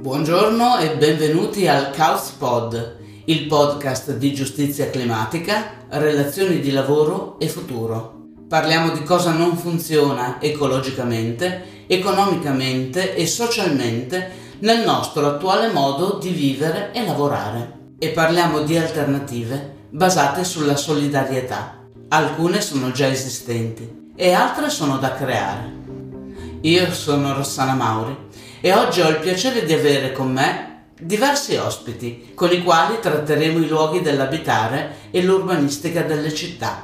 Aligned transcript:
Buongiorno 0.00 0.78
e 0.78 0.96
benvenuti 0.96 1.68
al 1.68 1.90
Chaos 1.90 2.30
Pod, 2.38 2.96
il 3.26 3.46
podcast 3.46 4.16
di 4.16 4.32
giustizia 4.32 4.88
climatica, 4.88 5.86
relazioni 5.88 6.60
di 6.60 6.70
lavoro 6.70 7.38
e 7.38 7.48
futuro. 7.48 8.28
Parliamo 8.48 8.92
di 8.92 9.02
cosa 9.02 9.32
non 9.32 9.56
funziona 9.56 10.40
ecologicamente, 10.40 11.84
economicamente 11.86 13.14
e 13.14 13.26
socialmente 13.26 14.30
nel 14.60 14.84
nostro 14.84 15.26
attuale 15.26 15.70
modo 15.70 16.18
di 16.18 16.30
vivere 16.30 16.92
e 16.92 17.04
lavorare. 17.04 17.83
E 18.04 18.10
parliamo 18.10 18.60
di 18.60 18.76
alternative 18.76 19.76
basate 19.88 20.44
sulla 20.44 20.76
solidarietà. 20.76 21.86
Alcune 22.08 22.60
sono 22.60 22.90
già 22.90 23.06
esistenti 23.06 24.12
e 24.14 24.32
altre 24.34 24.68
sono 24.68 24.98
da 24.98 25.14
creare. 25.14 25.72
Io 26.60 26.92
sono 26.92 27.32
Rossana 27.32 27.72
Mauri 27.72 28.14
e 28.60 28.74
oggi 28.74 29.00
ho 29.00 29.08
il 29.08 29.20
piacere 29.20 29.64
di 29.64 29.72
avere 29.72 30.12
con 30.12 30.30
me 30.30 30.88
diversi 31.00 31.56
ospiti 31.56 32.32
con 32.34 32.52
i 32.52 32.62
quali 32.62 32.98
tratteremo 33.00 33.58
i 33.60 33.68
luoghi 33.68 34.02
dell'abitare 34.02 34.96
e 35.10 35.22
l'urbanistica 35.22 36.02
delle 36.02 36.34
città. 36.34 36.82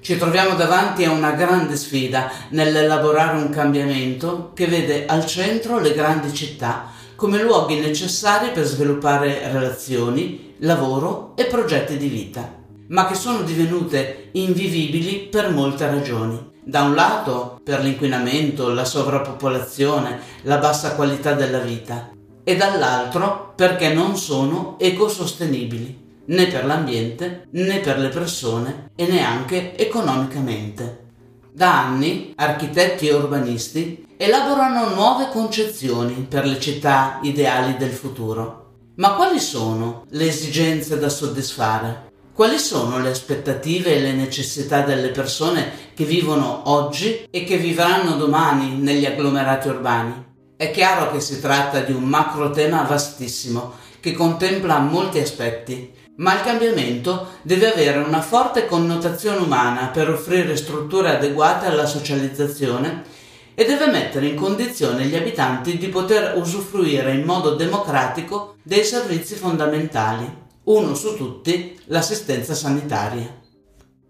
Ci 0.00 0.18
troviamo 0.18 0.56
davanti 0.56 1.04
a 1.04 1.12
una 1.12 1.30
grande 1.30 1.76
sfida 1.76 2.28
nell'elaborare 2.48 3.36
un 3.36 3.50
cambiamento 3.50 4.50
che 4.56 4.66
vede 4.66 5.06
al 5.06 5.24
centro 5.24 5.78
le 5.78 5.94
grandi 5.94 6.34
città 6.34 6.90
come 7.22 7.40
luoghi 7.40 7.78
necessari 7.78 8.50
per 8.50 8.64
sviluppare 8.64 9.48
relazioni, 9.52 10.54
lavoro 10.58 11.34
e 11.36 11.44
progetti 11.44 11.96
di 11.96 12.08
vita, 12.08 12.52
ma 12.88 13.06
che 13.06 13.14
sono 13.14 13.42
divenute 13.42 14.30
invivibili 14.32 15.28
per 15.30 15.52
molte 15.52 15.88
ragioni. 15.88 16.50
Da 16.64 16.82
un 16.82 16.96
lato 16.96 17.60
per 17.62 17.80
l'inquinamento, 17.80 18.70
la 18.70 18.84
sovrappopolazione, 18.84 20.18
la 20.42 20.56
bassa 20.56 20.96
qualità 20.96 21.34
della 21.34 21.60
vita 21.60 22.10
e 22.42 22.56
dall'altro 22.56 23.52
perché 23.54 23.94
non 23.94 24.16
sono 24.16 24.74
ecosostenibili 24.80 26.24
né 26.24 26.46
per 26.48 26.64
l'ambiente 26.64 27.46
né 27.52 27.78
per 27.78 28.00
le 28.00 28.08
persone 28.08 28.90
e 28.96 29.06
neanche 29.06 29.76
economicamente. 29.76 31.10
Da 31.52 31.84
anni 31.84 32.32
architetti 32.34 33.06
e 33.06 33.14
urbanisti 33.14 34.01
elaborano 34.22 34.94
nuove 34.94 35.30
concezioni 35.32 36.24
per 36.28 36.46
le 36.46 36.60
città 36.60 37.18
ideali 37.22 37.76
del 37.76 37.90
futuro. 37.90 38.92
Ma 38.98 39.14
quali 39.14 39.40
sono 39.40 40.04
le 40.10 40.28
esigenze 40.28 40.96
da 40.96 41.08
soddisfare? 41.08 42.12
Quali 42.32 42.56
sono 42.60 43.00
le 43.00 43.08
aspettative 43.08 43.96
e 43.96 44.00
le 44.00 44.12
necessità 44.12 44.82
delle 44.82 45.08
persone 45.08 45.72
che 45.92 46.04
vivono 46.04 46.70
oggi 46.70 47.26
e 47.32 47.42
che 47.42 47.56
vivranno 47.56 48.14
domani 48.14 48.76
negli 48.76 49.06
agglomerati 49.06 49.66
urbani? 49.66 50.24
È 50.56 50.70
chiaro 50.70 51.10
che 51.10 51.20
si 51.20 51.40
tratta 51.40 51.80
di 51.80 51.90
un 51.90 52.04
macro 52.04 52.52
tema 52.52 52.82
vastissimo 52.82 53.72
che 53.98 54.12
contempla 54.12 54.78
molti 54.78 55.18
aspetti 55.18 55.98
ma 56.14 56.34
il 56.34 56.42
cambiamento 56.42 57.38
deve 57.42 57.72
avere 57.72 57.98
una 57.98 58.20
forte 58.20 58.66
connotazione 58.66 59.38
umana 59.38 59.88
per 59.88 60.10
offrire 60.10 60.56
strutture 60.56 61.16
adeguate 61.16 61.66
alla 61.66 61.86
socializzazione 61.86 63.20
e 63.54 63.64
deve 63.64 63.86
mettere 63.86 64.26
in 64.26 64.36
condizione 64.36 65.04
gli 65.04 65.16
abitanti 65.16 65.76
di 65.76 65.88
poter 65.88 66.36
usufruire 66.36 67.12
in 67.12 67.24
modo 67.24 67.54
democratico 67.54 68.56
dei 68.62 68.84
servizi 68.84 69.34
fondamentali, 69.34 70.40
uno 70.64 70.94
su 70.94 71.16
tutti 71.16 71.78
l'assistenza 71.86 72.54
sanitaria. 72.54 73.40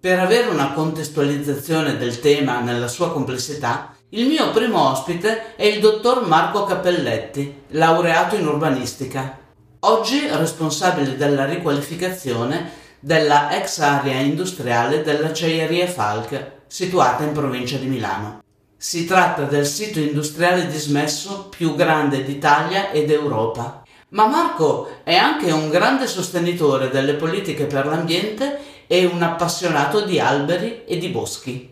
Per 0.00 0.19
avere 0.19 0.48
una 0.48 0.72
contestualizzazione 0.72 1.97
del 1.97 2.20
tema 2.20 2.60
nella 2.60 2.88
sua 2.88 3.12
complessità, 3.12 3.94
il 4.10 4.26
mio 4.26 4.50
primo 4.50 4.91
ospite 4.91 5.54
è 5.56 5.64
il 5.64 5.81
dottor 5.81 6.26
Marco 6.26 6.64
Cappelletti, 6.64 7.62
laureato 7.69 8.36
in 8.36 8.47
urbanistica, 8.47 9.38
oggi 9.81 10.28
responsabile 10.28 11.16
della 11.16 11.47
riqualificazione 11.47 12.81
della 13.00 13.56
ex 13.56 13.78
area 13.78 14.20
industriale 14.20 15.02
dell'acciaieria 15.02 15.86
Falk, 15.86 16.50
situata 16.66 17.25
in 17.25 17.32
provincia 17.32 17.78
di 17.78 17.86
Milano. 17.86 18.41
Si 18.84 19.04
tratta 19.04 19.44
del 19.44 19.65
sito 19.65 20.00
industriale 20.00 20.66
dismesso 20.66 21.47
più 21.48 21.76
grande 21.76 22.25
d'Italia 22.25 22.91
ed 22.91 23.12
Europa. 23.12 23.84
Ma 24.09 24.26
Marco 24.26 25.03
è 25.04 25.15
anche 25.15 25.53
un 25.53 25.70
grande 25.70 26.09
sostenitore 26.09 26.91
delle 26.91 27.15
politiche 27.15 27.66
per 27.66 27.87
l'ambiente 27.87 28.59
e 28.88 29.04
un 29.04 29.22
appassionato 29.22 30.04
di 30.04 30.19
alberi 30.19 30.84
e 30.84 30.98
di 30.98 31.06
boschi. 31.10 31.71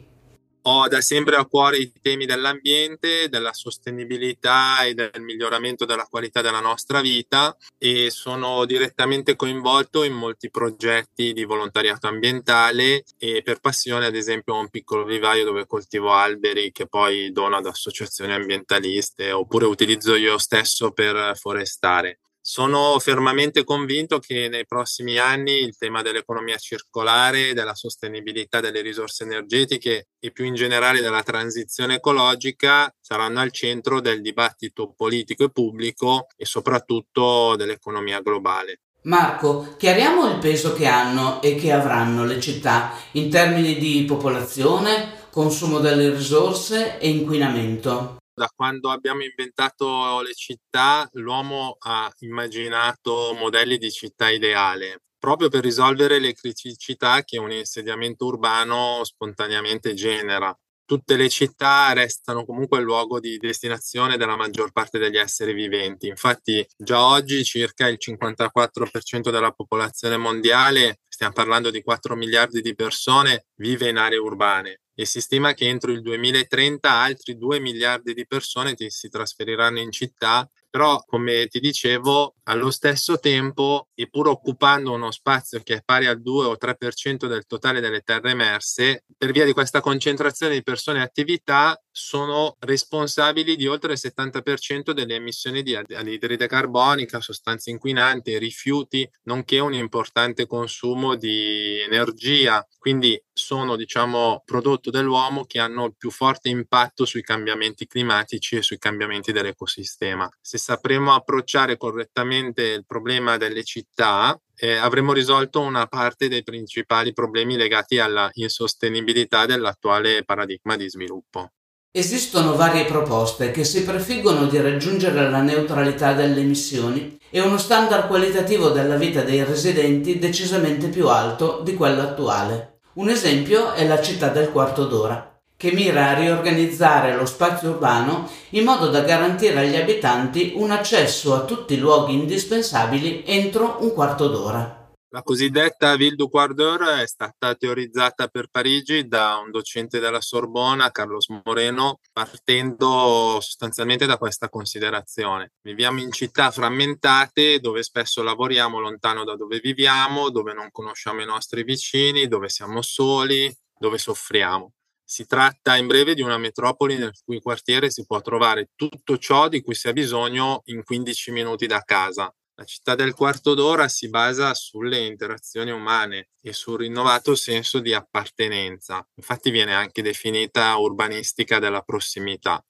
Ho 0.65 0.89
da 0.89 1.01
sempre 1.01 1.37
a 1.37 1.47
cuore 1.47 1.79
i 1.79 1.91
temi 2.03 2.27
dell'ambiente, 2.27 3.31
della 3.31 3.55
sostenibilità 3.55 4.85
e 4.85 4.93
del 4.93 5.23
miglioramento 5.23 5.87
della 5.87 6.05
qualità 6.05 6.43
della 6.43 6.61
nostra 6.61 7.01
vita 7.01 7.57
e 7.79 8.11
sono 8.11 8.67
direttamente 8.67 9.37
coinvolto 9.37 10.05
in 10.05 10.13
molti 10.13 10.51
progetti 10.51 11.33
di 11.33 11.45
volontariato 11.45 12.09
ambientale 12.09 13.05
e 13.17 13.41
per 13.43 13.61
passione 13.61 14.05
ad 14.05 14.15
esempio 14.15 14.55
ho 14.55 14.61
un 14.61 14.69
piccolo 14.69 15.05
vivaio 15.05 15.45
dove 15.45 15.67
coltivo 15.67 16.13
alberi 16.13 16.73
che 16.73 16.87
poi 16.87 17.33
dono 17.33 17.57
ad 17.57 17.65
associazioni 17.65 18.35
ambientaliste 18.35 19.33
oppure 19.33 19.65
utilizzo 19.65 20.15
io 20.15 20.37
stesso 20.37 20.93
per 20.93 21.39
forestare. 21.39 22.19
Sono 22.43 22.99
fermamente 22.99 23.65
convinto 23.65 24.19
che 24.19 24.49
nei 24.49 24.67
prossimi 24.67 25.19
anni 25.19 25.59
il 25.59 25.77
tema 25.77 26.01
dell'economia 26.01 26.57
circolare, 26.57 27.53
della 27.53 27.75
sostenibilità 27.75 28.61
delle 28.61 28.81
risorse 28.81 29.25
energetiche 29.25 30.09
e 30.19 30.31
più 30.33 30.47
in 30.47 30.55
generale 30.55 31.03
della 31.03 31.23
transizione 31.23 31.97
ecologica 31.97 32.93
saranno 32.99 33.41
al 33.41 33.53
centro 33.53 34.01
del 34.01 34.23
dibattito 34.23 34.95
politico 34.97 35.45
e 35.45 35.51
pubblico 35.51 36.29
e 36.35 36.47
soprattutto 36.47 37.57
dell'economia 37.57 38.21
globale. 38.21 38.81
Marco, 39.03 39.75
chiariamo 39.77 40.27
il 40.27 40.39
peso 40.39 40.73
che 40.73 40.87
hanno 40.87 41.43
e 41.43 41.57
che 41.57 41.73
avranno 41.73 42.25
le 42.25 42.41
città 42.41 42.93
in 43.13 43.29
termini 43.29 43.77
di 43.77 44.05
popolazione, 44.07 45.29
consumo 45.31 45.79
delle 45.79 46.11
risorse 46.11 46.99
e 46.99 47.09
inquinamento 47.09 48.20
da 48.35 48.51
quando 48.55 48.91
abbiamo 48.91 49.23
inventato 49.23 50.21
le 50.23 50.35
città, 50.35 51.09
l'uomo 51.13 51.77
ha 51.81 52.11
immaginato 52.21 53.35
modelli 53.39 53.77
di 53.79 53.91
città 53.91 54.31
ideale, 54.31 55.03
proprio 55.19 55.49
per 55.49 55.63
risolvere 55.63 56.19
le 56.19 56.33
criticità 56.33 57.23
che 57.23 57.39
un 57.39 57.53
insediamento 57.53 58.27
urbano 58.27 59.05
spontaneamente 59.05 59.95
genera. 59.95 60.57
Tutte 60.85 61.17
le 61.17 61.29
città 61.29 61.93
restano 61.93 62.45
comunque 62.45 62.79
il 62.79 62.85
luogo 62.85 63.21
di 63.21 63.37
destinazione 63.37 64.17
della 64.17 64.35
maggior 64.35 64.73
parte 64.73 64.99
degli 64.99 65.19
esseri 65.19 65.53
viventi. 65.53 66.09
Infatti, 66.09 66.67
già 66.77 67.07
oggi 67.07 67.45
circa 67.45 67.87
il 67.87 67.99
54% 68.01 69.31
della 69.31 69.53
popolazione 69.53 70.17
mondiale, 70.17 70.99
stiamo 71.07 71.33
parlando 71.33 71.71
di 71.71 71.83
4 71.83 72.17
miliardi 72.17 72.61
di 72.61 72.75
persone, 72.75 73.47
vive 73.57 73.89
in 73.89 73.99
aree 73.99 74.19
urbane 74.19 74.81
e 75.01 75.07
si 75.07 75.23
stima 75.23 75.55
che 75.55 75.67
entro 75.67 75.93
il 75.93 76.03
2030 76.03 76.91
altri 76.91 77.39
2 77.39 77.59
miliardi 77.59 78.13
di 78.13 78.27
persone 78.27 78.75
si 78.77 79.09
trasferiranno 79.09 79.79
in 79.79 79.91
città 79.91 80.47
però 80.69 81.03
come 81.07 81.47
ti 81.47 81.59
dicevo 81.59 82.35
allo 82.45 82.71
stesso 82.71 83.19
tempo 83.19 83.89
e 83.95 84.11
pur 84.11 84.29
occupando 84.29 84.93
uno 84.93 85.11
spazio 85.11 85.63
che 85.63 85.77
è 85.77 85.83
pari 85.83 86.05
al 86.05 86.21
2 86.21 86.45
o 86.45 86.57
3% 86.61 87.27
del 87.27 87.47
totale 87.47 87.81
delle 87.81 88.03
terre 88.03 88.33
emerse 88.33 89.05
per 89.17 89.33
via 89.33 89.47
di 89.47 89.55
questa 89.55 89.81
concentrazione 89.81 90.53
di 90.53 90.63
persone 90.63 90.99
e 90.99 91.03
attività 91.03 91.81
sono 91.91 92.57
responsabili 92.61 93.57
di 93.57 93.67
oltre 93.67 93.93
il 93.93 93.99
70% 94.01 94.93
delle 94.93 95.17
emissioni 95.17 95.63
di 95.63 95.75
anidride 95.75 96.47
carbonica, 96.47 97.21
sostanze 97.21 97.71
inquinanti, 97.71 98.39
rifiuti, 98.39 99.09
nonché 99.25 99.59
un 99.59 99.75
importante 99.75 100.47
consumo 100.47 101.17
di 101.17 101.81
energia. 101.81 102.67
Quindi 102.79 103.21
sono, 103.41 103.77
diciamo, 103.77 104.43
prodotto 104.45 104.91
dell'uomo 104.91 105.45
che 105.45 105.59
hanno 105.59 105.87
il 105.87 105.95
più 105.97 106.11
forte 106.11 106.49
impatto 106.49 107.05
sui 107.05 107.23
cambiamenti 107.23 107.87
climatici 107.87 108.57
e 108.57 108.63
sui 108.63 108.79
cambiamenti 108.79 109.33
dell'ecosistema. 109.33 110.29
Se 110.41 110.59
sapremo 110.59 111.15
approcciare 111.15 111.77
correttamente 111.77 112.63
il 112.63 112.85
problema 112.87 113.37
delle 113.37 113.65
città, 113.65 114.39
eh, 114.55 114.77
avremo 114.77 115.13
risolto 115.13 115.61
una 115.61 115.87
parte 115.87 116.29
dei 116.29 116.43
principali 116.43 117.13
problemi 117.13 117.57
legati 117.57 117.99
alla 117.99 118.31
insostenibilità 118.35 119.47
dell'attuale 119.47 120.23
paradigma 120.25 120.77
di 120.77 120.89
sviluppo. 120.89 121.51
Esistono 121.93 122.55
varie 122.55 122.85
proposte 122.85 123.51
che 123.51 123.65
si 123.65 123.83
prefiggono 123.83 124.47
di 124.47 124.61
raggiungere 124.61 125.29
la 125.29 125.43
neutralità 125.43 126.13
delle 126.13 126.41
emissioni 126.41 127.19
e 127.31 127.41
uno 127.41 127.59
standard 127.59 128.07
qualitativo 128.07 128.69
della 128.69 128.95
vita 128.95 129.23
dei 129.23 129.43
residenti 129.43 130.21
decisamente 130.21 130.87
più 130.87 131.09
alto 131.09 131.63
di 131.65 131.75
quello 131.75 132.03
attuale. 132.03 132.80
Un 133.01 133.09
esempio 133.09 133.73
è 133.73 133.87
la 133.87 134.03
città 134.03 134.29
del 134.29 134.51
quarto 134.51 134.85
d'ora, 134.85 135.41
che 135.57 135.73
mira 135.73 136.09
a 136.09 136.13
riorganizzare 136.13 137.17
lo 137.17 137.25
spazio 137.25 137.71
urbano 137.71 138.29
in 138.51 138.65
modo 138.65 138.89
da 138.89 139.01
garantire 139.01 139.61
agli 139.61 139.75
abitanti 139.75 140.53
un 140.57 140.71
accesso 140.71 141.35
a 141.35 141.45
tutti 141.45 141.73
i 141.73 141.79
luoghi 141.79 142.13
indispensabili 142.13 143.23
entro 143.25 143.79
un 143.81 143.95
quarto 143.95 144.29
d'ora. 144.29 144.80
La 145.13 145.25
cosiddetta 145.25 145.97
Ville 145.97 146.15
du 146.15 146.29
Quart 146.29 146.55
d'Heure 146.55 147.03
è 147.03 147.07
stata 147.09 147.57
teorizzata 147.57 148.29
per 148.29 148.47
Parigi 148.49 149.09
da 149.09 149.43
un 149.45 149.51
docente 149.51 149.99
della 149.99 150.21
Sorbona, 150.21 150.93
Carlos 150.93 151.27
Moreno, 151.45 151.99
partendo 152.13 153.41
sostanzialmente 153.41 154.07
da 154.07 154.19
questa 154.19 154.49
considerazione. 154.49 155.55
Viviamo 155.63 155.99
in 155.99 156.13
città 156.13 156.53
frammentate 156.53 157.59
dove 157.59 157.83
spesso 157.83 158.23
lavoriamo 158.23 158.79
lontano 158.79 159.25
da 159.25 159.35
dove 159.35 159.59
viviamo, 159.59 160.31
dove 160.31 160.53
non 160.53 160.71
conosciamo 160.71 161.21
i 161.23 161.27
nostri 161.27 161.65
vicini, 161.65 162.29
dove 162.29 162.49
siamo 162.49 162.81
soli, 162.81 163.53
dove 163.77 163.99
soffriamo. 163.99 164.75
Si 165.03 165.27
tratta 165.27 165.75
in 165.75 165.89
breve 165.89 166.15
di 166.15 166.23
una 166.23 166.39
metropoli 166.39 166.97
nel 166.97 167.19
cui 167.25 167.41
quartiere 167.41 167.91
si 167.91 168.07
può 168.07 168.21
trovare 168.21 168.69
tutto 168.77 169.19
ciò 169.19 169.49
di 169.49 169.61
cui 169.61 169.75
si 169.75 169.89
ha 169.89 169.93
bisogno 169.93 170.63
in 170.67 170.85
15 170.85 171.33
minuti 171.33 171.67
da 171.67 171.81
casa, 171.81 172.33
la 172.61 172.67
città 172.67 172.95
del 172.95 173.15
quarto 173.15 173.55
d'ora 173.55 173.89
si 173.89 174.11
basa 174.11 174.53
sulle 174.53 174.99
interazioni 174.99 175.71
umane 175.71 176.29
e 176.43 176.53
sul 176.53 176.81
rinnovato 176.81 177.35
senso 177.35 177.81
di 177.81 177.95
appartenenza. 177.95 179.05
Infatti 179.15 179.51
viene 179.51 179.75
anche 179.75 180.03
definita 180.03 180.77
urbanistica 180.77 181.59
della 181.59 181.81
prossimità. 181.81 182.63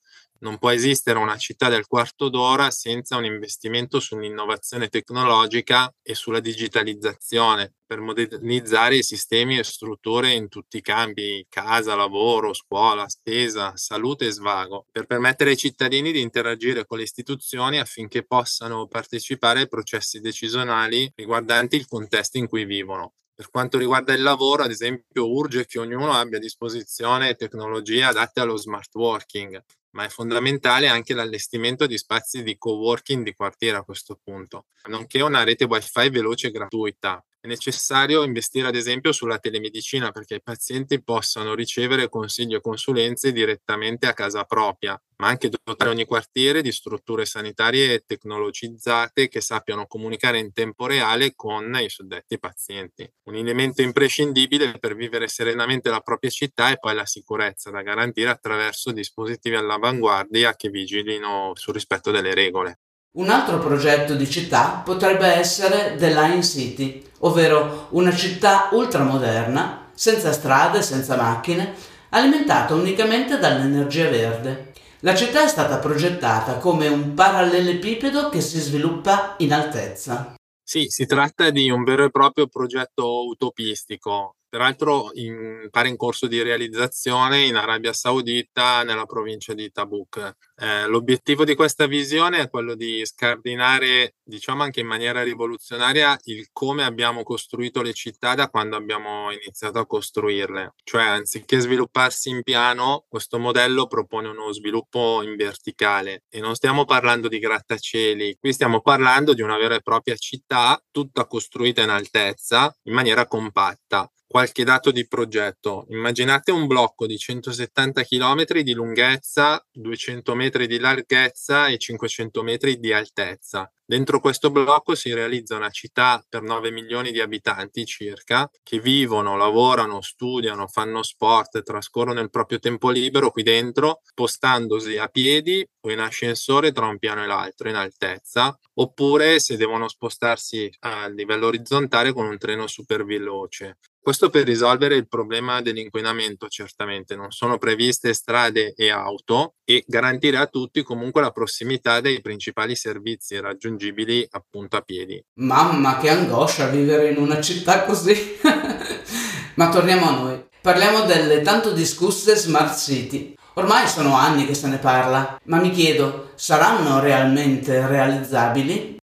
Non 0.43 0.57
può 0.57 0.71
esistere 0.71 1.19
una 1.19 1.37
città 1.37 1.69
del 1.69 1.87
quarto 1.87 2.31
d'ora 2.31 2.71
senza 2.71 3.17
un 3.19 3.27
investimento 3.27 4.01
sull'innovazione 4.01 4.89
tecnologica 4.89 5.93
e 6.01 6.15
sulla 6.15 6.41
digitalizzazione 6.41 7.75
per 7.85 8.01
modernizzare 8.01 8.97
i 8.97 9.03
sistemi 9.03 9.59
e 9.59 9.65
strutture 9.65 10.33
in 10.33 10.49
tutti 10.49 10.79
i 10.79 10.81
campi, 10.81 11.45
casa, 11.47 11.95
lavoro, 11.95 12.55
scuola, 12.55 13.07
spesa, 13.07 13.77
salute 13.77 14.29
e 14.29 14.31
svago, 14.31 14.87
per 14.91 15.05
permettere 15.05 15.51
ai 15.51 15.59
cittadini 15.59 16.11
di 16.11 16.23
interagire 16.23 16.87
con 16.87 16.97
le 16.97 17.05
istituzioni 17.05 17.79
affinché 17.79 18.25
possano 18.25 18.87
partecipare 18.87 19.61
ai 19.61 19.69
processi 19.69 20.21
decisionali 20.21 21.13
riguardanti 21.17 21.77
il 21.77 21.87
contesto 21.87 22.39
in 22.39 22.49
cui 22.49 22.65
vivono. 22.65 23.13
Per 23.35 23.51
quanto 23.51 23.77
riguarda 23.77 24.15
il 24.15 24.23
lavoro, 24.23 24.63
ad 24.63 24.71
esempio, 24.71 25.31
urge 25.31 25.67
che 25.67 25.79
ognuno 25.79 26.13
abbia 26.13 26.39
a 26.39 26.41
disposizione 26.41 27.35
tecnologie 27.35 28.05
adatte 28.05 28.41
allo 28.41 28.57
smart 28.57 28.95
working, 28.95 29.63
ma 29.93 30.05
è 30.05 30.09
fondamentale 30.09 30.89
anche 30.89 31.15
l'allestimento 31.15 31.87
di 31.87 31.99
spazi 31.99 32.43
di 32.43 32.57
co-working 32.59 33.25
di 33.25 33.35
quartiere 33.35 33.77
a 33.79 33.85
questo 33.85 34.19
punto, 34.23 34.67
nonché 34.89 35.21
una 35.23 35.43
rete 35.45 35.65
wifi 35.65 36.09
veloce 36.11 36.49
e 36.49 36.51
gratuita. 36.51 37.25
È 37.43 37.47
necessario 37.47 38.23
investire 38.23 38.69
ad 38.69 38.75
esempio 38.75 39.13
sulla 39.13 39.39
telemedicina 39.39 40.11
perché 40.11 40.35
i 40.37 40.43
pazienti 40.43 41.03
possano 41.03 41.55
ricevere 41.55 42.11
consigli 42.11 42.55
e 42.55 42.61
consulenze 42.61 43.33
direttamente 43.33 44.07
a 44.07 44.13
casa 44.13 44.45
propria, 44.45 45.01
ma 45.17 45.29
anche 45.29 45.49
dotare 45.49 45.89
ogni 45.91 46.05
quartiere 46.05 46.61
di 46.61 46.71
strutture 46.71 47.25
sanitarie 47.25 48.05
tecnologizzate 48.07 49.29
che 49.29 49.41
sappiano 49.41 49.87
comunicare 49.87 50.39
in 50.39 50.53
tempo 50.53 50.87
reale 50.87 51.35
con 51.35 51.75
i 51.81 51.89
suddetti 51.89 52.39
pazienti. 52.39 53.11
Un 53.25 53.35
elemento 53.37 53.81
imprescindibile 53.81 54.79
per 54.79 54.95
vivere 54.95 55.27
serenamente 55.27 55.89
la 55.89 56.01
propria 56.01 56.31
città 56.31 56.71
è 56.71 56.79
poi 56.79 56.95
la 56.95 57.07
sicurezza 57.07 57.71
da 57.71 57.81
garantire 57.81 58.29
attraverso 58.29 58.93
dispositivi 58.93 59.57
all'avanguardia 59.57 60.55
che 60.57 60.69
vigilino 60.69 61.53
sul 61.55 61.73
rispetto 61.73 62.11
delle 62.11 62.35
regole. 62.35 62.81
Un 63.13 63.29
altro 63.29 63.59
progetto 63.59 64.15
di 64.15 64.31
città 64.31 64.83
potrebbe 64.85 65.27
essere 65.27 65.97
The 65.97 66.15
Line 66.15 66.45
City, 66.45 67.05
ovvero 67.21 67.89
una 67.91 68.15
città 68.15 68.69
ultramoderna, 68.71 69.91
senza 69.93 70.31
strade, 70.31 70.81
senza 70.81 71.17
macchine, 71.17 71.75
alimentata 72.11 72.75
unicamente 72.75 73.41
dall'energia 73.41 74.09
verde. 74.09 74.73
La 75.01 75.17
città 75.17 75.43
è 75.43 75.49
stata 75.49 75.79
progettata 75.79 76.59
come 76.59 76.87
un 76.87 77.15
parallelepipedo 77.15 78.29
che 78.29 78.41
si 78.41 78.61
sviluppa 78.61 79.35
in 79.39 79.55
altezza. 79.55 80.35
Sì, 80.63 80.85
si 80.87 81.05
tratta 81.05 81.51
di 81.51 81.69
un 81.69 81.83
vero 81.83 82.05
e 82.05 82.11
proprio 82.11 82.47
progetto 82.47 83.27
utopistico, 83.27 84.37
peraltro 84.51 85.11
in, 85.15 85.69
pare 85.71 85.89
in 85.89 85.97
corso 85.97 86.27
di 86.27 86.43
realizzazione 86.43 87.45
in 87.45 87.55
Arabia 87.55 87.93
Saudita 87.93 88.83
nella 88.83 89.07
provincia 89.07 89.55
di 89.55 89.71
Tabuk. 89.71 90.35
Eh, 90.57 90.87
l'obiettivo 90.89 91.45
di 91.45 91.55
questa 91.55 91.87
visione 91.87 92.41
è 92.41 92.51
quello 92.51 92.75
di 92.75 93.07
scardinare, 93.07 94.17
diciamo 94.23 94.65
anche 94.65 94.81
in 94.81 94.89
maniera 94.89 95.23
rivoluzionaria, 95.23 96.19
il 96.25 96.49
come 96.53 96.83
abbiamo 96.83 97.23
costruito 97.23 97.81
le 97.81 97.95
città 97.95 98.35
da 98.35 98.49
quando 98.49 98.77
abbiamo 98.77 99.31
iniziato 99.31 99.79
a 99.79 99.87
costruirle. 99.87 100.75
Cioè, 100.83 101.05
anziché 101.05 101.61
svilupparsi 101.61 102.29
in 102.31 102.43
piano, 102.43 103.05
questo 103.09 103.39
modello 103.39 103.87
propone 103.87 104.29
uno 104.29 104.53
sviluppo 104.53 105.23
in 105.23 105.37
verticale 105.37 106.25
e 106.29 106.41
non 106.41 106.57
stiamo 106.57 106.85
parlando 106.85 107.29
di 107.29 107.39
grattacieli, 107.39 108.37
qui 108.41 108.53
stiamo 108.53 108.81
parlando 108.81 109.33
di 109.33 109.43
una 109.43 109.57
vera 109.57 109.77
e 109.77 109.81
propria 109.81 110.17
città 110.17 110.83
tutta 110.91 111.27
costruita 111.27 111.83
in 111.83 111.91
altezza 111.91 112.77
in 112.85 112.95
maniera 112.95 113.27
compatta 113.27 114.11
qualche 114.31 114.63
dato 114.63 114.93
di 114.93 115.09
progetto. 115.09 115.87
Immaginate 115.89 116.53
un 116.53 116.69
blocco 116.69 117.05
di 117.05 117.19
170 117.19 118.05
km 118.05 118.61
di 118.61 118.75
lunghezza, 118.75 119.61
200 119.73 120.37
metri 120.37 120.69
di 120.69 120.79
larghezza 120.79 121.67
e 121.67 121.79
500 121.79 122.41
metri 122.45 122.79
di 122.79 122.93
altezza. 122.93 123.69
Dentro 123.85 124.21
questo 124.21 124.53
blocco 124.53 124.95
si 124.95 125.13
realizza 125.13 125.57
una 125.57 125.71
città 125.71 126.25
per 126.29 126.43
9 126.43 126.71
milioni 126.71 127.11
di 127.11 127.21
abitanti 127.21 127.85
circa, 127.85 128.49
che 128.63 128.79
vivono, 128.79 129.37
lavorano, 129.37 130.01
studiano, 130.01 130.69
fanno 130.69 131.03
sport, 131.03 131.65
trascorrono 131.65 132.21
il 132.21 132.31
proprio 132.31 132.61
tempo 132.61 132.91
libero 132.91 133.33
qui 133.33 133.43
dentro, 133.43 134.01
spostandosi 134.05 134.97
a 134.97 135.09
piedi 135.09 135.67
o 135.81 135.91
in 135.91 135.99
ascensore 135.99 136.71
tra 136.71 136.87
un 136.87 136.99
piano 136.99 137.25
e 137.25 137.27
l'altro 137.27 137.69
in 137.69 137.75
altezza, 137.75 138.57
oppure 138.75 139.41
se 139.41 139.57
devono 139.57 139.89
spostarsi 139.89 140.71
a 140.83 141.09
livello 141.09 141.49
orizzontale 141.49 142.13
con 142.13 142.27
un 142.27 142.39
treno 142.39 142.69
super 142.69 143.05
veloce. 143.05 143.79
Questo 144.03 144.31
per 144.31 144.45
risolvere 144.45 144.97
il 144.97 145.09
problema 145.09 145.61
dell'inquinamento, 145.61 146.49
certamente. 146.49 147.17
Non 147.17 147.31
sono 147.31 147.59
previste 147.59 148.15
strade 148.15 148.73
e 148.75 148.91
auto 148.91 149.57
e 149.63 149.85
garantire 149.87 150.39
a 150.39 150.47
tutti 150.47 150.83
comunque 150.83 151.21
la 151.21 151.31
prossimità 151.31 152.01
dei 152.01 152.23
principali 152.23 152.75
servizi 152.75 153.39
raggiungibili 153.39 154.27
appunto 154.31 154.77
a 154.77 154.81
piedi. 154.81 155.23
Mamma, 155.35 155.99
che 155.99 156.09
angoscia 156.09 156.69
vivere 156.69 157.11
in 157.11 157.19
una 157.19 157.41
città 157.43 157.85
così! 157.85 158.39
Ma 159.55 159.69
torniamo 159.69 160.09
a 160.09 160.13
noi. 160.13 160.45
Parliamo 160.63 161.03
delle 161.03 161.43
tanto 161.43 161.73
discusse 161.73 162.37
smart 162.37 162.79
city. 162.79 163.35
Ormai 163.55 163.87
sono 163.87 164.15
anni 164.15 164.47
che 164.47 164.55
se 164.55 164.69
ne 164.69 164.79
parla, 164.79 165.39
ma 165.45 165.61
mi 165.61 165.71
chiedo, 165.71 166.31
saranno 166.37 167.01
realmente 167.01 167.87
realizzabili? 167.87 169.00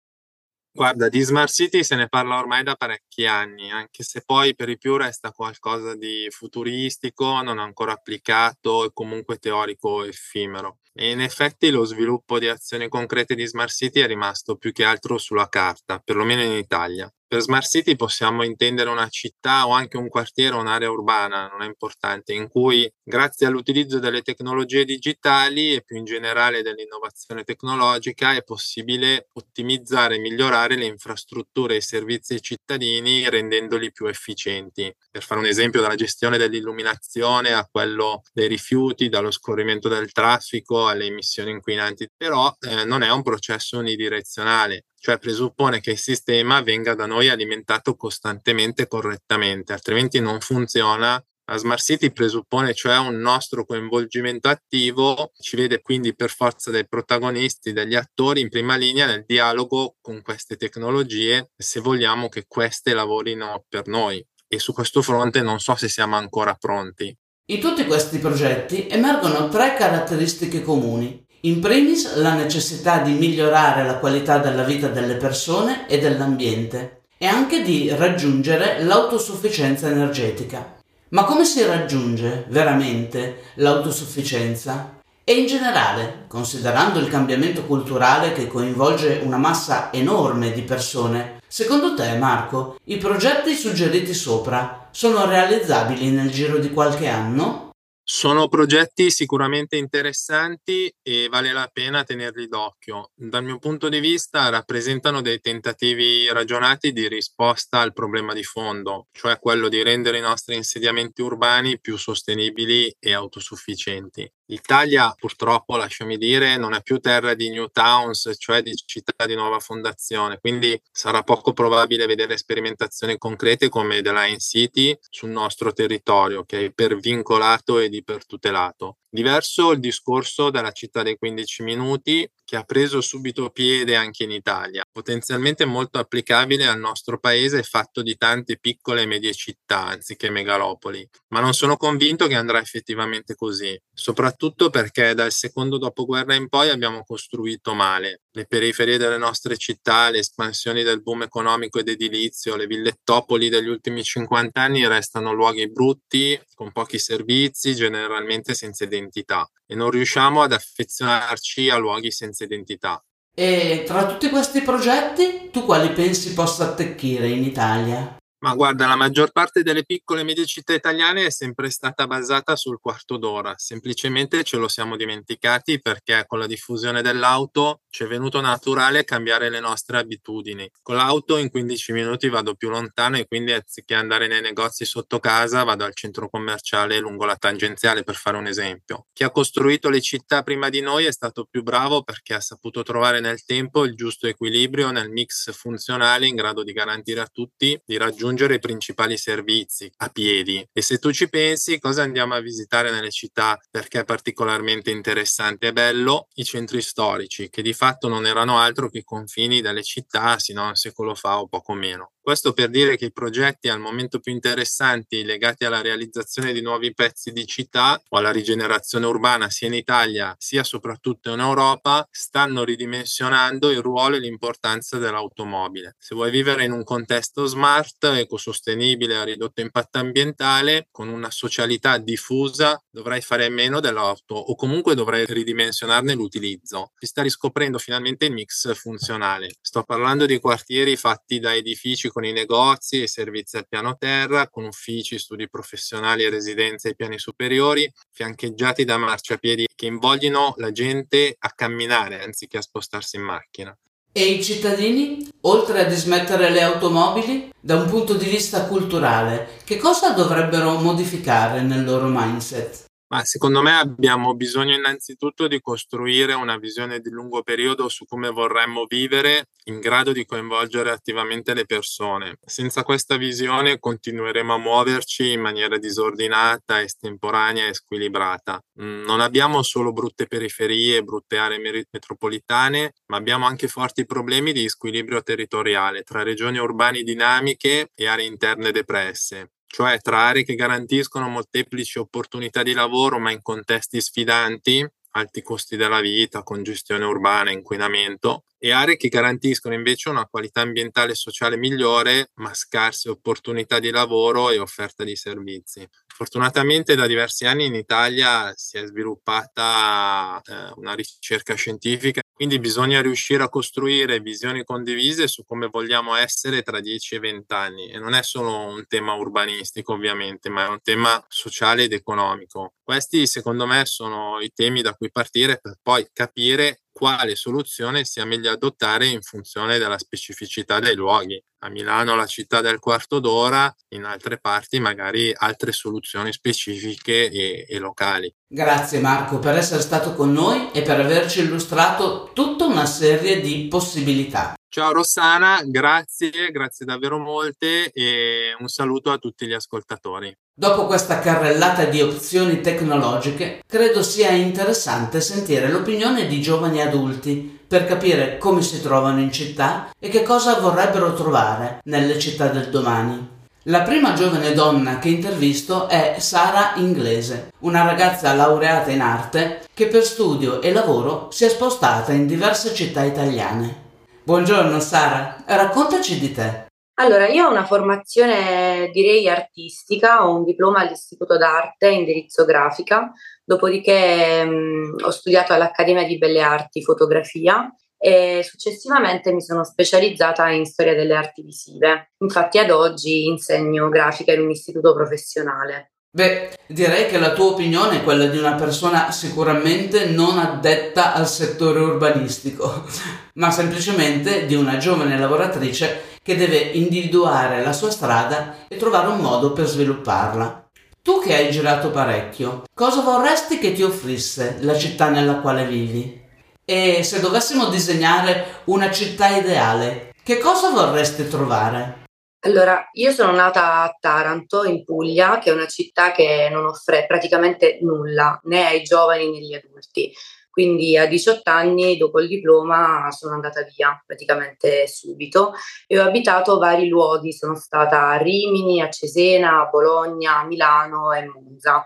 Guarda, 0.77 1.07
di 1.07 1.21
Smart 1.21 1.49
City 1.49 1.85
se 1.85 1.95
ne 1.95 2.09
parla 2.09 2.37
ormai 2.37 2.61
da 2.61 2.75
parecchi 2.75 3.25
anni, 3.25 3.71
anche 3.71 4.03
se 4.03 4.21
poi 4.25 4.55
per 4.55 4.67
i 4.67 4.77
più 4.77 4.97
resta 4.97 5.31
qualcosa 5.31 5.95
di 5.95 6.27
futuristico, 6.29 7.41
non 7.41 7.59
ancora 7.59 7.93
applicato 7.93 8.83
e 8.83 8.89
comunque 8.91 9.37
teorico 9.37 10.03
effimero. 10.03 10.79
E 10.91 11.11
in 11.11 11.21
effetti 11.21 11.69
lo 11.69 11.85
sviluppo 11.85 12.39
di 12.39 12.49
azioni 12.49 12.89
concrete 12.89 13.35
di 13.35 13.45
Smart 13.45 13.71
City 13.71 14.01
è 14.01 14.05
rimasto 14.05 14.57
più 14.57 14.73
che 14.73 14.83
altro 14.83 15.17
sulla 15.17 15.47
carta, 15.47 15.99
perlomeno 15.99 16.41
in 16.41 16.51
Italia. 16.51 17.09
Per 17.25 17.39
Smart 17.39 17.65
City 17.65 17.95
possiamo 17.95 18.43
intendere 18.43 18.89
una 18.89 19.07
città 19.07 19.67
o 19.67 19.71
anche 19.71 19.95
un 19.95 20.09
quartiere 20.09 20.55
o 20.55 20.59
un'area 20.59 20.91
urbana, 20.91 21.47
non 21.47 21.61
è 21.61 21.65
importante, 21.67 22.33
in 22.33 22.49
cui 22.49 22.91
grazie 23.07 23.45
all'utilizzo 23.45 23.99
delle 23.99 24.23
tecnologie 24.23 24.83
digitali 24.83 25.75
e 25.75 25.83
più 25.83 25.95
in 25.95 26.05
generale 26.05 26.63
dell'innovazione 26.63 27.43
tecnologica 27.43 28.33
è 28.33 28.43
possibile 28.43 29.29
ottimizzare 29.33 30.15
e 30.15 30.19
migliorare 30.19 30.75
le 30.75 30.85
infrastrutture 30.85 31.75
e 31.75 31.77
i 31.77 31.81
servizi 31.81 32.33
ai 32.33 32.41
cittadini 32.41 33.29
rendendoli 33.29 33.91
più 33.91 34.07
efficienti. 34.07 34.91
Per 35.11 35.23
fare 35.23 35.39
un 35.39 35.45
esempio, 35.45 35.81
dalla 35.81 35.95
gestione 35.95 36.37
dell'illuminazione 36.37 37.53
a 37.53 37.67
quello 37.69 38.23
dei 38.33 38.47
rifiuti, 38.47 39.07
dallo 39.07 39.29
scorrimento 39.29 39.87
del 39.87 40.11
traffico 40.11 40.87
alle 40.87 41.05
emissioni 41.05 41.51
inquinanti, 41.51 42.09
però 42.17 42.53
eh, 42.59 42.85
non 42.85 43.03
è 43.03 43.11
un 43.11 43.21
processo 43.21 43.77
unidirezionale 43.77 44.85
cioè 45.05 45.19
presuppone 45.19 45.81
che 45.81 45.91
il 45.91 45.99
sistema 45.99 46.63
venga 46.63 46.95
da 46.95 47.05
noi 47.05 47.29
alimentato 47.29 47.95
costantemente 47.95 48.81
e 48.81 48.87
correttamente, 48.87 49.71
altrimenti 49.71 50.19
non 50.19 50.39
funziona. 50.39 51.23
La 51.47 51.57
Smart 51.57 51.79
City 51.79 52.11
presuppone 52.11 52.73
cioè 52.73 52.97
un 52.97 53.17
nostro 53.17 53.65
coinvolgimento 53.65 54.49
attivo, 54.49 55.31
ci 55.39 55.55
vede 55.55 55.79
quindi 55.79 56.15
per 56.15 56.31
forza 56.31 56.71
dei 56.71 56.87
protagonisti, 56.87 57.71
degli 57.71 57.93
attori 57.93 58.41
in 58.41 58.49
prima 58.49 58.75
linea 58.75 59.05
nel 59.05 59.25
dialogo 59.27 59.95
con 60.01 60.23
queste 60.23 60.55
tecnologie, 60.55 61.51
se 61.55 61.79
vogliamo 61.81 62.29
che 62.29 62.45
queste 62.47 62.93
lavorino 62.93 63.63
per 63.69 63.85
noi. 63.85 64.25
E 64.47 64.57
su 64.57 64.73
questo 64.73 65.03
fronte 65.03 65.41
non 65.41 65.59
so 65.59 65.75
se 65.75 65.87
siamo 65.87 66.15
ancora 66.15 66.55
pronti. 66.55 67.15
In 67.51 67.59
tutti 67.59 67.85
questi 67.85 68.17
progetti 68.17 68.87
emergono 68.89 69.47
tre 69.47 69.75
caratteristiche 69.77 70.63
comuni. 70.63 71.23
In 71.41 71.59
primis 71.59 72.15
la 72.15 72.33
necessità 72.33 73.01
di 73.01 73.11
migliorare 73.11 73.85
la 73.85 73.99
qualità 73.99 74.39
della 74.39 74.63
vita 74.63 74.87
delle 74.87 75.15
persone 75.15 75.87
e 75.87 75.99
dell'ambiente 75.99 77.03
e 77.19 77.27
anche 77.27 77.61
di 77.61 77.89
raggiungere 77.89 78.83
l'autosufficienza 78.83 79.87
energetica. 79.87 80.74
Ma 81.15 81.23
come 81.23 81.45
si 81.45 81.63
raggiunge 81.63 82.43
veramente 82.49 83.43
l'autosufficienza? 83.53 84.99
E 85.23 85.33
in 85.33 85.47
generale, 85.47 86.25
considerando 86.27 86.99
il 86.99 87.07
cambiamento 87.07 87.63
culturale 87.63 88.33
che 88.33 88.47
coinvolge 88.47 89.21
una 89.23 89.37
massa 89.37 89.93
enorme 89.93 90.51
di 90.51 90.63
persone, 90.63 91.39
secondo 91.47 91.93
te 91.93 92.17
Marco, 92.17 92.77
i 92.87 92.97
progetti 92.97 93.53
suggeriti 93.53 94.13
sopra 94.13 94.89
sono 94.91 95.25
realizzabili 95.25 96.11
nel 96.11 96.29
giro 96.29 96.57
di 96.57 96.71
qualche 96.71 97.07
anno? 97.07 97.64
Sono 98.07 98.47
progetti 98.47 99.09
sicuramente 99.09 99.77
interessanti 99.77 100.93
e 101.01 101.27
vale 101.27 101.51
la 101.51 101.67
pena 101.73 102.03
tenerli 102.03 102.47
d'occhio. 102.47 103.09
Dal 103.15 103.43
mio 103.43 103.57
punto 103.57 103.89
di 103.89 103.99
vista 103.99 104.47
rappresentano 104.49 105.21
dei 105.21 105.39
tentativi 105.39 106.31
ragionati 106.31 106.91
di 106.93 107.07
risposta 107.07 107.79
al 107.79 107.93
problema 107.93 108.33
di 108.33 108.43
fondo, 108.43 109.07
cioè 109.11 109.39
quello 109.39 109.69
di 109.69 109.81
rendere 109.81 110.19
i 110.19 110.21
nostri 110.21 110.55
insediamenti 110.55 111.23
urbani 111.23 111.79
più 111.79 111.97
sostenibili 111.97 112.95
e 112.99 113.13
autosufficienti. 113.13 114.31
L'Italia, 114.47 115.11
purtroppo, 115.17 115.75
lasciami 115.75 116.17
dire, 116.17 116.55
non 116.57 116.75
è 116.75 116.81
più 116.83 116.99
terra 116.99 117.33
di 117.33 117.49
new 117.49 117.67
towns, 117.71 118.31
cioè 118.37 118.61
di 118.61 118.75
città 118.75 119.25
di 119.25 119.33
nuova 119.33 119.59
fondazione, 119.59 120.37
quindi 120.39 120.79
sarà 120.91 121.23
poco 121.23 121.51
probabile 121.51 122.05
vedere 122.05 122.37
sperimentazioni 122.37 123.17
concrete 123.17 123.69
come 123.69 124.03
The 124.03 124.11
Line 124.11 124.37
City 124.37 124.95
sul 125.09 125.29
nostro 125.29 125.73
territorio, 125.73 126.43
che 126.43 126.59
è 126.59 126.63
ipervincolato 126.63 127.79
ed 127.79 127.95
ipertutelato. 127.95 128.97
Diverso 129.09 129.71
il 129.71 129.79
discorso 129.79 130.49
della 130.49 130.71
città 130.71 131.01
dei 131.01 131.17
15 131.17 131.63
minuti 131.63 132.29
che 132.43 132.57
ha 132.57 132.63
preso 132.63 133.01
subito 133.01 133.49
piede 133.49 133.95
anche 133.95 134.23
in 134.23 134.31
Italia, 134.31 134.83
potenzialmente 134.91 135.63
molto 135.65 135.97
applicabile 135.97 136.67
al 136.67 136.77
nostro 136.77 137.17
paese 137.17 137.63
fatto 137.63 138.03
di 138.03 138.17
tante 138.17 138.57
piccole 138.59 139.03
e 139.03 139.05
medie 139.05 139.33
città 139.33 139.85
anziché 139.85 140.29
megalopoli, 140.29 141.07
ma 141.29 141.39
non 141.39 141.53
sono 141.53 141.77
convinto 141.77 142.27
che 142.27 142.35
andrà 142.35 142.59
effettivamente 142.59 143.35
così, 143.35 143.79
soprattutto 143.93 144.34
perché 144.69 145.13
dal 145.13 145.31
secondo 145.31 145.77
dopoguerra 145.77 146.35
in 146.35 146.49
poi 146.49 146.69
abbiamo 146.69 147.03
costruito 147.03 147.73
male. 147.73 148.21
Le 148.31 148.45
periferie 148.45 148.97
delle 148.97 149.17
nostre 149.17 149.57
città, 149.57 150.09
le 150.09 150.19
espansioni 150.19 150.83
del 150.83 151.01
boom 151.01 151.23
economico 151.23 151.79
ed 151.79 151.89
edilizio, 151.89 152.55
le 152.55 152.67
villettopoli 152.67 153.49
degli 153.49 153.67
ultimi 153.67 154.03
50 154.03 154.61
anni 154.61 154.87
restano 154.87 155.33
luoghi 155.33 155.69
brutti, 155.71 156.39
con 156.53 156.71
pochi 156.71 156.99
servizi, 156.99 157.75
generalmente 157.75 158.53
senza 158.53 158.83
identità 158.83 159.49
e 159.67 159.75
non 159.75 159.89
riusciamo 159.89 160.41
ad 160.41 160.53
affezionarci 160.53 161.69
a 161.69 161.77
luoghi 161.77 162.11
senza 162.11 162.43
identità. 162.43 163.03
E 163.33 163.83
tra 163.85 164.05
tutti 164.05 164.29
questi 164.29 164.61
progetti, 164.61 165.49
tu 165.51 165.65
quali 165.65 165.91
pensi 165.91 166.33
possa 166.33 166.69
attecchire 166.69 167.27
in 167.27 167.43
Italia? 167.43 168.15
Ma 168.45 168.53
guarda, 168.53 168.85
la 168.85 168.95
maggior 168.95 169.31
parte 169.31 169.63
delle 169.63 169.83
piccole 169.83 170.21
e 170.21 170.23
medie 170.23 170.45
città 170.45 170.71
italiane 170.71 171.25
è 171.25 171.31
sempre 171.31 171.71
stata 171.71 172.05
basata 172.05 172.55
sul 172.55 172.79
quarto 172.79 173.17
d'ora, 173.17 173.55
semplicemente 173.57 174.43
ce 174.43 174.57
lo 174.57 174.67
siamo 174.67 174.95
dimenticati 174.95 175.81
perché 175.81 176.25
con 176.27 176.37
la 176.37 176.45
diffusione 176.45 177.01
dell'auto 177.01 177.81
ci 177.89 178.03
è 178.03 178.05
venuto 178.05 178.41
naturale 178.41 179.03
cambiare 179.03 179.49
le 179.49 179.59
nostre 179.59 179.97
abitudini. 179.97 180.69
Con 180.83 180.95
l'auto 180.97 181.37
in 181.37 181.49
15 181.49 181.91
minuti 181.91 182.29
vado 182.29 182.53
più 182.53 182.69
lontano 182.69 183.17
e 183.17 183.25
quindi 183.25 183.51
anziché 183.51 183.95
andare 183.95 184.27
nei 184.27 184.41
negozi 184.41 184.85
sotto 184.85 185.19
casa 185.19 185.63
vado 185.63 185.83
al 185.83 185.95
centro 185.95 186.29
commerciale 186.29 186.99
lungo 186.99 187.25
la 187.25 187.37
tangenziale 187.37 188.03
per 188.03 188.13
fare 188.13 188.37
un 188.37 188.45
esempio. 188.45 189.07
Chi 189.11 189.23
ha 189.23 189.31
costruito 189.31 189.89
le 189.89 190.01
città 190.01 190.43
prima 190.43 190.69
di 190.69 190.81
noi 190.81 191.05
è 191.05 191.11
stato 191.11 191.47
più 191.49 191.63
bravo 191.63 192.03
perché 192.03 192.35
ha 192.35 192.41
saputo 192.41 192.83
trovare 192.83 193.19
nel 193.21 193.43
tempo 193.43 193.85
il 193.85 193.95
giusto 193.95 194.27
equilibrio 194.27 194.91
nel 194.91 195.09
mix 195.09 195.51
funzionale 195.51 196.27
in 196.27 196.35
grado 196.35 196.61
di 196.61 196.73
garantire 196.73 197.21
a 197.21 197.29
tutti 197.33 197.81
di 197.83 197.97
raggiungere 197.97 198.33
raggiungere 198.35 198.55
i 198.55 198.59
principali 198.59 199.17
servizi 199.17 199.89
a 199.97 200.09
piedi. 200.09 200.67
E 200.73 200.81
se 200.81 200.99
tu 200.99 201.11
ci 201.11 201.29
pensi, 201.29 201.79
cosa 201.79 202.03
andiamo 202.03 202.35
a 202.35 202.41
visitare 202.41 202.91
nelle 202.91 203.09
città 203.09 203.57
perché 203.71 204.01
è 204.01 204.03
particolarmente 204.03 204.91
interessante 204.91 205.67
e 205.67 205.73
bello? 205.73 206.27
I 206.35 206.43
centri 206.43 206.81
storici, 206.81 207.49
che 207.49 207.61
di 207.61 207.73
fatto 207.73 208.09
non 208.09 208.25
erano 208.25 208.59
altro 208.59 208.89
che 208.89 208.99
i 208.99 209.03
confini 209.03 209.61
delle 209.61 209.83
città 209.83 210.37
sino 210.37 210.65
a 210.65 210.67
un 210.69 210.75
secolo 210.75 211.15
fa 211.15 211.39
o 211.39 211.47
poco 211.47 211.73
meno. 211.73 212.11
Questo 212.25 212.53
per 212.53 212.71
dire 212.71 212.97
che 212.97 213.05
i 213.05 213.11
progetti 213.11 213.69
al 213.69 213.79
momento 213.79 214.19
più 214.19 214.31
interessanti 214.31 215.23
legati 215.23 215.63
alla 215.63 215.83
realizzazione 215.83 216.53
di 216.53 216.61
nuovi 216.61 216.91
pezzi 216.91 217.31
di 217.31 217.45
città 217.45 218.01
o 218.09 218.17
alla 218.17 218.31
rigenerazione 218.31 219.05
urbana 219.05 219.51
sia 219.51 219.67
in 219.67 219.75
Italia 219.75 220.35
sia 220.39 220.63
soprattutto 220.63 221.31
in 221.31 221.39
Europa 221.39 222.03
stanno 222.09 222.63
ridimensionando 222.63 223.69
il 223.69 223.79
ruolo 223.79 224.15
e 224.15 224.19
l'importanza 224.21 224.97
dell'automobile. 224.97 225.97
Se 225.99 226.15
vuoi 226.15 226.31
vivere 226.31 226.63
in 226.63 226.71
un 226.71 226.83
contesto 226.83 227.45
smart, 227.45 228.03
ecosostenibile, 228.05 229.17
a 229.17 229.23
ridotto 229.23 229.61
impatto 229.61 229.99
ambientale, 229.99 230.87
con 230.89 231.09
una 231.09 231.29
socialità 231.29 231.99
diffusa, 231.99 232.83
dovrai 232.89 233.21
fare 233.21 233.49
meno 233.49 233.79
dell'auto 233.79 234.33
o 234.33 234.55
comunque 234.55 234.95
dovrai 234.95 235.27
ridimensionarne 235.27 236.15
l'utilizzo. 236.15 236.93
Si 236.97 237.05
sta 237.05 237.21
riscoprendo 237.21 237.77
finalmente 237.77 238.25
il 238.25 238.33
mix 238.33 238.73
funzionale. 238.73 239.51
Sto 239.61 239.83
parlando 239.83 240.25
di 240.25 240.39
quartieri 240.39 240.95
fatti 240.95 241.37
da 241.37 241.53
edifici 241.53 242.13
con 242.15 242.23
i 242.23 242.31
negozi 242.31 243.01
e 243.01 243.03
i 243.03 243.07
servizi 243.09 243.57
al 243.57 243.67
piano 243.67 243.97
terra, 243.97 244.47
con 244.47 244.63
uffici, 244.63 245.19
studi 245.19 245.49
professionali 245.49 246.23
e 246.23 246.29
residenze 246.29 246.87
ai 246.87 246.95
piani 246.95 247.19
superiori, 247.19 247.91
fiancheggiati 248.09 248.85
da 248.85 248.95
marciapiedi 248.95 249.67
che 249.75 249.85
invoglino 249.85 250.53
la 250.59 250.71
gente 250.71 251.35
a 251.37 251.49
camminare 251.49 252.23
anziché 252.23 252.59
a 252.59 252.61
spostarsi 252.61 253.17
in 253.17 253.23
macchina. 253.23 253.77
E 254.13 254.23
i 254.23 254.41
cittadini, 254.41 255.27
oltre 255.41 255.81
a 255.81 255.89
dismettere 255.89 256.51
le 256.51 256.61
automobili, 256.61 257.51
da 257.59 257.75
un 257.75 257.89
punto 257.89 258.13
di 258.13 258.29
vista 258.29 258.65
culturale, 258.65 259.59
che 259.65 259.75
cosa 259.75 260.11
dovrebbero 260.11 260.79
modificare 260.79 261.63
nel 261.63 261.83
loro 261.83 262.07
mindset? 262.07 262.84
Ma 263.07 263.23
secondo 263.23 263.61
me 263.61 263.71
abbiamo 263.77 264.33
bisogno 264.33 264.73
innanzitutto 264.73 265.47
di 265.47 265.61
costruire 265.61 266.33
una 266.33 266.57
visione 266.57 266.99
di 266.99 267.11
lungo 267.11 267.43
periodo 267.43 267.87
su 267.87 268.05
come 268.05 268.31
vorremmo 268.31 268.85
vivere 268.87 269.49
in 269.65 269.79
grado 269.79 270.11
di 270.11 270.25
coinvolgere 270.25 270.89
attivamente 270.89 271.53
le 271.53 271.65
persone. 271.65 272.37
Senza 272.43 272.83
questa 272.83 273.15
visione 273.17 273.77
continueremo 273.77 274.55
a 274.55 274.57
muoverci 274.57 275.31
in 275.31 275.41
maniera 275.41 275.77
disordinata, 275.77 276.81
estemporanea 276.81 277.67
e 277.67 277.75
squilibrata. 277.75 278.59
Mm, 278.81 279.03
non 279.05 279.19
abbiamo 279.19 279.61
solo 279.61 279.91
brutte 279.93 280.25
periferie, 280.25 281.03
brutte 281.03 281.37
aree 281.37 281.85
metropolitane, 281.91 282.93
ma 283.07 283.17
abbiamo 283.17 283.45
anche 283.45 283.67
forti 283.67 284.07
problemi 284.07 284.51
di 284.51 284.67
squilibrio 284.67 285.21
territoriale 285.21 286.01
tra 286.01 286.23
regioni 286.23 286.57
urbane 286.57 287.03
dinamiche 287.03 287.91
e 287.93 288.07
aree 288.07 288.25
interne 288.25 288.71
depresse 288.71 289.51
cioè 289.75 289.99
tra 289.99 290.27
aree 290.27 290.45
che 290.45 290.55
garantiscono 290.55 291.27
molteplici 291.27 291.99
opportunità 291.99 292.63
di 292.63 292.71
lavoro 292.71 293.19
ma 293.19 293.31
in 293.31 293.41
contesti 293.41 293.99
sfidanti, 293.99 294.89
alti 295.11 295.41
costi 295.41 295.75
della 295.75 295.99
vita, 295.99 296.43
congestione 296.43 297.03
urbana, 297.03 297.51
inquinamento, 297.51 298.45
e 298.57 298.71
aree 298.71 298.95
che 298.95 299.09
garantiscono 299.09 299.75
invece 299.75 300.07
una 300.07 300.27
qualità 300.27 300.61
ambientale 300.61 301.11
e 301.11 301.15
sociale 301.15 301.57
migliore 301.57 302.31
ma 302.35 302.53
scarse 302.53 303.09
opportunità 303.09 303.79
di 303.79 303.89
lavoro 303.89 304.49
e 304.49 304.59
offerta 304.59 305.03
di 305.03 305.17
servizi. 305.17 305.85
Fortunatamente 306.07 306.95
da 306.95 307.05
diversi 307.05 307.45
anni 307.45 307.65
in 307.65 307.75
Italia 307.75 308.53
si 308.55 308.77
è 308.77 308.85
sviluppata 308.85 310.41
eh, 310.41 310.71
una 310.77 310.93
ricerca 310.93 311.53
scientifica, 311.55 312.21
quindi 312.35 312.59
bisogna 312.59 313.01
riuscire 313.01 313.43
a 313.43 313.49
costruire 313.49 314.19
visioni 314.19 314.65
condivise 314.65 315.27
su 315.27 315.45
come 315.45 315.67
vogliamo 315.67 316.15
essere 316.15 316.63
tra 316.63 316.81
10 316.81 317.15
e 317.15 317.19
20 317.19 317.53
anni 317.53 317.89
e 317.89 317.97
non 317.97 318.13
è 318.13 318.21
solo 318.23 318.57
un 318.67 318.85
tema 318.87 319.13
urbanistico 319.13 319.93
ovviamente, 319.93 320.49
ma 320.49 320.65
è 320.65 320.69
un 320.69 320.81
tema 320.81 321.23
sociale 321.29 321.83
ed 321.83 321.93
economico. 321.93 322.73
Questi 322.83 323.25
secondo 323.25 323.65
me 323.65 323.85
sono 323.85 324.41
i 324.41 324.51
temi 324.53 324.81
da 324.81 324.93
cui 324.95 325.09
partire 325.11 325.59
per 325.61 325.77
poi 325.81 326.05
capire 326.11 326.81
quale 326.97 327.35
soluzione 327.35 328.05
sia 328.05 328.23
meglio 328.23 328.49
adottare 328.49 329.07
in 329.07 329.21
funzione 329.21 329.77
della 329.77 329.97
specificità 329.97 330.79
dei 330.79 330.95
luoghi. 330.95 331.43
A 331.63 331.69
Milano 331.69 332.15
la 332.15 332.25
città 332.25 332.61
del 332.61 332.79
quarto 332.79 333.19
d'ora, 333.19 333.73
in 333.89 334.05
altre 334.05 334.39
parti 334.39 334.79
magari 334.79 335.33
altre 335.35 335.73
soluzioni 335.73 336.31
specifiche 336.31 337.29
e, 337.29 337.65
e 337.67 337.79
locali. 337.79 338.33
Grazie 338.47 338.99
Marco 338.99 339.39
per 339.39 339.57
essere 339.57 339.81
stato 339.81 340.13
con 340.13 340.31
noi 340.31 340.71
e 340.71 340.83
per 340.83 341.01
averci 341.01 341.41
illustrato 341.41 342.31
tutta 342.33 342.63
una 342.63 342.85
serie 342.85 343.41
di 343.41 343.67
possibilità. 343.69 344.53
Ciao 344.75 344.91
Rossana, 344.91 345.61
grazie, 345.63 346.51
grazie 346.51 346.85
davvero 346.85 347.17
molte 347.17 347.93
e 347.93 348.53
un 348.59 348.67
saluto 348.67 349.09
a 349.09 349.17
tutti 349.17 349.47
gli 349.47 349.53
ascoltatori. 349.53 350.35
Dopo 350.53 350.85
questa 350.85 351.19
carrellata 351.19 351.85
di 351.85 352.01
opzioni 352.01 352.59
tecnologiche, 352.59 353.63
credo 353.65 354.03
sia 354.03 354.31
interessante 354.31 355.21
sentire 355.21 355.71
l'opinione 355.71 356.27
di 356.27 356.41
giovani 356.41 356.81
adulti 356.81 357.57
per 357.65 357.85
capire 357.85 358.37
come 358.37 358.61
si 358.61 358.81
trovano 358.81 359.21
in 359.21 359.31
città 359.31 359.91
e 359.97 360.09
che 360.09 360.23
cosa 360.23 360.59
vorrebbero 360.59 361.13
trovare 361.13 361.79
nelle 361.85 362.19
città 362.19 362.47
del 362.47 362.69
domani. 362.69 363.29
La 363.67 363.83
prima 363.83 364.11
giovane 364.11 364.51
donna 364.51 364.99
che 364.99 365.07
intervisto 365.07 365.87
è 365.87 366.17
Sara 366.19 366.73
Inglese, 366.75 367.53
una 367.59 367.85
ragazza 367.85 368.33
laureata 368.33 368.91
in 368.91 368.99
arte 368.99 369.67
che 369.73 369.87
per 369.87 370.03
studio 370.03 370.61
e 370.61 370.73
lavoro 370.73 371.29
si 371.31 371.45
è 371.45 371.49
spostata 371.49 372.11
in 372.11 372.27
diverse 372.27 372.73
città 372.73 373.05
italiane. 373.05 373.83
Buongiorno 374.25 374.79
Sara, 374.79 375.35
raccontaci 375.45 376.19
di 376.19 376.31
te. 376.31 376.65
Allora, 376.95 377.27
io 377.27 377.45
ho 377.45 377.51
una 377.51 377.63
formazione 377.63 378.89
direi 378.91 379.29
artistica, 379.29 380.25
ho 380.25 380.35
un 380.35 380.43
diploma 380.43 380.79
all'Istituto 380.79 381.37
d'Arte, 381.37 381.89
indirizzo 381.89 382.43
grafica, 382.43 383.11
dopodiché 383.43 384.43
mh, 384.43 384.95
ho 385.03 385.11
studiato 385.11 385.53
all'Accademia 385.53 386.07
di 386.07 386.17
Belle 386.17 386.41
Arti 386.41 386.81
fotografia 386.81 387.71
e 387.99 388.41
successivamente 388.43 389.31
mi 389.31 389.43
sono 389.43 389.63
specializzata 389.63 390.49
in 390.49 390.65
storia 390.65 390.95
delle 390.95 391.13
arti 391.13 391.43
visive. 391.43 392.13
Infatti 392.17 392.57
ad 392.57 392.71
oggi 392.71 393.27
insegno 393.27 393.89
grafica 393.89 394.33
in 394.33 394.41
un 394.41 394.49
istituto 394.49 394.95
professionale. 394.95 395.91
Beh, 396.15 396.57
direi 396.67 397.07
che 397.09 397.19
la 397.19 397.33
tua 397.33 397.47
opinione 397.47 397.97
è 397.97 398.03
quella 398.05 398.27
di 398.27 398.37
una 398.37 398.53
persona 398.53 399.11
sicuramente 399.11 400.05
non 400.05 400.39
addetta 400.39 401.13
al 401.13 401.27
settore 401.27 401.81
urbanistico, 401.81 402.85
ma 403.35 403.51
semplicemente 403.51 404.45
di 404.45 404.55
una 404.55 404.77
giovane 404.77 405.19
lavoratrice 405.19 406.03
che 406.23 406.37
deve 406.37 406.55
individuare 406.55 407.61
la 407.61 407.73
sua 407.73 407.91
strada 407.91 408.59
e 408.69 408.77
trovare 408.77 409.09
un 409.09 409.19
modo 409.19 409.51
per 409.51 409.67
svilupparla. 409.67 410.69
Tu 411.01 411.19
che 411.19 411.35
hai 411.35 411.51
girato 411.51 411.89
parecchio, 411.89 412.63
cosa 412.73 413.01
vorresti 413.01 413.59
che 413.59 413.73
ti 413.73 413.83
offrisse 413.83 414.59
la 414.61 414.77
città 414.77 415.09
nella 415.09 415.41
quale 415.41 415.65
vivi? 415.65 416.23
E 416.63 417.03
se 417.03 417.19
dovessimo 417.19 417.67
disegnare 417.67 418.61
una 418.65 418.89
città 418.89 419.35
ideale, 419.35 420.13
che 420.23 420.37
cosa 420.37 420.69
vorresti 420.69 421.27
trovare? 421.27 422.04
Allora, 422.45 422.89
io 422.93 423.11
sono 423.11 423.31
nata 423.31 423.81
a 423.81 423.97
Taranto, 423.99 424.65
in 424.65 424.83
Puglia, 424.83 425.39
che 425.39 425.49
è 425.49 425.53
una 425.53 425.65
città 425.65 426.11
che 426.11 426.47
non 426.51 426.65
offre 426.65 427.07
praticamente 427.07 427.79
nulla, 427.81 428.39
né 428.43 428.67
ai 428.67 428.83
giovani 428.83 429.31
né 429.31 429.37
agli 429.37 429.53
adulti. 429.55 430.13
Quindi 430.51 430.95
a 430.95 431.07
18 431.07 431.49
anni, 431.49 431.97
dopo 431.97 432.19
il 432.19 432.27
diploma, 432.27 433.09
sono 433.09 433.33
andata 433.33 433.63
via 433.63 433.99
praticamente 434.05 434.87
subito 434.87 435.53
e 435.87 435.99
ho 435.99 436.03
abitato 436.03 436.59
vari 436.59 436.87
luoghi. 436.87 437.33
Sono 437.33 437.55
stata 437.55 438.09
a 438.09 438.17
Rimini, 438.17 438.79
a 438.79 438.91
Cesena, 438.91 439.61
a 439.61 439.65
Bologna, 439.65 440.37
a 440.37 440.45
Milano 440.45 441.13
e 441.13 441.25
Monza. 441.25 441.83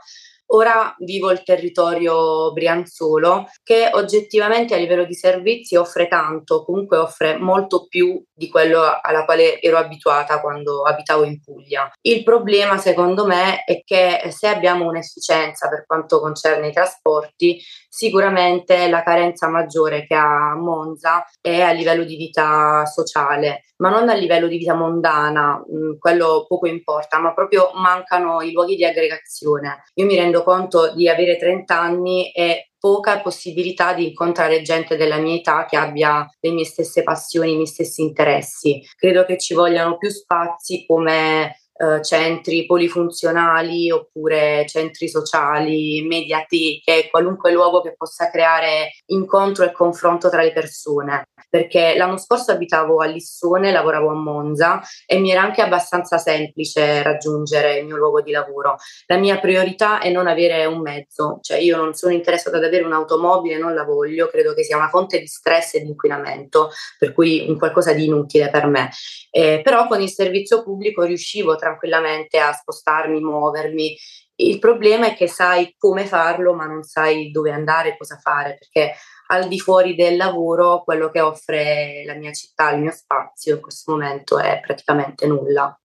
Ora 0.51 0.95
vivo 0.99 1.29
il 1.29 1.43
territorio 1.43 2.51
brianzolo 2.53 3.47
che 3.61 3.89
oggettivamente 3.91 4.73
a 4.73 4.77
livello 4.77 5.05
di 5.05 5.13
servizi 5.13 5.75
offre 5.75 6.07
tanto, 6.07 6.63
comunque 6.63 6.97
offre 6.97 7.37
molto 7.37 7.85
più 7.87 8.23
di 8.33 8.49
quello 8.49 8.81
alla 9.01 9.25
quale 9.25 9.61
ero 9.61 9.77
abituata 9.77 10.41
quando 10.41 10.81
abitavo 10.83 11.23
in 11.23 11.39
Puglia. 11.39 11.91
Il 12.01 12.23
problema 12.23 12.77
secondo 12.77 13.27
me 13.27 13.63
è 13.63 13.83
che 13.83 14.29
se 14.31 14.47
abbiamo 14.47 14.87
un'efficienza 14.87 15.69
per 15.69 15.85
quanto 15.85 16.19
concerne 16.19 16.69
i 16.69 16.73
trasporti, 16.73 17.61
sicuramente 17.89 18.87
la 18.87 19.03
carenza 19.03 19.49
maggiore 19.49 20.05
che 20.05 20.13
ha 20.13 20.55
Monza 20.55 21.25
è 21.41 21.61
a 21.61 21.71
livello 21.71 22.03
di 22.03 22.15
vita 22.15 22.85
sociale, 22.85 23.63
ma 23.77 23.89
non 23.89 24.07
a 24.07 24.13
livello 24.13 24.47
di 24.47 24.57
vita 24.57 24.75
mondana, 24.75 25.61
quello 25.97 26.45
poco 26.47 26.67
importa, 26.67 27.19
ma 27.19 27.33
proprio 27.33 27.71
mancano 27.73 28.41
i 28.41 28.51
luoghi 28.51 28.75
di 28.75 28.85
aggregazione. 28.85 29.83
Io 29.95 30.05
mi 30.05 30.15
rendo 30.15 30.43
conto 30.43 30.93
di 30.93 31.09
avere 31.09 31.37
30 31.37 31.77
anni 31.77 32.31
e 32.31 32.69
poca 32.79 33.19
possibilità 33.19 33.93
di 33.93 34.07
incontrare 34.07 34.61
gente 34.61 34.95
della 34.95 35.17
mia 35.17 35.35
età 35.35 35.65
che 35.65 35.75
abbia 35.75 36.25
le 36.39 36.51
mie 36.51 36.63
stesse 36.63 37.03
passioni, 37.03 37.51
i 37.51 37.55
miei 37.55 37.67
stessi 37.67 38.01
interessi. 38.01 38.81
Credo 38.95 39.25
che 39.25 39.37
ci 39.37 39.53
vogliano 39.53 39.97
più 39.97 40.09
spazi 40.09 40.85
come 40.85 41.59
eh, 41.81 42.03
centri 42.03 42.65
polifunzionali 42.65 43.89
oppure 43.89 44.65
centri 44.67 45.07
sociali, 45.07 46.05
mediateche, 46.05 47.07
qualunque 47.09 47.53
luogo 47.53 47.79
che 47.81 47.95
possa 47.95 48.29
creare 48.29 48.91
incontro 49.07 49.63
e 49.63 49.71
confronto 49.71 50.29
tra 50.29 50.41
le 50.41 50.51
persone. 50.51 51.29
Perché 51.49 51.95
l'anno 51.95 52.17
scorso 52.17 52.51
abitavo 52.51 53.01
a 53.01 53.05
Lissone, 53.05 53.71
lavoravo 53.71 54.09
a 54.09 54.13
Monza 54.13 54.81
e 55.05 55.19
mi 55.19 55.31
era 55.31 55.41
anche 55.41 55.61
abbastanza 55.61 56.17
semplice 56.17 57.01
raggiungere 57.01 57.79
il 57.79 57.85
mio 57.85 57.95
luogo 57.95 58.21
di 58.21 58.31
lavoro. 58.31 58.75
La 59.07 59.17
mia 59.17 59.39
priorità 59.39 59.99
è 59.99 60.11
non 60.11 60.27
avere 60.27 60.65
un 60.65 60.81
mezzo, 60.81 61.39
cioè 61.41 61.57
io 61.57 61.77
non 61.77 61.93
sono 61.93 62.13
interessata 62.13 62.57
ad 62.57 62.65
avere 62.65 62.83
un'automobile, 62.83 63.57
non 63.57 63.73
la 63.73 63.83
voglio, 63.83 64.27
credo 64.27 64.53
che 64.53 64.63
sia 64.63 64.75
una 64.75 64.89
fonte 64.89 65.17
di 65.17 65.27
stress 65.27 65.75
e 65.75 65.79
di 65.79 65.87
inquinamento, 65.87 66.71
per 66.99 67.13
cui 67.13 67.45
un 67.47 67.57
qualcosa 67.57 67.93
di 67.93 68.05
inutile 68.05 68.49
per 68.49 68.67
me. 68.67 68.89
Eh, 69.31 69.61
però 69.63 69.87
con 69.87 70.01
il 70.01 70.09
servizio 70.09 70.61
pubblico 70.61 71.03
riuscivo 71.03 71.55
tra 71.55 71.68
tranquillamente 71.69 72.39
a 72.39 72.51
spostarmi, 72.51 73.19
muovermi. 73.19 73.95
Il 74.35 74.59
problema 74.59 75.07
è 75.07 75.15
che 75.15 75.27
sai 75.27 75.75
come 75.77 76.05
farlo, 76.05 76.53
ma 76.53 76.65
non 76.65 76.83
sai 76.83 77.29
dove 77.29 77.51
andare, 77.51 77.97
cosa 77.97 78.17
fare, 78.17 78.57
perché 78.57 78.95
al 79.27 79.47
di 79.47 79.59
fuori 79.59 79.95
del 79.95 80.17
lavoro 80.17 80.83
quello 80.83 81.09
che 81.09 81.21
offre 81.21 82.03
la 82.05 82.15
mia 82.15 82.31
città, 82.31 82.71
il 82.71 82.81
mio 82.81 82.91
spazio 82.91 83.55
in 83.55 83.61
questo 83.61 83.91
momento 83.91 84.39
è 84.39 84.59
praticamente 84.65 85.27
nulla. 85.27 85.77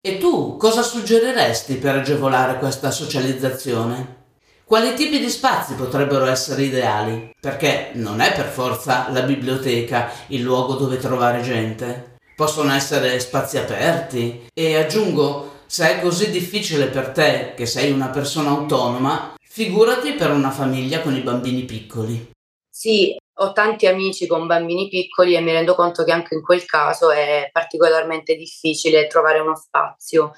E 0.00 0.18
tu 0.18 0.56
cosa 0.56 0.82
suggeriresti 0.82 1.76
per 1.76 1.96
agevolare 1.96 2.58
questa 2.58 2.90
socializzazione? 2.90 4.16
Quali 4.64 4.94
tipi 4.94 5.18
di 5.18 5.30
spazi 5.30 5.74
potrebbero 5.74 6.26
essere 6.26 6.62
ideali? 6.62 7.30
Perché 7.40 7.90
non 7.94 8.20
è 8.20 8.34
per 8.34 8.46
forza 8.46 9.10
la 9.10 9.22
biblioteca 9.22 10.10
il 10.28 10.42
luogo 10.42 10.74
dove 10.74 10.98
trovare 10.98 11.40
gente 11.40 12.17
possono 12.38 12.72
essere 12.72 13.18
spazi 13.18 13.58
aperti 13.58 14.46
e 14.54 14.76
aggiungo, 14.76 15.62
se 15.66 15.96
è 15.96 16.00
così 16.00 16.30
difficile 16.30 16.86
per 16.86 17.08
te 17.08 17.54
che 17.56 17.66
sei 17.66 17.90
una 17.90 18.10
persona 18.10 18.50
autonoma, 18.50 19.34
figurati 19.42 20.12
per 20.12 20.30
una 20.30 20.52
famiglia 20.52 21.00
con 21.00 21.16
i 21.16 21.20
bambini 21.20 21.64
piccoli. 21.64 22.30
Sì, 22.70 23.16
ho 23.40 23.52
tanti 23.52 23.88
amici 23.88 24.28
con 24.28 24.46
bambini 24.46 24.86
piccoli 24.88 25.34
e 25.34 25.40
mi 25.40 25.50
rendo 25.50 25.74
conto 25.74 26.04
che 26.04 26.12
anche 26.12 26.36
in 26.36 26.42
quel 26.42 26.64
caso 26.64 27.10
è 27.10 27.48
particolarmente 27.50 28.36
difficile 28.36 29.08
trovare 29.08 29.40
uno 29.40 29.56
spazio. 29.56 30.30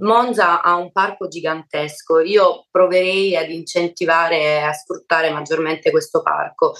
Monza 0.00 0.60
ha 0.60 0.74
un 0.74 0.90
parco 0.90 1.28
gigantesco, 1.28 2.18
io 2.18 2.66
proverei 2.68 3.36
ad 3.36 3.48
incentivare 3.48 4.60
a 4.60 4.72
sfruttare 4.72 5.30
maggiormente 5.30 5.92
questo 5.92 6.20
parco, 6.20 6.74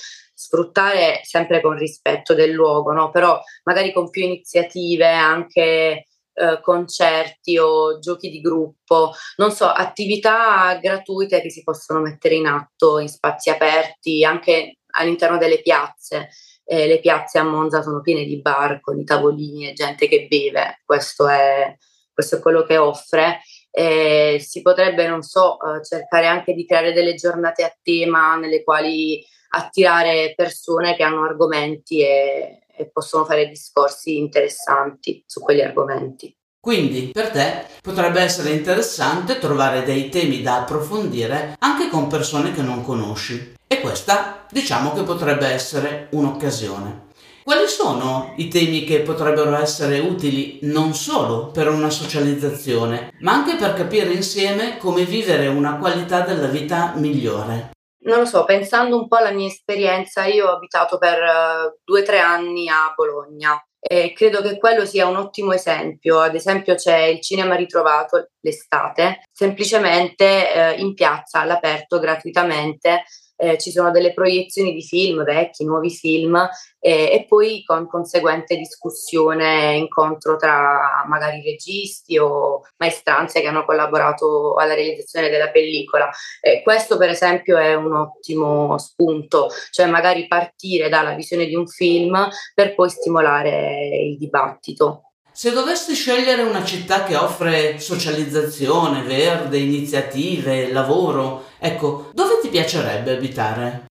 sfruttare 0.44 1.20
sempre 1.22 1.62
con 1.62 1.76
rispetto 1.76 2.34
del 2.34 2.50
luogo, 2.50 2.92
no? 2.92 3.10
però 3.10 3.40
magari 3.64 3.92
con 3.92 4.10
più 4.10 4.24
iniziative, 4.24 5.08
anche 5.10 6.06
eh, 6.34 6.60
concerti 6.60 7.56
o 7.56 7.98
giochi 7.98 8.28
di 8.28 8.40
gruppo, 8.40 9.12
non 9.36 9.50
so, 9.52 9.66
attività 9.66 10.78
gratuite 10.82 11.40
che 11.40 11.50
si 11.50 11.62
possono 11.62 12.00
mettere 12.00 12.34
in 12.34 12.46
atto 12.46 12.98
in 12.98 13.08
spazi 13.08 13.48
aperti, 13.48 14.22
anche 14.24 14.78
all'interno 14.98 15.38
delle 15.38 15.62
piazze. 15.62 16.28
Eh, 16.66 16.86
le 16.86 17.00
piazze 17.00 17.38
a 17.38 17.44
Monza 17.44 17.82
sono 17.82 18.00
piene 18.00 18.24
di 18.24 18.40
bar 18.40 18.80
con 18.80 18.98
i 18.98 19.04
tavolini 19.04 19.68
e 19.68 19.74
gente 19.74 20.08
che 20.08 20.26
beve, 20.28 20.80
questo 20.84 21.28
è 21.28 21.76
questo 22.14 22.36
è 22.36 22.40
quello 22.40 22.62
che 22.62 22.78
offre. 22.78 23.40
Eh, 23.70 24.38
si 24.40 24.62
potrebbe, 24.62 25.08
non 25.08 25.22
so, 25.22 25.58
eh, 25.60 25.84
cercare 25.84 26.26
anche 26.26 26.54
di 26.54 26.64
creare 26.64 26.92
delle 26.92 27.14
giornate 27.14 27.64
a 27.64 27.76
tema 27.82 28.36
nelle 28.36 28.62
quali 28.62 29.26
attirare 29.54 30.34
persone 30.34 30.96
che 30.96 31.02
hanno 31.02 31.24
argomenti 31.24 32.00
e, 32.00 32.64
e 32.76 32.90
possono 32.90 33.24
fare 33.24 33.48
discorsi 33.48 34.18
interessanti 34.18 35.22
su 35.26 35.40
quegli 35.40 35.60
argomenti. 35.60 36.36
Quindi 36.60 37.10
per 37.12 37.30
te 37.30 37.66
potrebbe 37.82 38.22
essere 38.22 38.50
interessante 38.50 39.38
trovare 39.38 39.82
dei 39.82 40.08
temi 40.08 40.40
da 40.40 40.60
approfondire 40.60 41.56
anche 41.58 41.88
con 41.90 42.06
persone 42.06 42.52
che 42.52 42.62
non 42.62 42.82
conosci. 42.82 43.52
E 43.66 43.80
questa 43.80 44.46
diciamo 44.50 44.92
che 44.92 45.02
potrebbe 45.02 45.46
essere 45.46 46.08
un'occasione. 46.12 47.12
Quali 47.44 47.68
sono 47.68 48.32
i 48.38 48.48
temi 48.48 48.84
che 48.84 49.00
potrebbero 49.00 49.54
essere 49.58 49.98
utili 49.98 50.60
non 50.62 50.94
solo 50.94 51.48
per 51.48 51.68
una 51.68 51.90
socializzazione, 51.90 53.10
ma 53.20 53.32
anche 53.32 53.56
per 53.56 53.74
capire 53.74 54.14
insieme 54.14 54.78
come 54.78 55.04
vivere 55.04 55.48
una 55.48 55.76
qualità 55.76 56.20
della 56.20 56.46
vita 56.46 56.94
migliore? 56.96 57.73
Non 58.04 58.18
lo 58.18 58.24
so, 58.26 58.44
pensando 58.44 58.98
un 58.98 59.08
po' 59.08 59.16
alla 59.16 59.30
mia 59.30 59.46
esperienza, 59.46 60.26
io 60.26 60.48
ho 60.48 60.56
abitato 60.56 60.98
per 60.98 61.22
uh, 61.22 61.80
due 61.82 62.00
o 62.00 62.04
tre 62.04 62.18
anni 62.18 62.68
a 62.68 62.92
Bologna 62.94 63.58
e 63.80 64.12
credo 64.12 64.42
che 64.42 64.58
quello 64.58 64.84
sia 64.84 65.06
un 65.06 65.16
ottimo 65.16 65.52
esempio. 65.52 66.20
Ad 66.20 66.34
esempio 66.34 66.74
c'è 66.74 66.98
il 67.04 67.22
cinema 67.22 67.54
ritrovato 67.54 68.28
l'estate, 68.40 69.22
semplicemente 69.32 70.52
eh, 70.52 70.80
in 70.80 70.92
piazza 70.92 71.40
all'aperto 71.40 71.98
gratuitamente 71.98 73.04
eh, 73.36 73.58
ci 73.58 73.70
sono 73.70 73.90
delle 73.90 74.12
proiezioni 74.12 74.72
di 74.72 74.82
film 74.82 75.24
vecchi, 75.24 75.64
nuovi 75.64 75.90
film 75.90 76.36
eh, 76.78 77.10
e 77.12 77.26
poi 77.28 77.62
con 77.64 77.88
conseguente 77.88 78.56
discussione, 78.56 79.74
incontro 79.76 80.36
tra 80.36 81.04
magari 81.08 81.42
registi 81.42 82.18
o 82.18 82.62
maestranze 82.78 83.40
che 83.40 83.46
hanno 83.46 83.64
collaborato 83.64 84.54
alla 84.54 84.74
realizzazione 84.74 85.28
della 85.28 85.50
pellicola. 85.50 86.10
Eh, 86.40 86.62
questo 86.62 86.96
per 86.96 87.10
esempio 87.10 87.56
è 87.56 87.74
un 87.74 87.94
ottimo 87.94 88.78
spunto, 88.78 89.48
cioè 89.70 89.86
magari 89.86 90.26
partire 90.26 90.88
dalla 90.88 91.14
visione 91.14 91.46
di 91.46 91.54
un 91.54 91.66
film 91.66 92.28
per 92.54 92.74
poi 92.74 92.90
stimolare 92.90 94.06
il 94.10 94.18
dibattito. 94.18 95.04
Se 95.36 95.50
dovessi 95.50 95.94
scegliere 95.94 96.42
una 96.42 96.64
città 96.64 97.02
che 97.02 97.16
offre 97.16 97.80
socializzazione, 97.80 99.02
verde, 99.02 99.58
iniziative, 99.58 100.70
lavoro, 100.70 101.46
ecco, 101.58 102.10
dove 102.12 102.33
piacerebbe 102.54 103.16
abitare? 103.16 103.86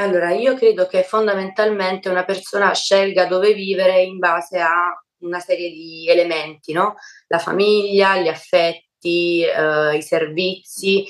Allora, 0.00 0.32
io 0.32 0.56
credo 0.56 0.88
che 0.88 1.04
fondamentalmente 1.04 2.08
una 2.08 2.24
persona 2.24 2.74
scelga 2.74 3.26
dove 3.26 3.54
vivere 3.54 4.02
in 4.02 4.18
base 4.18 4.58
a 4.58 5.00
una 5.18 5.38
serie 5.38 5.70
di 5.70 6.08
elementi, 6.08 6.72
no? 6.72 6.96
La 7.28 7.38
famiglia, 7.38 8.16
gli 8.16 8.26
affetti, 8.26 9.44
eh, 9.44 9.96
i 9.96 10.02
servizi, 10.02 11.06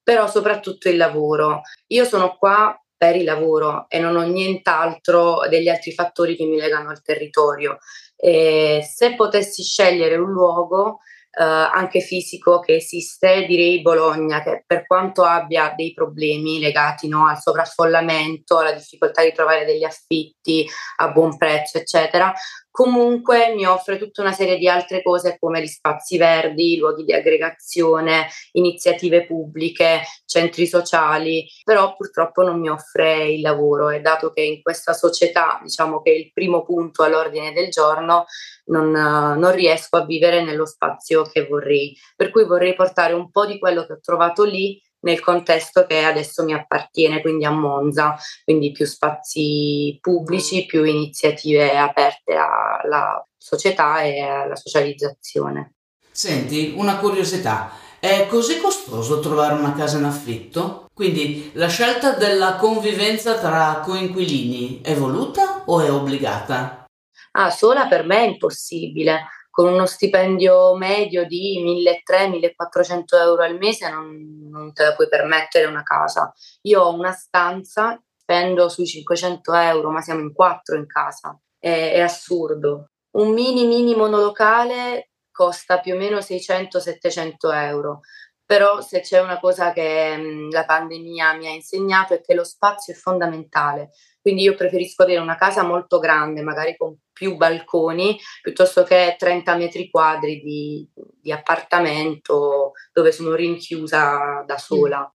però 0.00 0.28
soprattutto 0.28 0.88
il 0.88 0.96
lavoro. 0.96 1.62
Io 1.88 2.04
sono 2.04 2.36
qua 2.36 2.80
per 2.96 3.16
il 3.16 3.24
lavoro 3.24 3.86
e 3.88 3.98
non 3.98 4.14
ho 4.14 4.22
nient'altro 4.22 5.48
degli 5.48 5.68
altri 5.68 5.92
fattori 5.92 6.36
che 6.36 6.44
mi 6.44 6.56
legano 6.56 6.90
al 6.90 7.02
territorio. 7.02 7.78
E 8.14 8.88
se 8.88 9.16
potessi 9.16 9.64
scegliere 9.64 10.14
un 10.14 10.30
luogo, 10.30 11.00
anche 11.42 12.00
fisico 12.00 12.60
che 12.60 12.76
esiste, 12.76 13.46
direi 13.46 13.82
Bologna, 13.82 14.42
che 14.42 14.64
per 14.66 14.86
quanto 14.86 15.22
abbia 15.24 15.72
dei 15.76 15.92
problemi 15.92 16.60
legati 16.60 17.08
no, 17.08 17.26
al 17.26 17.40
sovraffollamento, 17.40 18.58
alla 18.58 18.72
difficoltà 18.72 19.22
di 19.22 19.32
trovare 19.32 19.64
degli 19.64 19.84
affitti 19.84 20.66
a 20.96 21.10
buon 21.10 21.36
prezzo, 21.36 21.78
eccetera, 21.78 22.32
comunque 22.74 23.54
mi 23.54 23.64
offre 23.66 23.98
tutta 23.98 24.20
una 24.20 24.32
serie 24.32 24.58
di 24.58 24.66
altre 24.68 25.00
cose 25.00 25.36
come 25.38 25.62
gli 25.62 25.68
spazi 25.68 26.18
verdi, 26.18 26.76
luoghi 26.76 27.04
di 27.04 27.12
aggregazione, 27.12 28.26
iniziative 28.50 29.26
pubbliche, 29.26 30.00
centri 30.26 30.66
sociali, 30.66 31.46
però 31.62 31.94
purtroppo 31.94 32.42
non 32.42 32.58
mi 32.58 32.68
offre 32.68 33.28
il 33.28 33.42
lavoro 33.42 33.90
e 33.90 34.00
dato 34.00 34.32
che 34.32 34.40
in 34.40 34.60
questa 34.60 34.92
società 34.92 35.60
diciamo 35.62 36.02
che 36.02 36.10
il 36.10 36.32
primo 36.32 36.64
punto 36.64 37.04
all'ordine 37.04 37.52
del 37.52 37.68
giorno 37.68 38.24
non, 38.64 38.90
non 38.90 39.52
riesco 39.52 39.96
a 39.96 40.04
vivere 40.04 40.42
nello 40.42 40.66
spazio 40.66 41.22
che 41.22 41.46
vorrei, 41.46 41.96
per 42.16 42.30
cui 42.30 42.44
vorrei 42.44 42.74
portare 42.74 43.12
un 43.12 43.30
po' 43.30 43.46
di 43.46 43.56
quello 43.60 43.86
che 43.86 43.92
ho 43.92 44.00
trovato 44.00 44.42
lì 44.42 44.82
nel 45.04 45.20
contesto 45.20 45.86
che 45.86 46.02
adesso 46.02 46.44
mi 46.44 46.54
appartiene, 46.54 47.20
quindi 47.20 47.44
a 47.44 47.50
Monza, 47.50 48.16
quindi 48.42 48.72
più 48.72 48.86
spazi 48.86 49.96
pubblici, 50.00 50.66
più 50.66 50.84
iniziative 50.84 51.76
aperte 51.76 52.34
alla 52.34 53.24
società 53.36 54.00
e 54.02 54.20
alla 54.20 54.56
socializzazione. 54.56 55.74
Senti, 56.10 56.74
una 56.76 56.98
curiosità, 56.98 57.70
è 58.00 58.26
così 58.28 58.58
costoso 58.58 59.20
trovare 59.20 59.54
una 59.54 59.74
casa 59.74 59.98
in 59.98 60.04
affitto? 60.04 60.88
Quindi 60.92 61.50
la 61.54 61.68
scelta 61.68 62.12
della 62.12 62.56
convivenza 62.56 63.38
tra 63.38 63.80
coinquilini 63.84 64.80
è 64.80 64.94
voluta 64.94 65.64
o 65.66 65.80
è 65.80 65.90
obbligata? 65.90 66.84
Ah, 67.32 67.50
sola 67.50 67.86
per 67.88 68.04
me 68.04 68.18
è 68.18 68.28
impossibile 68.28 69.24
con 69.54 69.72
uno 69.72 69.86
stipendio 69.86 70.74
medio 70.74 71.24
di 71.28 71.62
1.300-1.400 71.64 73.04
euro 73.20 73.44
al 73.44 73.56
mese 73.56 73.88
non, 73.88 74.48
non, 74.50 74.72
te 74.72 74.82
la 74.82 74.96
puoi 74.96 75.08
permettere 75.08 75.66
una 75.66 75.84
casa. 75.84 76.32
Io 76.62 76.82
ho 76.82 76.92
una 76.92 77.12
stanza, 77.12 78.02
spendo 78.16 78.68
sui 78.68 78.84
500 78.84 79.54
euro, 79.54 79.90
ma 79.90 80.00
siamo 80.00 80.22
in 80.22 80.32
quattro 80.32 80.74
in 80.74 80.88
casa. 80.88 81.40
È, 81.56 81.92
è 81.92 82.00
assurdo. 82.00 82.88
Un 83.12 83.32
mini 83.32 83.64
mini 83.68 83.94
monolocale 83.94 85.10
costa 85.30 85.78
più 85.78 85.94
o 85.94 85.98
meno 85.98 86.18
600-700 86.18 87.34
euro. 87.52 88.00
Però 88.44 88.80
se 88.80 89.02
c'è 89.02 89.20
una 89.20 89.38
cosa 89.38 89.72
che 89.72 90.16
mh, 90.16 90.50
la 90.50 90.64
pandemia 90.64 91.34
mi 91.34 91.46
ha 91.46 91.50
insegnato 91.50 92.14
è 92.14 92.20
che 92.20 92.34
lo 92.34 92.42
spazio 92.42 92.92
è 92.92 92.96
fondamentale. 92.96 93.90
Quindi 94.24 94.44
io 94.44 94.54
preferisco 94.54 95.02
avere 95.02 95.20
una 95.20 95.36
casa 95.36 95.64
molto 95.64 95.98
grande, 95.98 96.40
magari 96.40 96.78
con 96.78 96.96
più 97.12 97.36
balconi, 97.36 98.18
piuttosto 98.40 98.82
che 98.82 99.16
30 99.18 99.54
metri 99.56 99.90
quadri 99.90 100.40
di, 100.40 100.88
di 101.20 101.30
appartamento 101.30 102.72
dove 102.90 103.12
sono 103.12 103.34
rinchiusa 103.34 104.42
da 104.46 104.56
sola. 104.56 105.12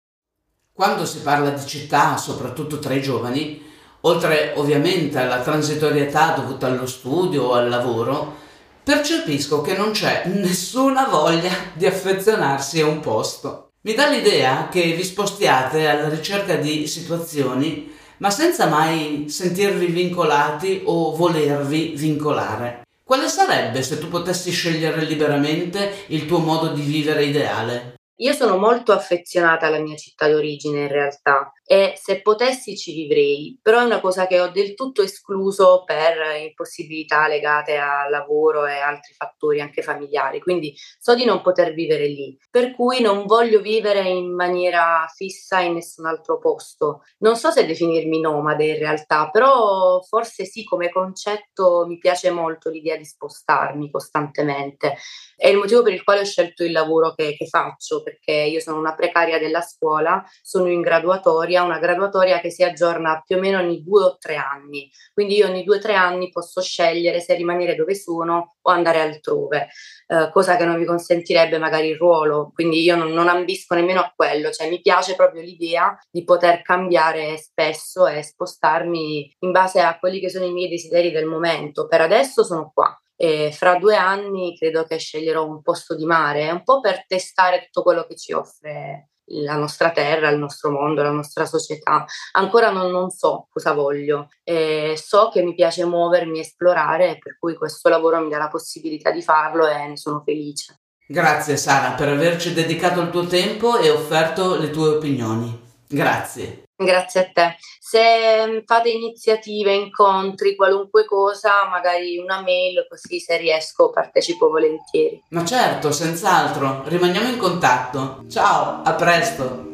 Quando 0.70 1.06
si 1.06 1.22
parla 1.22 1.48
di 1.48 1.66
città, 1.66 2.18
soprattutto 2.18 2.78
tra 2.78 2.92
i 2.92 3.00
giovani, 3.00 3.62
oltre 4.02 4.52
ovviamente 4.56 5.18
alla 5.18 5.40
transitorietà 5.40 6.32
dovuta 6.32 6.66
allo 6.66 6.86
studio 6.86 7.44
o 7.44 7.52
al 7.54 7.70
lavoro, 7.70 8.34
percepisco 8.82 9.62
che 9.62 9.74
non 9.74 9.92
c'è 9.92 10.26
nessuna 10.26 11.06
voglia 11.06 11.54
di 11.72 11.86
affezionarsi 11.86 12.82
a 12.82 12.86
un 12.86 13.00
posto. 13.00 13.70
Mi 13.80 13.94
dà 13.94 14.10
l'idea 14.10 14.68
che 14.68 14.82
vi 14.92 15.02
spostiate 15.02 15.88
alla 15.88 16.10
ricerca 16.10 16.56
di 16.56 16.86
situazioni 16.86 17.96
ma 18.18 18.30
senza 18.30 18.66
mai 18.66 19.28
sentirvi 19.28 19.86
vincolati 19.86 20.82
o 20.84 21.14
volervi 21.14 21.94
vincolare. 21.96 22.82
Quale 23.02 23.28
sarebbe, 23.28 23.82
se 23.82 23.98
tu 23.98 24.08
potessi 24.08 24.50
scegliere 24.50 25.04
liberamente, 25.04 26.04
il 26.08 26.26
tuo 26.26 26.38
modo 26.38 26.68
di 26.68 26.82
vivere 26.82 27.24
ideale? 27.24 27.94
Io 28.16 28.32
sono 28.32 28.58
molto 28.58 28.92
affezionata 28.92 29.66
alla 29.66 29.80
mia 29.80 29.96
città 29.96 30.28
d'origine 30.28 30.82
in 30.82 30.88
realtà 30.88 31.52
e 31.70 31.92
se 32.02 32.22
potessi 32.22 32.78
ci 32.78 32.94
vivrei, 32.94 33.58
però 33.60 33.80
è 33.80 33.84
una 33.84 34.00
cosa 34.00 34.26
che 34.26 34.40
ho 34.40 34.48
del 34.48 34.72
tutto 34.72 35.02
escluso 35.02 35.82
per 35.84 36.16
impossibilità 36.42 37.28
legate 37.28 37.76
al 37.76 38.08
lavoro 38.08 38.64
e 38.64 38.78
altri 38.78 39.12
fattori 39.12 39.60
anche 39.60 39.82
familiari, 39.82 40.40
quindi 40.40 40.74
so 40.98 41.14
di 41.14 41.26
non 41.26 41.42
poter 41.42 41.74
vivere 41.74 42.06
lì, 42.06 42.34
per 42.50 42.74
cui 42.74 43.02
non 43.02 43.26
voglio 43.26 43.60
vivere 43.60 44.00
in 44.00 44.34
maniera 44.34 45.06
fissa 45.14 45.60
in 45.60 45.74
nessun 45.74 46.06
altro 46.06 46.38
posto. 46.38 47.02
Non 47.18 47.36
so 47.36 47.50
se 47.50 47.66
definirmi 47.66 48.18
nomade 48.18 48.64
in 48.64 48.78
realtà, 48.78 49.28
però 49.28 50.00
forse 50.00 50.46
sì, 50.46 50.64
come 50.64 50.88
concetto 50.88 51.84
mi 51.86 51.98
piace 51.98 52.30
molto 52.30 52.70
l'idea 52.70 52.96
di 52.96 53.04
spostarmi 53.04 53.90
costantemente. 53.90 54.96
È 55.36 55.48
il 55.48 55.58
motivo 55.58 55.82
per 55.82 55.92
il 55.92 56.02
quale 56.02 56.20
ho 56.20 56.24
scelto 56.24 56.64
il 56.64 56.72
lavoro 56.72 57.12
che, 57.12 57.34
che 57.36 57.46
faccio, 57.46 58.02
perché 58.02 58.32
io 58.32 58.60
sono 58.60 58.78
una 58.78 58.94
precaria 58.94 59.38
della 59.38 59.60
scuola, 59.60 60.24
sono 60.40 60.68
in 60.68 60.80
graduatoria 60.80 61.56
graduatoria, 61.58 61.62
una 61.62 61.78
graduatoria 61.78 62.40
che 62.40 62.50
si 62.50 62.62
aggiorna 62.62 63.22
più 63.24 63.36
o 63.36 63.40
meno 63.40 63.58
ogni 63.58 63.82
due 63.82 64.02
o 64.04 64.16
tre 64.18 64.36
anni. 64.36 64.90
Quindi 65.12 65.36
io 65.36 65.48
ogni 65.48 65.64
due 65.64 65.76
o 65.76 65.80
tre 65.80 65.94
anni 65.94 66.30
posso 66.30 66.60
scegliere 66.60 67.20
se 67.20 67.34
rimanere 67.34 67.74
dove 67.74 67.94
sono 67.94 68.56
o 68.60 68.70
andare 68.70 69.00
altrove, 69.00 69.68
eh, 70.06 70.30
cosa 70.32 70.56
che 70.56 70.64
non 70.64 70.78
mi 70.78 70.84
consentirebbe 70.84 71.58
magari 71.58 71.88
il 71.88 71.96
ruolo. 71.96 72.50
Quindi 72.54 72.82
io 72.82 72.96
non, 72.96 73.10
non 73.10 73.28
ambisco 73.28 73.74
nemmeno 73.74 74.00
a 74.00 74.12
quello, 74.14 74.50
cioè 74.50 74.68
mi 74.68 74.80
piace 74.80 75.14
proprio 75.14 75.42
l'idea 75.42 75.98
di 76.10 76.24
poter 76.24 76.62
cambiare 76.62 77.36
spesso 77.36 78.06
e 78.06 78.22
spostarmi 78.22 79.36
in 79.40 79.50
base 79.50 79.80
a 79.80 79.98
quelli 79.98 80.20
che 80.20 80.30
sono 80.30 80.44
i 80.44 80.52
miei 80.52 80.68
desideri 80.68 81.10
del 81.10 81.26
momento. 81.26 81.86
Per 81.86 82.00
adesso 82.00 82.44
sono 82.44 82.70
qua. 82.72 82.96
E 83.20 83.50
fra 83.50 83.74
due 83.78 83.96
anni 83.96 84.56
credo 84.56 84.84
che 84.84 84.96
sceglierò 84.96 85.44
un 85.44 85.60
posto 85.60 85.96
di 85.96 86.04
mare, 86.04 86.52
un 86.52 86.62
po' 86.62 86.78
per 86.78 87.04
testare 87.04 87.64
tutto 87.64 87.82
quello 87.82 88.04
che 88.04 88.14
ci 88.14 88.32
offre 88.32 89.08
la 89.30 89.56
nostra 89.56 89.90
terra, 89.90 90.30
il 90.30 90.38
nostro 90.38 90.70
mondo, 90.70 91.02
la 91.02 91.10
nostra 91.10 91.46
società. 91.46 92.04
Ancora 92.32 92.70
non, 92.70 92.90
non 92.90 93.10
so 93.10 93.48
cosa 93.50 93.72
voglio, 93.72 94.28
eh, 94.44 94.98
so 95.00 95.30
che 95.32 95.42
mi 95.42 95.54
piace 95.54 95.84
muovermi, 95.84 96.40
esplorare, 96.40 97.18
per 97.20 97.38
cui 97.38 97.54
questo 97.54 97.88
lavoro 97.88 98.20
mi 98.20 98.28
dà 98.28 98.38
la 98.38 98.48
possibilità 98.48 99.10
di 99.10 99.22
farlo 99.22 99.66
e 99.66 99.86
ne 99.88 99.96
sono 99.96 100.22
felice. 100.24 100.80
Grazie 101.06 101.56
Sara 101.56 101.92
per 101.92 102.08
averci 102.08 102.52
dedicato 102.52 103.00
il 103.00 103.10
tuo 103.10 103.26
tempo 103.26 103.78
e 103.78 103.88
offerto 103.90 104.56
le 104.56 104.70
tue 104.70 104.88
opinioni. 104.88 105.58
Grazie. 105.86 106.67
Grazie 106.80 107.20
a 107.20 107.30
te. 107.32 107.56
Se 107.80 107.98
mm, 108.46 108.58
fate 108.64 108.90
iniziative, 108.90 109.74
incontri, 109.74 110.54
qualunque 110.54 111.04
cosa, 111.06 111.68
magari 111.68 112.18
una 112.18 112.40
mail, 112.40 112.86
così 112.88 113.18
se 113.18 113.36
riesco 113.36 113.90
partecipo 113.90 114.48
volentieri. 114.48 115.20
Ma 115.30 115.44
certo, 115.44 115.90
senz'altro. 115.90 116.84
Rimaniamo 116.86 117.30
in 117.30 117.36
contatto. 117.36 118.22
Ciao, 118.30 118.82
a 118.84 118.94
presto. 118.94 119.66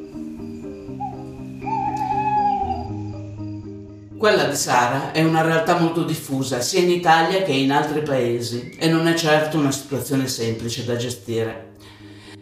Quella 4.17 4.45
di 4.45 4.57
Sara 4.57 5.12
è 5.12 5.23
una 5.23 5.43
realtà 5.43 5.79
molto 5.79 6.05
diffusa 6.05 6.62
sia 6.62 6.81
in 6.81 6.88
Italia 6.88 7.43
che 7.43 7.53
in 7.53 7.71
altri 7.71 8.01
paesi 8.01 8.75
e 8.79 8.88
non 8.88 9.07
è 9.07 9.12
certo 9.12 9.59
una 9.59 9.73
situazione 9.73 10.27
semplice 10.27 10.87
da 10.87 10.97
gestire. 10.97 11.73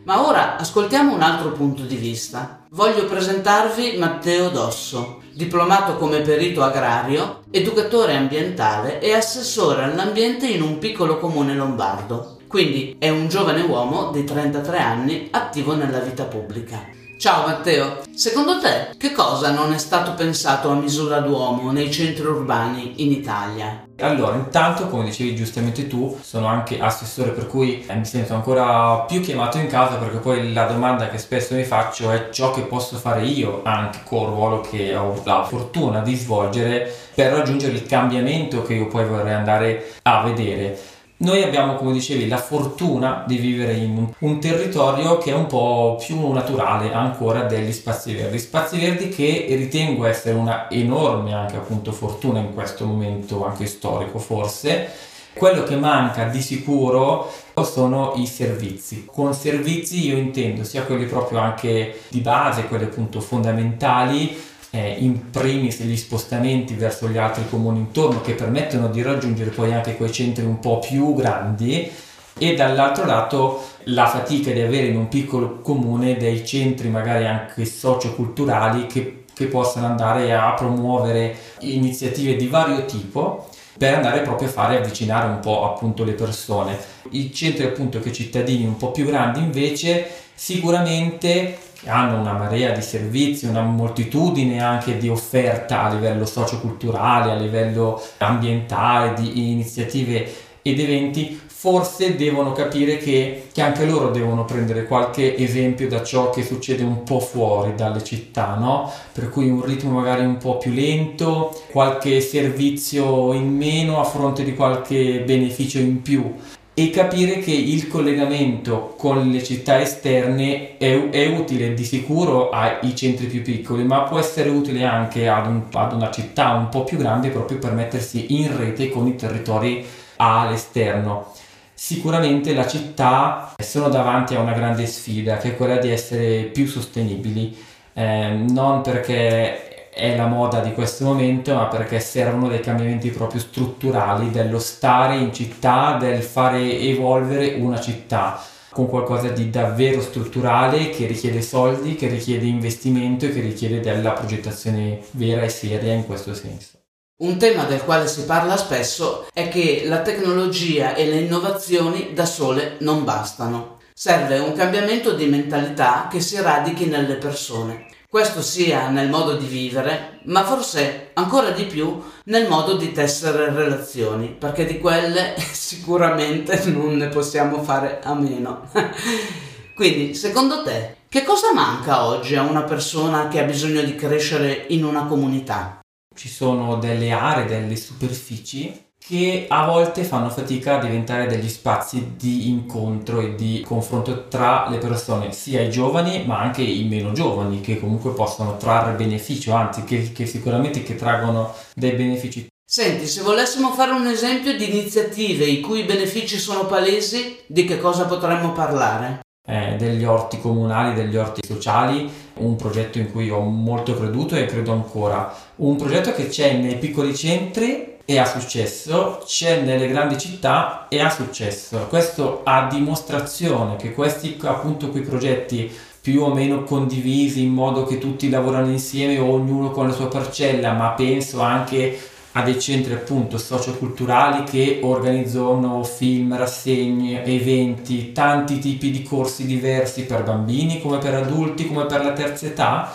Ma 0.05 0.25
ora 0.25 0.57
ascoltiamo 0.57 1.13
un 1.13 1.23
altro 1.23 1.51
punto 1.51 1.83
di 1.83 1.97
vista. 1.97 2.62
Voglio 2.75 3.05
presentarvi 3.05 3.99
Matteo 3.99 4.49
Dosso, 4.49 5.21
diplomato 5.35 5.97
come 5.97 6.23
perito 6.23 6.63
agrario, 6.63 7.43
educatore 7.51 8.17
ambientale 8.17 8.99
e 8.99 9.13
assessore 9.13 9.83
all'ambiente 9.83 10.47
in 10.47 10.63
un 10.63 10.79
piccolo 10.79 11.19
comune 11.19 11.55
lombardo. 11.55 12.39
Quindi 12.49 12.97
è 12.99 13.11
un 13.11 13.29
giovane 13.29 13.61
uomo 13.61 14.11
di 14.11 14.25
33 14.25 14.79
anni 14.79 15.29
attivo 15.33 15.75
nella 15.75 15.99
vita 15.99 16.25
pubblica. 16.25 17.02
Ciao 17.23 17.47
Matteo, 17.47 18.01
secondo 18.17 18.59
te 18.59 18.97
che 18.99 19.13
cosa 19.13 19.53
non 19.53 19.73
è 19.73 19.79
stato 19.79 20.15
pensato 20.15 20.71
a 20.71 20.75
misura 20.75 21.21
d'uomo 21.21 21.71
nei 21.71 21.89
centri 21.89 22.27
urbani 22.27 22.95
in 22.97 23.13
Italia? 23.13 23.85
Allora, 24.01 24.35
intanto, 24.35 24.89
come 24.89 25.05
dicevi 25.05 25.37
giustamente 25.37 25.87
tu, 25.87 26.19
sono 26.21 26.47
anche 26.47 26.81
assessore, 26.81 27.31
per 27.31 27.47
cui 27.47 27.87
mi 27.89 28.05
sento 28.05 28.35
ancora 28.35 29.05
più 29.07 29.21
chiamato 29.21 29.59
in 29.59 29.69
casa 29.69 29.99
perché 29.99 30.17
poi 30.17 30.53
la 30.53 30.65
domanda 30.65 31.09
che 31.11 31.19
spesso 31.19 31.55
mi 31.55 31.63
faccio 31.63 32.11
è 32.11 32.31
ciò 32.31 32.51
che 32.51 32.63
posso 32.63 32.97
fare 32.97 33.25
io, 33.25 33.61
anche 33.63 34.01
col 34.03 34.27
ruolo 34.27 34.61
che 34.61 34.97
ho 34.97 35.23
la 35.25 35.45
fortuna 35.45 36.01
di 36.01 36.17
svolgere, 36.17 36.93
per 37.15 37.31
raggiungere 37.31 37.75
il 37.75 37.87
cambiamento 37.87 38.63
che 38.63 38.75
io 38.75 38.89
poi 38.89 39.05
vorrei 39.05 39.35
andare 39.35 39.93
a 40.03 40.25
vedere. 40.25 40.77
Noi 41.23 41.45
abbiamo, 41.45 41.77
come 41.77 41.93
dicevi, 41.93 42.27
la 42.27 42.37
fortuna 42.37 43.23
di 43.29 43.37
vivere 43.37 43.75
in 43.75 44.13
un 44.19 44.41
territorio 44.41 45.19
che 45.19 45.31
è 45.31 45.35
un 45.35 45.47
po' 45.47 45.97
più 46.05 46.33
naturale 46.33 46.93
ancora 46.93 47.45
degli 47.45 47.71
spazi 47.71 48.13
verdi. 48.13 48.41
Spazi 48.41 48.81
verdi 48.81 49.09
che 49.09 49.47
ritengo 49.51 50.05
essere 50.05 50.35
una 50.35 50.69
enorme 50.69 51.33
anche 51.33 51.55
appunto 51.55 51.93
fortuna 51.93 52.41
in 52.41 52.53
questo 52.53 52.85
momento 52.87 53.47
anche 53.47 53.67
storico 53.67 54.19
forse, 54.19 54.91
Quello 55.35 55.63
che 55.63 55.77
manca 55.77 56.25
di 56.25 56.43
sicuro 56.43 57.33
sono 57.65 58.13
i 58.17 58.27
servizi. 58.27 59.07
Con 59.11 59.33
servizi 59.33 60.07
io 60.07 60.19
intendo 60.19 60.63
sia 60.63 60.83
quelli 60.83 61.07
proprio 61.07 61.39
anche 61.39 62.01
di 62.09 62.21
base, 62.21 62.67
quelli 62.67 62.85
appunto 62.85 63.21
fondamentali, 63.21 64.37
eh, 64.75 64.97
in 64.99 65.31
primis 65.31 65.83
gli 65.83 65.97
spostamenti 65.97 66.75
verso 66.75 67.09
gli 67.09 67.19
altri 67.19 67.45
comuni 67.49 67.81
intorno 67.81 68.23
che 68.23 68.33
permettono 68.33 68.89
di 68.89 69.03
raggiungere 69.03 69.51
poi 69.51 69.73
anche 69.73 69.97
quei 69.97 70.11
centri 70.11 70.45
un 70.45 70.59
po' 70.61 70.79
più 70.79 71.15
grandi 71.15 71.91
e 72.39 72.55
dall'altro 72.55 73.05
lato 73.05 73.63
la 73.85 74.07
fatica 74.07 74.51
di 74.51 74.61
avere 74.61 74.87
in 74.87 74.97
un 74.97 75.09
piccolo 75.09 75.59
comune 75.61 76.17
dei 76.17 76.47
centri 76.47 76.89
magari 76.89 77.27
anche 77.27 77.67
socioculturali 77.67 78.87
che, 78.87 79.25
che 79.35 79.47
possano 79.47 79.87
andare 79.87 80.33
a 80.35 80.53
promuovere 80.55 81.37
iniziative 81.61 82.37
di 82.37 82.47
vario 82.47 82.87
tipo 82.87 83.49
per 83.77 83.95
andare 83.95 84.21
proprio 84.21 84.49
a 84.49 84.53
fare 84.53 84.79
avvicinare 84.79 85.27
un 85.27 85.41
po' 85.41 85.65
appunto 85.71 86.05
le 86.05 86.13
persone. 86.13 86.79
I 87.11 87.33
centri 87.33 87.65
appunto 87.65 88.01
che 88.01 88.13
cittadini 88.13 88.65
un 88.65 88.77
po' 88.77 88.91
più 88.91 89.05
grandi 89.05 89.41
invece 89.41 90.09
sicuramente 90.35 91.59
hanno 91.87 92.21
una 92.21 92.33
marea 92.33 92.73
di 92.73 92.83
servizi, 92.83 93.47
una 93.47 93.63
moltitudine 93.63 94.63
anche 94.63 94.99
di 94.99 95.09
offerta 95.09 95.83
a 95.83 95.93
livello 95.93 96.25
socioculturale, 96.25 97.33
a 97.33 97.37
livello 97.37 98.01
ambientale, 98.19 99.15
di 99.15 99.51
iniziative 99.51 100.51
ed 100.63 100.79
eventi, 100.79 101.41
forse 101.47 102.17
devono 102.17 102.53
capire 102.53 102.97
che, 102.97 103.49
che, 103.53 103.63
anche 103.63 103.85
loro 103.85 104.11
devono 104.11 104.45
prendere 104.45 104.85
qualche 104.85 105.37
esempio 105.37 105.89
da 105.89 106.03
ciò 106.03 106.31
che 106.31 106.45
succede 106.45 106.85
un 106.85 107.03
po' 107.03 107.21
fuori 107.21 107.75
dalle 107.75 108.03
città, 108.03 108.55
no? 108.55 108.91
Per 109.13 109.29
cui 109.29 109.49
un 109.49 109.65
ritmo 109.65 109.91
magari 109.91 110.25
un 110.25 110.39
po' 110.39 110.59
più 110.59 110.73
lento, 110.73 111.53
qualche 111.71 112.21
servizio 112.21 113.33
in 113.33 113.49
meno 113.57 114.01
a 114.01 114.05
fronte 114.05 114.45
di 114.45 114.55
qualche 114.55 115.23
beneficio 115.25 115.79
in 115.79 116.03
più 116.03 116.35
e 116.75 116.89
capire 116.89 117.39
che 117.41 117.53
il 117.53 117.87
collegamento 117.87 118.95
con 118.97 119.31
le 119.31 119.43
città 119.43 119.81
esterne 119.81 120.79
è, 120.79 121.11
è, 121.11 121.27
utile 121.27 121.75
di 121.75 121.85
sicuro 121.85 122.49
ai 122.49 122.97
centri 122.97 123.27
più 123.27 123.43
piccoli, 123.43 123.85
ma 123.85 124.03
può 124.03 124.19
essere 124.19 124.49
utile 124.49 124.85
anche 124.85 125.29
ad, 125.29 125.47
un, 125.47 125.65
ad 125.71 125.93
una 125.93 126.11
città 126.11 126.53
un 126.53 126.71
po' 126.71 126.85
più 126.85 126.97
grande 126.97 127.29
proprio 127.29 127.59
per 127.59 127.73
mettersi 127.73 128.41
in 128.41 128.57
rete 128.57 128.89
con 128.89 129.07
i 129.07 129.17
territori 129.17 129.85
all'esterno. 130.17 131.33
Sicuramente 131.75 132.55
la 132.55 132.67
città 132.67 133.55
sono 133.63 133.89
davanti 133.89 134.35
a 134.35 134.41
una 134.41 134.53
grande 134.53 134.87
sfida 134.87 135.37
che 135.37 135.51
è 135.51 135.57
quella 135.57 135.77
di 135.77 135.91
essere 135.91 136.45
più 136.45 136.67
sostenibili, 136.67 137.55
eh, 137.93 138.29
non 138.49 138.81
perché 138.81 139.72
è 139.95 140.17
la 140.17 140.27
moda 140.27 140.61
di 140.61 140.73
questo 140.73 141.05
momento, 141.05 141.55
ma 141.55 141.67
perché 141.67 142.01
servono 142.01 142.49
dei 142.49 142.61
cambiamenti 142.61 143.11
proprio 143.11 143.41
strutturali 143.41 144.31
dello 144.31 144.59
stare 144.59 145.17
in 145.19 145.35
città, 145.35 145.99
del 146.01 146.23
fare 146.23 146.79
evolvere 146.79 147.57
una 147.59 147.79
città 147.79 148.43
con 148.71 148.89
qualcosa 148.89 149.29
di 149.29 149.51
davvero 149.51 150.01
strutturale 150.01 150.89
che 150.89 151.07
richiede 151.07 151.43
soldi, 151.43 151.95
che 151.95 152.09
richiede 152.09 152.47
investimento 152.47 153.27
e 153.27 153.35
che 153.35 153.41
richiede 153.41 153.81
della 153.81 154.13
progettazione 154.13 155.03
vera 155.11 155.43
e 155.43 155.51
seria 155.51 155.93
in 155.93 156.07
questo 156.07 156.33
senso. 156.33 156.79
Un 157.19 157.37
tema 157.37 157.65
del 157.65 157.85
quale 157.85 158.09
si 158.09 158.25
parla 158.25 158.57
spesso 158.57 159.27
è 159.35 159.49
che 159.49 159.83
la 159.85 160.01
tecnologia 160.01 160.95
e 160.95 161.07
le 161.07 161.19
innovazioni 161.19 162.15
da 162.15 162.25
sole 162.25 162.77
non 162.81 163.05
bastano. 163.05 163.79
Serve 163.93 164.39
un 164.39 164.55
cambiamento 164.55 165.13
di 165.13 165.27
mentalità 165.27 166.09
che 166.11 166.21
si 166.21 166.41
radichi 166.41 166.87
nelle 166.87 167.17
persone. 167.17 167.91
Questo 168.13 168.43
sia 168.43 168.91
nel 168.91 169.09
modo 169.09 169.37
di 169.37 169.47
vivere, 169.47 170.21
ma 170.25 170.45
forse 170.45 171.13
ancora 171.15 171.49
di 171.53 171.65
più 171.65 171.99
nel 172.25 172.47
modo 172.47 172.77
di 172.77 172.93
tessere 172.93 173.51
relazioni, 173.51 174.29
perché 174.29 174.67
di 174.67 174.79
quelle 174.79 175.35
sicuramente 175.41 176.63
non 176.67 176.97
ne 176.97 177.09
possiamo 177.09 177.63
fare 177.63 178.01
a 178.03 178.13
meno. 178.13 178.69
Quindi, 179.75 180.15
secondo 180.15 180.63
te, 180.63 180.97
che 181.09 181.25
cosa 181.25 181.55
manca 181.55 182.05
oggi 182.05 182.37
a 182.37 182.43
una 182.43 182.65
persona 182.65 183.29
che 183.29 183.41
ha 183.41 183.45
bisogno 183.45 183.81
di 183.81 183.95
crescere 183.95 184.67
in 184.69 184.85
una 184.85 185.07
comunità? 185.07 185.81
ci 186.15 186.29
sono 186.29 186.77
delle 186.77 187.11
aree, 187.11 187.47
delle 187.47 187.77
superfici 187.77 188.91
che 189.05 189.47
a 189.49 189.67
volte 189.67 190.05
fanno 190.05 190.29
fatica 190.29 190.77
a 190.77 190.81
diventare 190.81 191.27
degli 191.27 191.49
spazi 191.49 192.13
di 192.17 192.49
incontro 192.49 193.21
e 193.21 193.35
di 193.35 193.65
confronto 193.67 194.29
tra 194.29 194.69
le 194.69 194.79
persone, 194.79 195.33
sia 195.33 195.61
i 195.61 195.71
giovani 195.71 196.25
ma 196.25 196.39
anche 196.39 196.63
i 196.63 196.85
meno 196.85 197.13
giovani 197.13 197.61
che 197.61 197.81
comunque 197.81 198.13
possono 198.13 198.57
trarre 198.57 198.93
beneficio, 198.93 199.53
anzi 199.53 199.85
che, 199.85 200.13
che 200.13 200.27
sicuramente 200.27 200.83
che 200.83 200.95
traggono 200.95 201.53
dei 201.75 201.93
benefici. 201.93 202.47
Senti, 202.65 203.07
se 203.07 203.23
volessimo 203.23 203.73
fare 203.73 203.91
un 203.91 204.07
esempio 204.07 204.57
di 204.57 204.71
iniziative 204.71 205.45
i 205.45 205.61
cui 205.61 205.83
benefici 205.83 206.39
sono 206.39 206.67
palesi, 206.67 207.39
di 207.47 207.65
che 207.65 207.79
cosa 207.79 208.07
potremmo 208.07 208.53
parlare? 208.53 209.21
eh, 209.45 209.75
degli 209.77 210.05
orti 210.05 210.41
comunali, 210.41 210.95
degli 210.95 211.17
orti 211.17 211.41
sociali, 211.45 212.11
un 212.35 212.57
progetto 212.57 212.99
in 212.99 213.11
cui 213.11 213.29
ho 213.31 213.41
molto 213.41 213.97
creduto 213.97 214.37
e 214.37 214.47
credo 214.47 214.73
ancora. 214.73 215.35
Un 215.57 215.77
progetto 215.77 216.13
che 216.13 216.29
c'è 216.29 216.57
nei 216.57 216.77
piccoli 216.77 217.15
centri 217.15 217.92
e 218.13 218.19
ha 218.19 218.27
successo, 218.27 219.23
c'è 219.25 219.63
nelle 219.63 219.89
grandi 219.89 220.19
città 220.19 220.87
e 220.89 221.01
ha 221.01 221.09
successo. 221.09 221.87
Questo 221.89 222.43
a 222.45 222.69
dimostrazione 222.71 223.77
che 223.77 223.95
questi 223.95 224.37
appunto 224.43 224.91
quei 224.91 225.03
progetti 225.03 225.71
più 225.99 226.23
o 226.23 226.35
meno 226.35 226.65
condivisi 226.65 227.43
in 227.43 227.53
modo 227.53 227.85
che 227.85 227.97
tutti 227.97 228.29
lavorano 228.29 228.71
insieme, 228.71 229.19
ognuno 229.19 229.71
con 229.71 229.87
la 229.87 229.95
sua 229.95 230.09
parcella, 230.09 230.73
ma 230.73 230.91
penso 230.91 231.41
anche 231.41 231.99
a 232.33 232.43
dei 232.43 232.61
centri 232.61 232.93
appunto 232.93 233.39
socioculturali 233.39 234.45
che 234.45 234.81
organizzano 234.83 235.83
film, 235.83 236.37
rassegne, 236.37 237.25
eventi, 237.25 238.13
tanti 238.13 238.59
tipi 238.59 238.91
di 238.91 239.03
corsi 239.03 239.47
diversi 239.47 240.05
per 240.05 240.23
bambini 240.23 240.81
come 240.81 240.99
per 240.99 241.15
adulti 241.15 241.67
come 241.67 241.87
per 241.87 242.05
la 242.05 242.13
terza 242.13 242.47
età 242.47 242.95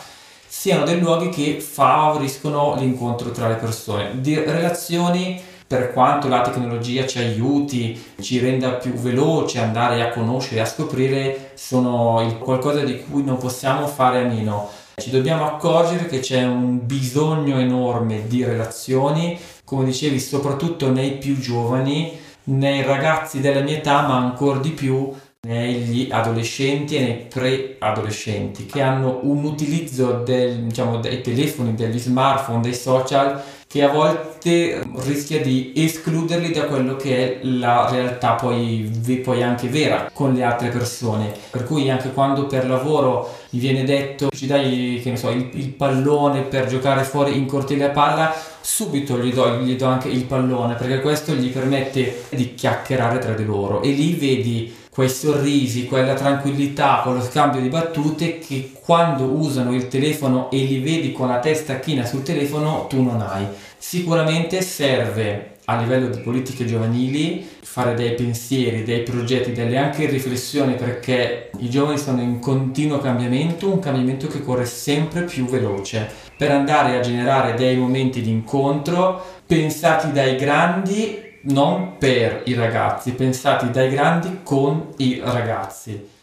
siano 0.59 0.85
dei 0.85 0.99
luoghi 0.99 1.29
che 1.29 1.61
favoriscono 1.61 2.73
l'incontro 2.79 3.29
tra 3.29 3.47
le 3.47 3.57
persone, 3.57 4.19
di 4.21 4.33
relazioni 4.33 5.39
per 5.67 5.93
quanto 5.93 6.27
la 6.27 6.41
tecnologia 6.41 7.05
ci 7.05 7.19
aiuti, 7.19 8.03
ci 8.19 8.39
renda 8.39 8.71
più 8.71 8.93
veloce 8.93 9.59
andare 9.59 10.01
a 10.01 10.09
conoscere, 10.09 10.61
a 10.61 10.65
scoprire, 10.65 11.51
sono 11.53 12.39
qualcosa 12.39 12.83
di 12.83 13.03
cui 13.03 13.23
non 13.23 13.37
possiamo 13.37 13.85
fare 13.85 14.23
a 14.23 14.27
meno. 14.27 14.67
Ci 14.95 15.11
dobbiamo 15.11 15.45
accorgere 15.45 16.07
che 16.07 16.21
c'è 16.21 16.43
un 16.43 16.87
bisogno 16.87 17.59
enorme 17.59 18.25
di 18.25 18.43
relazioni, 18.43 19.39
come 19.63 19.85
dicevi, 19.85 20.19
soprattutto 20.19 20.89
nei 20.89 21.19
più 21.19 21.37
giovani, 21.37 22.17
nei 22.45 22.81
ragazzi 22.81 23.41
della 23.41 23.61
mia 23.61 23.77
età, 23.77 24.07
ma 24.07 24.17
ancora 24.17 24.57
di 24.57 24.71
più 24.71 25.13
negli 25.47 26.10
adolescenti 26.12 26.97
e 26.97 26.99
nei 26.99 27.25
pre-adolescenti 27.29 28.65
che 28.65 28.81
hanno 28.81 29.21
un 29.23 29.45
utilizzo 29.45 30.21
del, 30.25 30.63
diciamo, 30.63 30.97
dei 30.97 31.21
telefoni, 31.21 31.73
degli 31.73 31.97
smartphone, 31.97 32.60
dei 32.60 32.73
social 32.75 33.41
che 33.65 33.83
a 33.83 33.89
volte 33.89 34.81
rischia 34.99 35.41
di 35.41 35.73
escluderli 35.75 36.51
da 36.51 36.65
quello 36.65 36.95
che 36.95 37.39
è 37.39 37.45
la 37.45 37.89
realtà 37.89 38.33
poi, 38.33 38.89
poi 39.23 39.43
anche 39.43 39.67
vera 39.67 40.10
con 40.13 40.33
le 40.33 40.43
altre 40.43 40.69
persone. 40.69 41.33
Per 41.49 41.65
cui 41.65 41.89
anche 41.89 42.12
quando 42.12 42.45
per 42.45 42.65
lavoro 42.65 43.33
gli 43.49 43.60
viene 43.60 43.83
detto 43.83 44.29
ci 44.33 44.47
dai 44.47 45.01
so, 45.15 45.29
il, 45.29 45.49
il 45.53 45.69
pallone 45.69 46.41
per 46.41 46.67
giocare 46.67 47.03
fuori 47.03 47.38
in 47.38 47.45
cortile 47.45 47.86
a 47.86 47.89
palla, 47.89 48.33
subito 48.62 49.17
gli 49.19 49.33
do, 49.33 49.60
gli 49.60 49.75
do 49.75 49.86
anche 49.86 50.10
il 50.10 50.23
pallone 50.23 50.75
perché 50.75 51.01
questo 51.01 51.33
gli 51.33 51.49
permette 51.49 52.23
di 52.29 52.53
chiacchierare 52.53 53.19
tra 53.19 53.33
di 53.33 53.45
loro 53.45 53.81
e 53.81 53.91
lì 53.91 54.13
vedi 54.13 54.86
quei 54.97 55.10
sorrisi, 55.10 55.86
quella 55.86 56.15
tranquillità, 56.15 57.01
quello 57.03 57.21
scambio 57.21 57.62
di 57.62 57.69
battute 57.69 58.39
che 58.39 58.71
quando 58.83 59.25
usano 59.25 59.75
il 59.75 59.89
telefono 59.89 60.49
e 60.49 60.57
li 60.57 60.79
vedi 60.79 61.12
con 61.12 61.27
la 61.27 61.38
testa 61.38 61.77
china 61.77 62.03
sul 62.03 62.23
telefono 62.23 62.88
tu 62.89 63.03
non 63.03 63.21
hai. 63.21 63.45
Sicuramente 63.77 64.60
serve 64.63 65.57
a 65.65 65.79
livello 65.79 66.07
di 66.07 66.19
politiche 66.21 66.65
giovanili 66.65 67.47
fare 67.62 67.93
dei 67.93 68.15
pensieri, 68.15 68.81
dei 68.81 69.03
progetti, 69.03 69.51
delle 69.51 69.77
anche 69.77 70.07
riflessioni 70.07 70.73
perché 70.73 71.51
i 71.60 71.69
giovani 71.69 71.99
sono 71.99 72.19
in 72.19 72.39
continuo 72.39 72.97
cambiamento, 72.97 73.71
un 73.71 73.77
cambiamento 73.77 74.25
che 74.25 74.41
corre 74.41 74.65
sempre 74.65 75.25
più 75.25 75.45
veloce 75.45 76.10
per 76.36 76.49
andare 76.49 76.97
a 76.97 77.01
generare 77.01 77.53
dei 77.53 77.77
momenti 77.77 78.21
di 78.21 78.31
incontro 78.31 79.23
pensati 79.45 80.12
dai 80.12 80.38
grandi 80.38 81.25
non 81.47 81.97
per 81.97 82.43
i 82.45 82.53
ragazzi, 82.53 83.12
pensati 83.12 83.69
dai 83.69 83.89
grandi 83.89 84.39
con 84.43 84.93
i 84.97 85.19
ragazzi. 85.23 86.15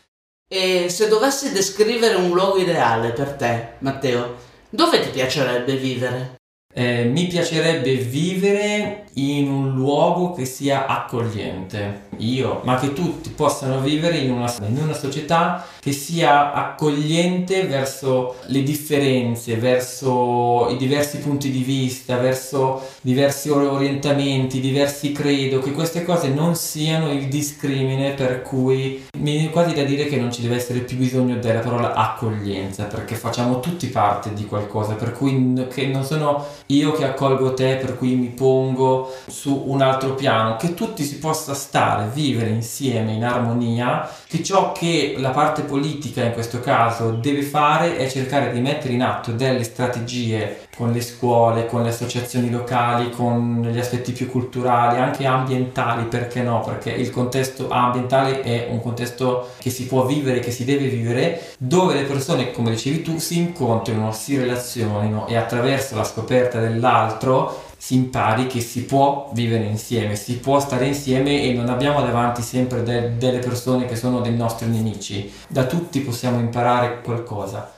E 0.48 0.88
se 0.88 1.08
dovessi 1.08 1.52
descrivere 1.52 2.14
un 2.14 2.30
luogo 2.30 2.58
ideale 2.58 3.10
per 3.12 3.32
te, 3.32 3.74
Matteo, 3.78 4.36
dove 4.68 5.00
ti 5.00 5.10
piacerebbe 5.10 5.76
vivere? 5.76 6.34
Eh, 6.72 7.04
mi 7.04 7.26
piacerebbe 7.26 7.94
vivere 7.94 9.06
in 9.14 9.48
un 9.48 9.74
luogo 9.74 10.32
che 10.32 10.44
sia 10.44 10.86
accogliente, 10.86 12.03
io, 12.18 12.60
ma 12.64 12.78
che 12.78 12.92
tutti 12.92 13.30
possano 13.30 13.80
vivere 13.80 14.18
in 14.18 14.32
una, 14.32 14.52
in 14.66 14.78
una 14.82 14.94
società 14.94 15.64
che 15.80 15.92
sia 15.92 16.52
accogliente 16.52 17.66
verso 17.66 18.36
le 18.46 18.62
differenze, 18.62 19.56
verso 19.56 20.68
i 20.70 20.76
diversi 20.76 21.18
punti 21.18 21.50
di 21.50 21.62
vista, 21.62 22.16
verso 22.16 22.82
diversi 23.00 23.50
orientamenti, 23.50 24.60
diversi 24.60 25.12
credo, 25.12 25.58
che 25.58 25.72
queste 25.72 26.04
cose 26.04 26.28
non 26.28 26.54
siano 26.54 27.10
il 27.10 27.28
discrimine 27.28 28.12
per 28.12 28.42
cui 28.42 29.04
mi 29.18 29.32
viene 29.32 29.50
quasi 29.50 29.74
da 29.74 29.82
dire 29.82 30.06
che 30.06 30.16
non 30.16 30.32
ci 30.32 30.42
deve 30.42 30.56
essere 30.56 30.80
più 30.80 30.96
bisogno 30.96 31.36
della 31.36 31.60
parola 31.60 31.92
accoglienza, 31.94 32.84
perché 32.84 33.14
facciamo 33.14 33.60
tutti 33.60 33.86
parte 33.88 34.32
di 34.32 34.46
qualcosa, 34.46 34.94
per 34.94 35.12
cui 35.12 35.66
che 35.72 35.86
non 35.86 36.04
sono 36.04 36.44
io 36.66 36.92
che 36.92 37.04
accolgo 37.04 37.54
te, 37.54 37.76
per 37.76 37.96
cui 37.96 38.14
mi 38.14 38.28
pongo 38.28 39.12
su 39.26 39.64
un 39.66 39.82
altro 39.82 40.14
piano, 40.14 40.56
che 40.56 40.74
tutti 40.74 41.04
si 41.04 41.18
possa 41.18 41.54
stare, 41.54 42.03
vivere 42.04 42.50
insieme 42.50 43.12
in 43.12 43.24
armonia, 43.24 44.08
che 44.26 44.42
ciò 44.42 44.72
che 44.72 45.14
la 45.18 45.30
parte 45.30 45.62
politica 45.62 46.22
in 46.22 46.32
questo 46.32 46.60
caso 46.60 47.10
deve 47.10 47.42
fare 47.42 47.96
è 47.96 48.08
cercare 48.08 48.52
di 48.52 48.60
mettere 48.60 48.94
in 48.94 49.02
atto 49.02 49.32
delle 49.32 49.64
strategie 49.64 50.62
con 50.76 50.92
le 50.92 51.00
scuole, 51.00 51.66
con 51.66 51.82
le 51.82 51.90
associazioni 51.90 52.50
locali, 52.50 53.10
con 53.10 53.68
gli 53.70 53.78
aspetti 53.78 54.12
più 54.12 54.30
culturali, 54.30 54.98
anche 54.98 55.24
ambientali, 55.24 56.04
perché 56.04 56.42
no? 56.42 56.60
Perché 56.60 56.90
il 56.90 57.10
contesto 57.10 57.68
ambientale 57.70 58.42
è 58.42 58.68
un 58.70 58.80
contesto 58.80 59.50
che 59.58 59.70
si 59.70 59.86
può 59.86 60.04
vivere, 60.04 60.40
che 60.40 60.50
si 60.50 60.64
deve 60.64 60.88
vivere, 60.88 61.52
dove 61.58 61.94
le 61.94 62.02
persone, 62.02 62.50
come 62.50 62.70
dicevi 62.70 63.02
tu, 63.02 63.18
si 63.18 63.38
incontrino, 63.38 64.12
si 64.12 64.36
relazionino 64.36 65.26
e 65.28 65.36
attraverso 65.36 65.96
la 65.96 66.04
scoperta 66.04 66.60
dell'altro 66.60 67.72
si 67.84 67.96
impari 67.96 68.46
che 68.46 68.62
si 68.62 68.86
può 68.86 69.28
vivere 69.34 69.64
insieme, 69.64 70.16
si 70.16 70.38
può 70.38 70.58
stare 70.58 70.86
insieme 70.86 71.42
e 71.42 71.52
non 71.52 71.68
abbiamo 71.68 72.00
davanti 72.00 72.40
sempre 72.40 72.82
de- 72.82 73.18
delle 73.18 73.40
persone 73.40 73.84
che 73.84 73.94
sono 73.94 74.22
dei 74.22 74.34
nostri 74.34 74.68
nemici. 74.68 75.30
Da 75.48 75.66
tutti 75.66 76.00
possiamo 76.00 76.38
imparare 76.38 77.02
qualcosa. 77.02 77.70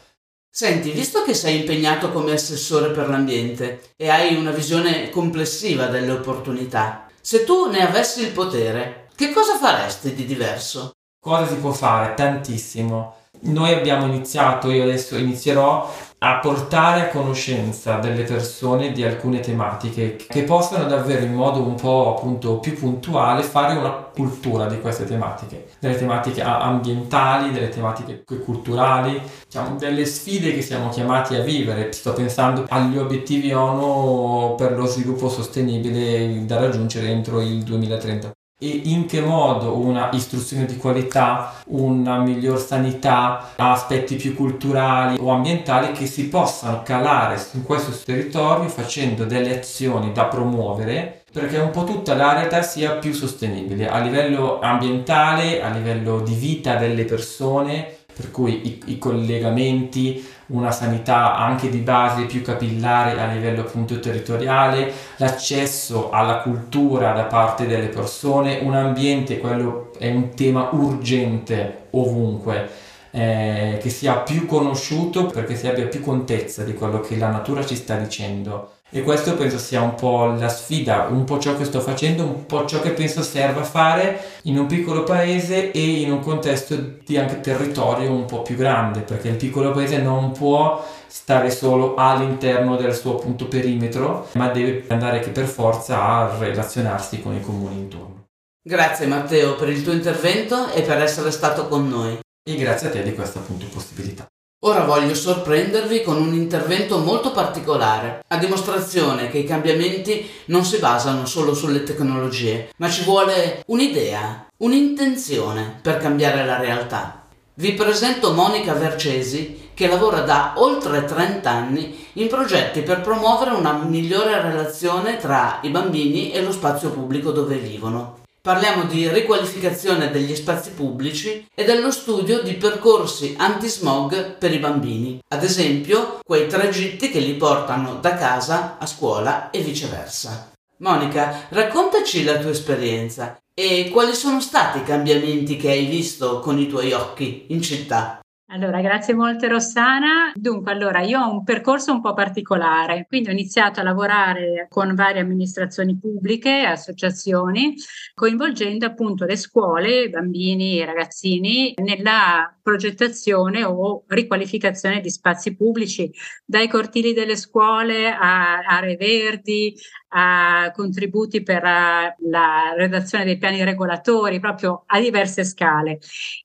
Senti, 0.49 0.93
visto 0.93 1.25
che 1.25 1.35
sei 1.35 1.59
impegnato 1.59 2.13
come 2.13 2.31
assessore 2.31 2.93
per 2.93 3.09
l'ambiente 3.09 3.95
e 3.97 4.09
hai 4.09 4.37
una 4.37 4.53
visione 4.53 5.11
complessiva 5.11 5.87
delle 5.87 6.13
opportunità, 6.13 7.09
se 7.21 7.43
tu 7.43 7.69
ne 7.69 7.85
avessi 7.85 8.23
il 8.23 8.31
potere, 8.31 9.09
che 9.17 9.33
cosa 9.33 9.59
faresti 9.59 10.15
di 10.15 10.25
diverso? 10.25 10.93
Cosa 11.19 11.49
si 11.49 11.57
può 11.57 11.73
fare? 11.73 12.15
Tantissimo. 12.15 13.17
Noi 13.41 13.73
abbiamo 13.73 14.07
iniziato, 14.07 14.71
io 14.71 14.85
adesso 14.85 15.17
inizierò 15.17 15.93
a 16.19 16.39
portare 16.39 17.03
a 17.03 17.09
conoscenza 17.09 17.99
delle 17.99 18.23
persone 18.23 18.93
di 18.93 19.05
alcune 19.05 19.41
tematiche 19.41 20.17
che 20.17 20.43
possano 20.45 20.87
davvero 20.87 21.25
in 21.25 21.35
modo 21.35 21.61
un 21.61 21.75
po' 21.75 22.17
appunto 22.17 22.59
più 22.59 22.75
puntuale 22.75 23.43
fare 23.43 23.77
una 23.77 23.91
cultura 23.91 24.67
di 24.67 24.81
queste 24.81 25.05
tematiche, 25.05 25.67
delle 25.79 25.97
tematiche 25.97 26.41
ambientali, 26.41 27.53
delle 27.53 27.69
tematiche 27.69 28.25
culturali, 28.43 29.21
diciamo 29.45 29.77
delle 29.77 30.07
sfide 30.07 30.55
che 30.55 30.63
siamo 30.63 30.89
chiamati 30.89 31.35
a 31.35 31.43
vivere. 31.43 31.93
Sto 31.93 32.15
pensando 32.15 32.65
agli 32.69 32.97
obiettivi 32.97 33.53
ONU 33.53 34.55
per 34.57 34.73
lo 34.73 34.87
sviluppo 34.87 35.29
sostenibile 35.29 36.47
da 36.47 36.59
raggiungere 36.59 37.09
entro 37.09 37.43
il 37.43 37.63
2030 37.63 38.36
e 38.59 38.69
in 38.85 39.05
che 39.05 39.21
modo 39.21 39.77
una 39.77 40.09
istruzione 40.15 40.65
di 40.65 40.79
qualità, 40.79 41.53
una 41.67 42.19
miglior 42.21 42.59
sanità, 42.59 43.53
aspetti 43.57 44.17
più 44.17 44.35
culturali 44.35 45.19
o 45.21 45.31
ambientali 45.31 45.93
che 45.93 46.07
si 46.07 46.29
possano 46.29 46.83
calare 46.83 47.37
su 47.37 47.63
questo 47.63 47.93
territorio 48.03 48.69
facendo 48.71 49.27
delle 49.27 49.59
azioni 49.59 50.11
da 50.13 50.25
promuovere 50.25 51.25
perché 51.31 51.59
un 51.59 51.71
po' 51.71 51.85
tutta 51.85 52.15
la 52.15 52.33
realtà 52.33 52.63
sia 52.63 52.93
più 52.93 53.13
sostenibile 53.13 53.91
a 53.91 53.99
livello 53.99 54.59
ambientale, 54.59 55.63
a 55.63 55.69
livello 55.69 56.21
di 56.21 56.35
vita 56.35 56.77
delle 56.77 57.05
persone, 57.05 57.96
per 58.17 58.31
cui 58.31 58.67
i, 58.67 58.93
i, 58.93 58.99
collegamenti, 58.99 60.27
una 60.47 60.71
sanità 60.71 61.37
anche 61.37 61.69
di 61.69 61.81
base 61.81 62.25
più 62.25 62.41
capillare 62.41 63.21
a 63.21 63.31
livello 63.31 63.61
appunto 63.61 64.01
territoriale, 64.01 64.91
l'accesso 65.17 66.09
alla 66.09 66.39
cultura 66.39 67.13
da 67.13 67.25
parte 67.25 67.67
delle 67.67 67.89
persone, 67.89 68.61
un 68.63 68.75
ambiente, 68.75 69.39
quello 69.39 69.91
è 69.99 70.11
un 70.11 70.35
tema 70.35 70.71
urgente 70.73 71.89
ovunque, 71.91 72.71
eh, 73.11 73.79
che 73.83 73.91
sia 73.91 74.15
più 74.17 74.47
conosciuto 74.47 75.27
perché 75.27 75.55
si 75.55 75.67
abbia 75.69 75.87
più 75.87 76.01
contezza 76.01 76.63
di 76.65 76.73
quello 76.73 77.01
che 77.01 77.19
la 77.19 77.29
natura 77.29 77.67
ci 77.67 77.77
sta 77.77 77.97
dicendo 77.97 78.76
e 78.91 79.03
questo 79.03 79.35
penso 79.35 79.59
sia 79.59 79.81
un 79.81 79.95
po' 79.95 80.27
la 80.39 80.49
sfida, 80.49 81.09
un 81.11 81.25
po' 81.25 81.39
ciò 81.39 81.57
che 81.57 81.65
sto 81.65 81.81
facendo, 81.81 82.23
un 82.23 82.47
po' 82.47 82.67
ciò 82.67 82.81
che 82.81 82.91
penso 82.91 83.23
serva 83.23 83.65
fare 83.65 84.39
in 84.43 84.59
un 84.59 84.67
piccolo 84.67 85.03
paese 85.03 85.73
e 85.73 86.01
in 86.01 86.13
un 86.13 86.21
contesto 86.21 86.77
di 87.05 87.19
anche 87.19 87.41
territorio 87.41 88.13
un 88.13 88.27
po' 88.27 88.43
più 88.43 88.55
grande, 88.55 89.01
perché 89.01 89.29
il 89.29 89.37
piccolo 89.37 89.73
paese 89.73 89.99
non 89.99 90.31
può 90.31 90.85
stare 91.07 91.51
solo 91.51 91.95
all'interno 91.97 92.77
del 92.77 92.95
suo 92.95 93.17
appunto 93.17 93.49
perimetro, 93.49 94.29
ma 94.35 94.49
deve 94.49 94.85
andare 94.89 95.19
che 95.19 95.31
per 95.31 95.47
forza 95.47 96.03
a 96.03 96.39
relazionarsi 96.39 97.21
con 97.21 97.35
i 97.35 97.41
comuni 97.41 97.77
intorno. 97.77 98.25
Grazie 98.63 99.07
Matteo 99.07 99.55
per 99.57 99.69
il 99.69 99.83
tuo 99.83 99.93
intervento 99.93 100.73
e 100.73 100.83
per 100.83 101.01
essere 101.01 101.31
stato 101.31 101.69
con 101.69 101.89
noi. 101.89 102.19
E 102.49 102.55
grazie 102.57 102.89
a 102.89 102.91
te 102.91 103.03
di 103.03 103.15
questa 103.15 103.41
appunto 103.41 103.67
possibilità. 103.67 104.27
Ora 104.67 104.83
voglio 104.83 105.15
sorprendervi 105.15 106.03
con 106.03 106.21
un 106.21 106.35
intervento 106.35 106.99
molto 106.99 107.31
particolare, 107.31 108.25
a 108.27 108.37
dimostrazione 108.37 109.31
che 109.31 109.39
i 109.39 109.45
cambiamenti 109.45 110.29
non 110.47 110.65
si 110.65 110.79
basano 110.79 111.25
solo 111.25 111.55
sulle 111.55 111.85
tecnologie, 111.85 112.71
ma 112.79 112.91
ci 112.91 113.05
vuole 113.05 113.63
un'idea, 113.67 114.49
un'intenzione 114.57 115.79
per 115.81 115.99
cambiare 115.99 116.45
la 116.45 116.59
realtà. 116.59 117.27
Vi 117.55 117.75
presento 117.75 118.33
Monica 118.33 118.73
Vercesi 118.73 119.71
che 119.73 119.87
lavora 119.87 120.23
da 120.23 120.55
oltre 120.57 121.05
30 121.05 121.49
anni 121.49 122.09
in 122.15 122.27
progetti 122.27 122.81
per 122.81 123.03
promuovere 123.03 123.53
una 123.53 123.85
migliore 123.85 124.43
relazione 124.43 125.17
tra 125.17 125.61
i 125.63 125.69
bambini 125.69 126.33
e 126.33 126.43
lo 126.43 126.51
spazio 126.51 126.91
pubblico 126.91 127.31
dove 127.31 127.55
vivono. 127.59 128.25
Parliamo 128.47 128.85
di 128.85 129.09
riqualificazione 129.09 130.13
degli 130.13 130.37
spazi 130.37 130.71
pubblici 130.71 131.49
e 131.53 131.65
dello 131.65 131.91
studio 131.91 132.43
di 132.43 132.55
percorsi 132.55 133.35
anti-smog 133.37 134.37
per 134.37 134.55
i 134.55 134.59
bambini, 134.59 135.19
ad 135.35 135.43
esempio 135.43 136.21
quei 136.25 136.47
tragitti 136.47 137.11
che 137.11 137.19
li 137.19 137.35
portano 137.35 137.97
da 137.97 138.15
casa 138.15 138.79
a 138.79 138.87
scuola 138.87 139.51
e 139.51 139.63
viceversa. 139.63 140.53
Monica, 140.77 141.47
raccontaci 141.49 142.23
la 142.23 142.39
tua 142.39 142.51
esperienza 142.51 143.37
e 143.53 143.91
quali 143.91 144.15
sono 144.15 144.41
stati 144.41 144.79
i 144.79 144.85
cambiamenti 144.85 145.57
che 145.57 145.71
hai 145.71 145.87
visto 145.87 146.39
con 146.39 146.57
i 146.61 146.69
tuoi 146.69 146.93
occhi 146.93 147.47
in 147.49 147.61
città. 147.61 148.21
Allora, 148.49 148.81
grazie 148.81 149.13
molte 149.13 149.49
Rossana. 149.49 150.31
Dunque, 150.37 150.71
allora, 150.71 151.01
io 151.01 151.21
ho 151.21 151.33
un 151.33 151.43
percorso 151.43 151.91
un 151.91 152.01
po' 152.01 152.15
particolare, 152.15 153.05
quindi 153.09 153.29
ho 153.29 153.33
iniziato 153.33 153.81
a 153.81 153.83
lavorare 153.83 154.67
con 154.69 154.95
varie 154.95 155.21
amministrazioni 155.21 155.99
pubbliche, 155.99 156.63
associazioni, 156.65 157.75
coinvolgendo 158.15 158.87
appunto 158.87 159.25
le 159.25 159.37
scuole, 159.37 160.09
bambini 160.11 160.81
e 160.81 160.85
ragazzini 160.85 161.75
nella 161.83 162.57
progettazione 162.63 163.65
o 163.65 164.05
riqualificazione 164.07 165.01
di 165.01 165.11
spazi 165.11 165.57
pubblici, 165.57 166.09
dai 166.45 166.69
cortili 166.69 167.13
delle 167.13 167.37
scuole 167.37 168.09
a 168.13 168.59
aree 168.59 168.97
verdi, 168.97 169.75
a 170.09 170.71
contributi 170.75 171.43
per 171.43 171.63
la 171.63 172.75
redazione 172.77 173.25
dei 173.25 173.39
piani 173.39 173.65
regolatori, 173.65 174.41
proprio 174.41 174.85
a 174.87 175.01
diverse 175.01 175.45
scale. 175.45 175.99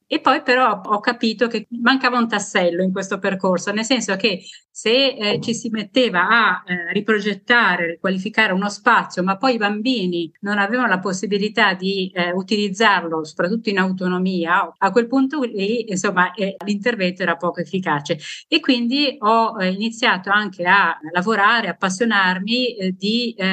E 0.08 0.19
poi 0.19 0.41
però 0.41 0.82
ho 0.84 1.00
capito 1.00 1.47
che 1.47 1.67
mancava 1.82 2.17
un 2.17 2.28
tassello 2.28 2.84
in 2.84 2.91
questo 2.91 3.17
percorso, 3.17 3.71
nel 3.71 3.86
senso 3.86 4.17
che 4.17 4.43
se 4.69 5.13
eh, 5.13 5.39
ci 5.41 5.54
si 5.54 5.69
metteva 5.69 6.28
a 6.28 6.63
eh, 6.65 6.91
riprogettare, 6.91 7.88
riqualificare 7.91 8.52
uno 8.52 8.69
spazio, 8.69 9.21
ma 9.24 9.38
poi 9.38 9.54
i 9.54 9.58
bambini 9.58 10.32
non 10.41 10.58
avevano 10.58 10.88
la 10.88 11.00
possibilità 11.00 11.74
di 11.76 12.12
eh, 12.13 12.32
utilizzarlo, 12.32 13.24
soprattutto 13.24 13.69
in 13.69 13.78
autonomia, 13.78 14.74
a 14.78 14.91
quel 14.91 15.08
punto 15.08 15.43
lì 15.43 15.89
insomma 15.89 16.34
eh, 16.34 16.56
l'intervento 16.65 17.21
era 17.21 17.36
poco 17.38 17.60
efficace. 17.62 18.17
E 18.47 18.60
quindi 18.60 19.15
ho 19.19 19.56
eh, 19.62 19.69
iniziato 19.69 20.30
anche 20.30 20.65
a 20.65 20.97
lavorare, 21.13 21.69
appassionarmi 21.69 22.95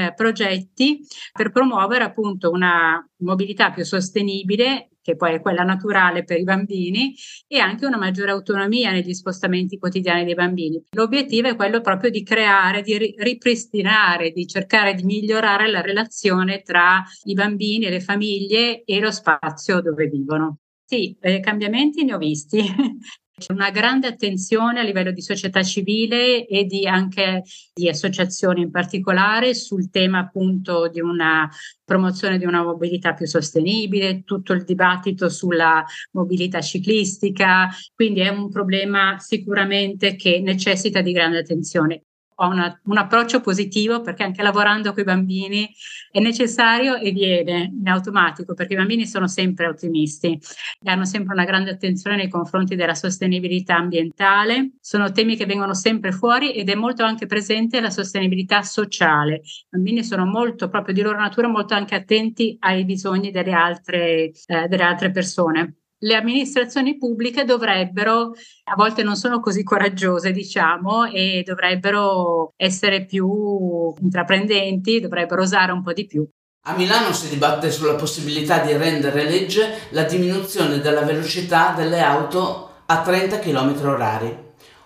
eh, 0.06 0.14
progetti 0.14 1.00
per 1.32 1.50
promuovere 1.50 2.04
appunto 2.04 2.50
una 2.50 3.04
mobilità 3.18 3.70
più 3.70 3.84
sostenibile 3.84 4.90
che 5.08 5.16
poi 5.16 5.36
è 5.36 5.40
quella 5.40 5.62
naturale 5.62 6.22
per 6.22 6.38
i 6.38 6.44
bambini, 6.44 7.14
e 7.46 7.58
anche 7.58 7.86
una 7.86 7.96
maggiore 7.96 8.30
autonomia 8.30 8.90
negli 8.90 9.14
spostamenti 9.14 9.78
quotidiani 9.78 10.22
dei 10.22 10.34
bambini. 10.34 10.84
L'obiettivo 10.90 11.48
è 11.48 11.56
quello 11.56 11.80
proprio 11.80 12.10
di 12.10 12.22
creare, 12.22 12.82
di 12.82 13.14
ripristinare, 13.16 14.32
di 14.32 14.46
cercare 14.46 14.92
di 14.92 15.04
migliorare 15.04 15.70
la 15.70 15.80
relazione 15.80 16.60
tra 16.60 17.02
i 17.24 17.32
bambini 17.32 17.86
e 17.86 17.90
le 17.90 18.00
famiglie 18.00 18.84
e 18.84 19.00
lo 19.00 19.10
spazio 19.10 19.80
dove 19.80 20.08
vivono. 20.08 20.58
Sì, 20.84 21.16
eh, 21.20 21.40
cambiamenti 21.40 22.04
ne 22.04 22.12
ho 22.12 22.18
visti. 22.18 22.60
C'è 23.38 23.52
una 23.52 23.70
grande 23.70 24.08
attenzione 24.08 24.80
a 24.80 24.82
livello 24.82 25.12
di 25.12 25.22
società 25.22 25.62
civile 25.62 26.44
e 26.46 26.64
di 26.64 26.88
anche 26.88 27.44
di 27.72 27.88
associazioni 27.88 28.62
in 28.62 28.70
particolare 28.72 29.54
sul 29.54 29.90
tema 29.90 30.18
appunto 30.18 30.88
di 30.88 31.00
una 31.00 31.48
promozione 31.84 32.36
di 32.36 32.44
una 32.44 32.64
mobilità 32.64 33.14
più 33.14 33.26
sostenibile, 33.26 34.24
tutto 34.24 34.52
il 34.52 34.64
dibattito 34.64 35.28
sulla 35.28 35.84
mobilità 36.12 36.60
ciclistica, 36.60 37.68
quindi 37.94 38.20
è 38.20 38.28
un 38.28 38.50
problema 38.50 39.18
sicuramente 39.20 40.16
che 40.16 40.40
necessita 40.40 41.00
di 41.00 41.12
grande 41.12 41.38
attenzione 41.38 42.02
ho 42.40 42.48
una, 42.48 42.80
un 42.84 42.96
approccio 42.96 43.40
positivo 43.40 44.00
perché 44.00 44.22
anche 44.22 44.42
lavorando 44.42 44.92
con 44.92 45.00
i 45.00 45.04
bambini 45.04 45.68
è 46.10 46.20
necessario 46.20 46.96
e 46.96 47.10
viene 47.10 47.72
in 47.76 47.88
automatico 47.88 48.54
perché 48.54 48.74
i 48.74 48.76
bambini 48.76 49.06
sono 49.06 49.26
sempre 49.26 49.66
ottimisti 49.66 50.38
e 50.80 50.90
hanno 50.90 51.04
sempre 51.04 51.34
una 51.34 51.44
grande 51.44 51.70
attenzione 51.70 52.16
nei 52.16 52.28
confronti 52.28 52.76
della 52.76 52.94
sostenibilità 52.94 53.76
ambientale. 53.76 54.72
Sono 54.80 55.10
temi 55.10 55.36
che 55.36 55.46
vengono 55.46 55.74
sempre 55.74 56.12
fuori 56.12 56.52
ed 56.52 56.68
è 56.68 56.74
molto 56.74 57.02
anche 57.02 57.26
presente 57.26 57.80
la 57.80 57.90
sostenibilità 57.90 58.62
sociale. 58.62 59.40
I 59.44 59.66
bambini 59.70 60.04
sono 60.04 60.24
molto, 60.24 60.68
proprio 60.68 60.94
di 60.94 61.00
loro 61.00 61.18
natura, 61.18 61.48
molto 61.48 61.74
anche 61.74 61.96
attenti 61.96 62.56
ai 62.60 62.84
bisogni 62.84 63.32
delle 63.32 63.52
altre, 63.52 64.30
eh, 64.46 64.68
delle 64.68 64.82
altre 64.84 65.10
persone 65.10 65.77
le 66.00 66.14
amministrazioni 66.14 66.96
pubbliche 66.96 67.44
dovrebbero, 67.44 68.32
a 68.64 68.74
volte 68.76 69.02
non 69.02 69.16
sono 69.16 69.40
così 69.40 69.62
coraggiose, 69.62 70.30
diciamo, 70.30 71.06
e 71.06 71.42
dovrebbero 71.44 72.52
essere 72.56 73.04
più 73.04 73.92
intraprendenti, 74.00 75.00
dovrebbero 75.00 75.42
osare 75.42 75.72
un 75.72 75.82
po' 75.82 75.92
di 75.92 76.06
più. 76.06 76.28
A 76.66 76.76
Milano 76.76 77.12
si 77.12 77.28
dibatte 77.28 77.70
sulla 77.70 77.94
possibilità 77.94 78.58
di 78.58 78.76
rendere 78.76 79.24
legge 79.24 79.88
la 79.90 80.02
diminuzione 80.02 80.80
della 80.80 81.02
velocità 81.02 81.72
delle 81.74 82.00
auto 82.00 82.82
a 82.86 83.00
30 83.00 83.38
km 83.38 83.86
orari. 83.86 84.36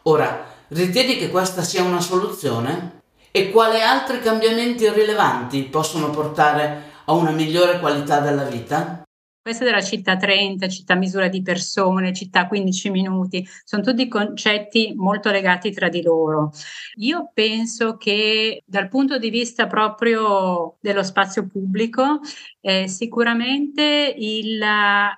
Ora, 0.03 0.47
ritieni 0.69 1.17
che 1.17 1.29
questa 1.29 1.63
sia 1.63 1.83
una 1.83 2.01
soluzione? 2.01 3.01
E 3.33 3.51
quali 3.51 3.81
altri 3.81 4.21
cambiamenti 4.21 4.89
rilevanti 4.89 5.63
possono 5.65 6.11
portare 6.11 6.91
a 7.07 7.13
una 7.13 7.31
migliore 7.31 7.81
qualità 7.81 8.21
della 8.21 8.45
vita? 8.45 9.02
Questa 9.43 9.65
della 9.65 9.83
città 9.83 10.17
30, 10.17 10.69
città 10.69 10.95
misura 10.95 11.27
di 11.27 11.43
persone, 11.43 12.13
città 12.13 12.47
15 12.47 12.91
minuti, 12.91 13.45
sono 13.65 13.83
tutti 13.83 14.07
concetti 14.07 14.95
molto 14.97 15.33
legati 15.33 15.73
tra 15.73 15.89
di 15.89 16.01
loro. 16.01 16.53
Io 16.99 17.29
penso 17.35 17.97
che 17.97 18.63
dal 18.65 18.87
punto 18.87 19.19
di 19.19 19.31
vista 19.31 19.67
proprio 19.67 20.77
dello 20.81 21.03
spazio 21.03 21.49
pubblico, 21.49 22.21
eh, 22.61 22.87
sicuramente 22.87 24.15
il 24.17 24.61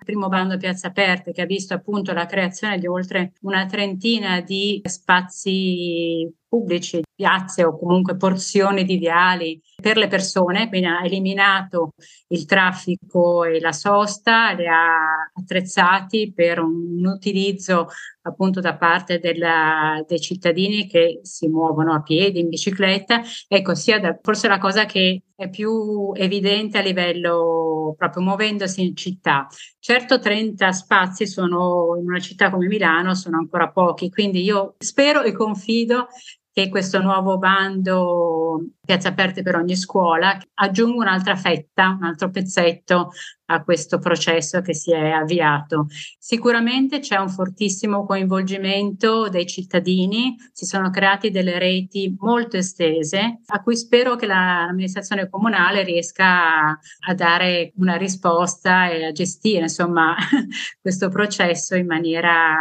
primo 0.03 0.29
bando 0.29 0.57
Piazza 0.57 0.87
Aperte, 0.87 1.33
che 1.33 1.43
ha 1.43 1.47
visto 1.47 1.75
appunto 1.75 2.15
la 2.15 2.25
creazione 2.25 2.79
di 2.79 2.87
oltre 2.87 3.33
una 3.43 3.67
trentina 3.67 4.41
di 4.41 4.81
spazi 4.85 6.33
pubblici, 6.49 7.03
piazze 7.15 7.63
o 7.63 7.77
comunque 7.79 8.17
porzioni 8.17 8.85
di 8.85 8.97
viali 8.97 9.61
per 9.85 9.99
le 9.99 10.09
persone, 10.09 10.71
quindi 10.71 10.87
ha 10.87 11.05
eliminato 11.05 11.91
il 12.29 12.47
traffico 12.47 13.45
e 13.45 13.61
la 13.61 13.73
sosta, 13.73 14.53
li 14.53 14.67
ha 14.67 15.31
attrezzati 15.31 16.33
per 16.35 16.59
un 16.59 17.05
utilizzo 17.05 17.89
appunto 18.23 18.61
da 18.61 18.77
parte 18.77 19.19
della, 19.19 20.03
dei 20.09 20.19
cittadini 20.21 20.87
che 20.87 21.21
si 21.23 21.49
muovono 21.49 21.93
a 21.93 22.01
piedi, 22.01 22.41
in 22.41 22.49
bicicletta. 22.49 23.21
Ecco, 23.47 23.75
sia 23.75 24.01
da, 24.01 24.19
forse 24.23 24.49
la 24.49 24.57
cosa 24.57 24.87
che 24.87 25.25
è 25.37 25.51
più 25.51 26.13
evidente 26.15 26.79
a 26.79 26.81
livello 26.81 27.95
proprio 27.99 28.23
muovendosi 28.23 28.83
in 28.83 28.97
città. 28.97 29.47
Certo 29.79 30.19
30 30.19 30.73
spazi 30.73 31.27
sono 31.27 31.95
in 32.01 32.07
una 32.07 32.21
città 32.21 32.49
come 32.49 32.69
Milano 32.69 33.15
sono 33.15 33.37
ancora 33.37 33.69
pochi, 33.69 34.09
quindi 34.09 34.43
io 34.43 34.77
spero 34.79 35.21
e 35.21 35.33
confido 35.33 36.07
che 36.55 36.71
questo 36.71 37.03
nuovo 37.03 37.37
bando 37.37 38.65
Piazza 38.85 39.09
Aperte 39.09 39.43
per 39.43 39.57
ogni 39.57 39.77
scuola 39.77 40.39
aggiunga 40.55 41.05
un'altra 41.05 41.37
fetta, 41.37 41.97
un 41.99 42.05
altro 42.05 42.31
pezzetto 42.31 43.11
a 43.47 43.63
questo 43.63 43.99
processo 43.99 44.61
che 44.61 44.75
si 44.75 44.93
è 44.93 45.11
avviato. 45.11 45.87
Sicuramente 46.19 47.01
c'è 47.01 47.17
un 47.17 47.29
fortissimo 47.29 48.05
coinvolgimento 48.07 49.29
dei 49.29 49.47
cittadini, 49.47 50.37
si 50.53 50.65
sono 50.65 50.91
create 50.91 51.31
delle 51.31 51.59
reti 51.59 52.15
molto 52.19 52.57
estese 52.57 53.41
a 53.47 53.63
cui 53.63 53.77
spero 53.77 54.17
che 54.17 54.27
l'amministrazione 54.27 55.29
comunale 55.29 55.83
riesca 55.83 56.69
a 56.69 57.15
dare 57.15 57.73
una 57.77 57.97
risposta 57.97 58.89
e 58.91 59.05
a 59.05 59.13
gestire 59.13 59.63
insomma 59.63 60.15
questo 60.81 61.09
processo 61.09 61.75
in 61.75 61.87
maniera 61.87 62.57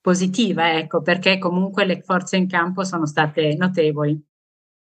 positiva, 0.00 0.76
ecco, 0.76 1.02
perché 1.02 1.38
comunque 1.38 1.84
le 1.84 2.02
forze 2.02 2.36
in 2.36 2.48
campo 2.48 2.84
sono 2.84 3.06
state 3.06 3.56
notevoli. 3.56 4.32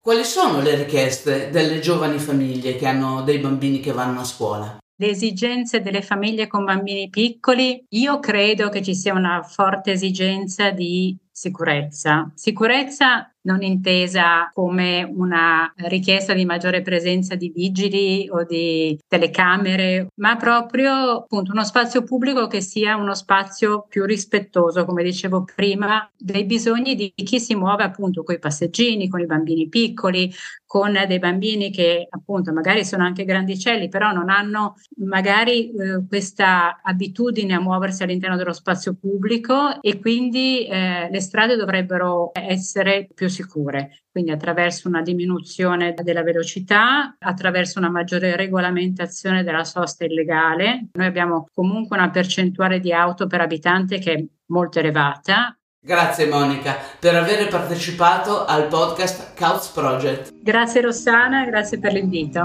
Quali 0.01 0.23
sono 0.23 0.61
le 0.61 0.75
richieste 0.75 1.49
delle 1.49 1.79
giovani 1.79 2.19
famiglie 2.19 2.75
che 2.75 2.87
hanno 2.87 3.21
dei 3.21 3.39
bambini 3.39 3.79
che 3.81 3.91
vanno 3.91 4.21
a 4.21 4.23
scuola? 4.23 4.79
le 4.99 5.07
esigenze 5.07 5.81
delle 5.81 6.01
famiglie 6.01 6.47
con 6.47 6.65
bambini 6.65 7.09
piccoli, 7.09 7.85
io 7.89 8.19
credo 8.19 8.67
che 8.67 8.81
ci 8.81 8.93
sia 8.93 9.13
una 9.13 9.41
forte 9.43 9.91
esigenza 9.91 10.71
di 10.71 11.17
sicurezza. 11.31 12.29
Sicurezza 12.35 13.33
non 13.41 13.61
intesa 13.61 14.49
come 14.53 15.03
una 15.03 15.71
richiesta 15.75 16.33
di 16.33 16.45
maggiore 16.45 16.81
presenza 16.81 17.35
di 17.35 17.49
vigili 17.49 18.27
o 18.29 18.43
di 18.43 18.99
telecamere, 19.07 20.07
ma 20.15 20.35
proprio 20.35 21.19
appunto 21.19 21.51
uno 21.51 21.63
spazio 21.63 22.03
pubblico 22.03 22.47
che 22.47 22.61
sia 22.61 22.95
uno 22.95 23.13
spazio 23.13 23.85
più 23.87 24.05
rispettoso, 24.05 24.85
come 24.85 25.03
dicevo 25.03 25.45
prima, 25.55 26.09
dei 26.17 26.45
bisogni 26.45 26.95
di 26.95 27.13
chi 27.15 27.39
si 27.39 27.55
muove 27.55 27.83
appunto 27.83 28.23
con 28.23 28.35
i 28.35 28.39
passeggini, 28.39 29.07
con 29.07 29.21
i 29.21 29.25
bambini 29.25 29.69
piccoli, 29.69 30.31
con 30.69 30.93
dei 31.07 31.17
bambini 31.17 31.71
che 31.71 32.05
appunto 32.07 32.53
magari 32.53 32.85
sono 32.85 33.03
anche 33.03 33.25
grandicelli, 33.25 33.89
però 33.89 34.11
non 34.11 34.29
hanno 34.29 34.75
magari 34.97 35.71
eh, 35.71 36.05
questa 36.07 36.79
abitudine 36.83 37.55
a 37.55 37.59
muoversi 37.59 38.03
all'interno 38.03 38.35
dello 38.35 38.53
spazio 38.53 38.93
pubblico 38.93 39.81
e 39.81 39.99
quindi 39.99 40.67
eh, 40.67 41.09
le 41.09 41.21
strade 41.21 41.55
dovrebbero 41.55 42.29
essere 42.33 43.07
più 43.15 43.28
sicure, 43.29 44.03
quindi 44.11 44.31
attraverso 44.31 44.87
una 44.87 45.01
diminuzione 45.01 45.93
della 46.01 46.23
velocità, 46.23 47.15
attraverso 47.17 47.79
una 47.79 47.89
maggiore 47.89 48.35
regolamentazione 48.35 49.43
della 49.43 49.63
sosta 49.63 50.05
illegale. 50.05 50.89
Noi 50.93 51.05
abbiamo 51.05 51.47
comunque 51.53 51.97
una 51.97 52.09
percentuale 52.09 52.79
di 52.79 52.91
auto 52.91 53.27
per 53.27 53.41
abitante 53.41 53.99
che 53.99 54.13
è 54.13 54.25
molto 54.47 54.79
elevata, 54.79 55.53
Grazie 55.81 56.25
Monica 56.25 56.75
per 56.99 57.15
aver 57.15 57.47
partecipato 57.47 58.43
al 58.43 58.67
podcast 58.67 59.33
Couch 59.37 59.71
Project. 59.71 60.33
Grazie 60.43 60.81
Rossana, 60.81 61.45
grazie 61.45 61.79
per 61.79 61.93
l'invito. 61.93 62.41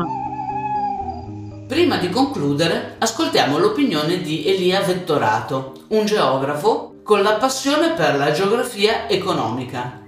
Prima 1.67 1.97
di 1.97 2.11
concludere, 2.11 2.95
ascoltiamo 2.99 3.59
l'opinione 3.59 4.21
di 4.21 4.47
Elia 4.47 4.81
Vettorato, 4.83 5.87
un 5.89 6.07
geografo 6.07 7.01
con 7.03 7.23
la 7.23 7.33
passione 7.33 7.95
per 7.95 8.17
la 8.17 8.31
geografia 8.31 9.09
economica. 9.09 10.04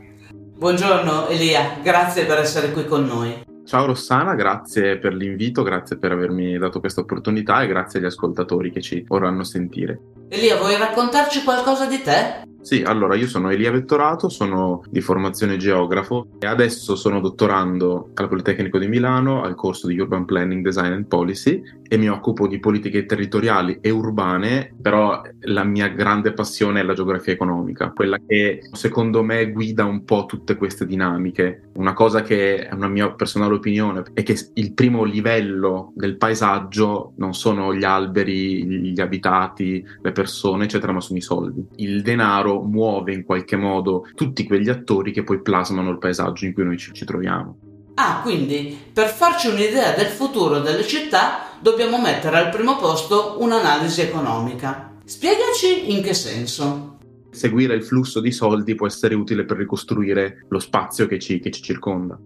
Buongiorno 0.59 1.29
Elia, 1.29 1.81
grazie 1.83 2.25
per 2.25 2.39
essere 2.39 2.73
qui 2.73 2.87
con 2.87 3.05
noi. 3.05 3.45
Ciao 3.67 3.85
Rossana, 3.85 4.35
grazie 4.35 4.97
per 4.97 5.13
l'invito, 5.13 5.63
grazie 5.63 5.99
per 5.99 6.13
avermi 6.13 6.57
dato 6.57 6.81
questa 6.81 7.03
opportunità 7.03 7.61
e 7.61 7.67
grazie 7.67 7.99
agli 7.99 8.07
ascoltatori 8.07 8.71
che 8.71 8.81
ci 8.81 9.05
vorranno 9.07 9.45
sentire. 9.45 10.01
Elia, 10.31 10.57
vuoi 10.57 10.79
raccontarci 10.79 11.45
qualcosa 11.45 11.85
di 11.85 12.01
te? 12.01 12.45
Sì, 12.63 12.83
allora 12.83 13.17
io 13.17 13.29
sono 13.29 13.51
Elia 13.51 13.71
Vettorato, 13.71 14.31
sono 14.31 14.81
di 14.89 15.03
formazione 15.03 15.59
geografo 15.59 16.27
e 16.39 16.47
adesso 16.47 16.97
sono 16.97 17.21
dottorando 17.21 18.13
al 18.15 18.29
Politecnico 18.29 18.79
di 18.79 18.89
Milano 18.89 19.43
al 19.43 19.55
corso 19.55 19.87
di 19.87 19.99
Urban 19.99 20.25
Planning, 20.25 20.65
Design 20.65 20.93
and 20.93 21.07
Policy 21.07 21.63
e 21.89 21.97
mi 21.97 22.09
occupo 22.09 22.47
di 22.47 22.59
politiche 22.59 23.07
territoriali 23.07 23.79
e 23.81 23.91
urbane, 23.91 24.75
però 24.81 25.23
la 25.41 25.65
mia 25.65 25.89
grande 25.89 26.33
passione 26.33 26.81
è 26.81 26.83
la 26.83 26.95
geografia 26.95 27.33
economica, 27.33 27.93
quella 27.95 28.19
che 28.25 28.61
secondo 28.73 29.23
me 29.23 29.51
guida 29.51 29.85
un 29.85 30.05
po' 30.05 30.27
tutte 30.27 30.57
queste 30.57 30.87
dinamiche. 30.87 31.71
Una 31.75 31.93
cosa 31.93 32.23
che 32.23 32.67
è 32.67 32.75
una 32.75 32.89
mia 32.89 33.11
personale 33.13 33.55
opinione 33.55 34.03
è 34.13 34.23
che 34.23 34.37
il 34.55 34.73
primo 34.73 35.05
livello 35.05 35.93
del 35.95 36.17
paesaggio 36.17 37.13
non 37.17 37.35
sono 37.35 37.75
gli 37.75 37.85
alberi, 37.85 38.93
gli 38.93 39.01
abitati, 39.01 39.85
le 40.03 40.13
persone, 40.13 40.65
eccetera, 40.65 40.93
ma 40.93 41.01
sono 41.01 41.19
i 41.19 41.23
soldi. 41.23 41.65
Il 41.77 42.03
denaro 42.03 42.63
muove 42.63 43.13
in 43.13 43.25
qualche 43.25 43.57
modo 43.57 44.07
tutti 44.15 44.45
quegli 44.45 44.69
attori 44.69 45.13
che 45.13 45.23
poi 45.23 45.41
plasmano 45.43 45.91
il 45.91 45.99
paesaggio 45.99 46.47
in 46.47 46.53
cui 46.53 46.65
noi 46.65 46.77
ci, 46.77 46.93
ci 46.93 47.05
troviamo. 47.05 47.66
Ah, 47.99 48.21
quindi 48.21 48.79
per 48.93 49.09
farci 49.09 49.49
un'idea 49.49 49.93
del 49.93 50.09
futuro 50.09 50.61
delle 50.61 50.87
città 50.87 51.49
dobbiamo 51.61 51.99
mettere 51.99 52.37
al 52.37 52.51
primo 52.51 52.77
posto 52.77 53.37
un'analisi 53.39 54.03
economica. 54.03 54.93
Spiegaci 55.03 55.93
in 55.93 56.03
che 56.03 56.13
senso. 56.13 56.99
Seguire 57.31 57.75
il 57.75 57.83
flusso 57.83 58.21
di 58.21 58.33
soldi 58.33 58.75
può 58.75 58.87
essere 58.87 59.15
utile 59.15 59.47
per 59.47 59.57
ricostruire 59.57 60.45
lo 60.51 60.59
spazio 60.59 61.07
che 61.07 61.19
ci, 61.19 61.41
che 61.41 61.51
ci 61.51 61.63
circonda. 61.63 62.19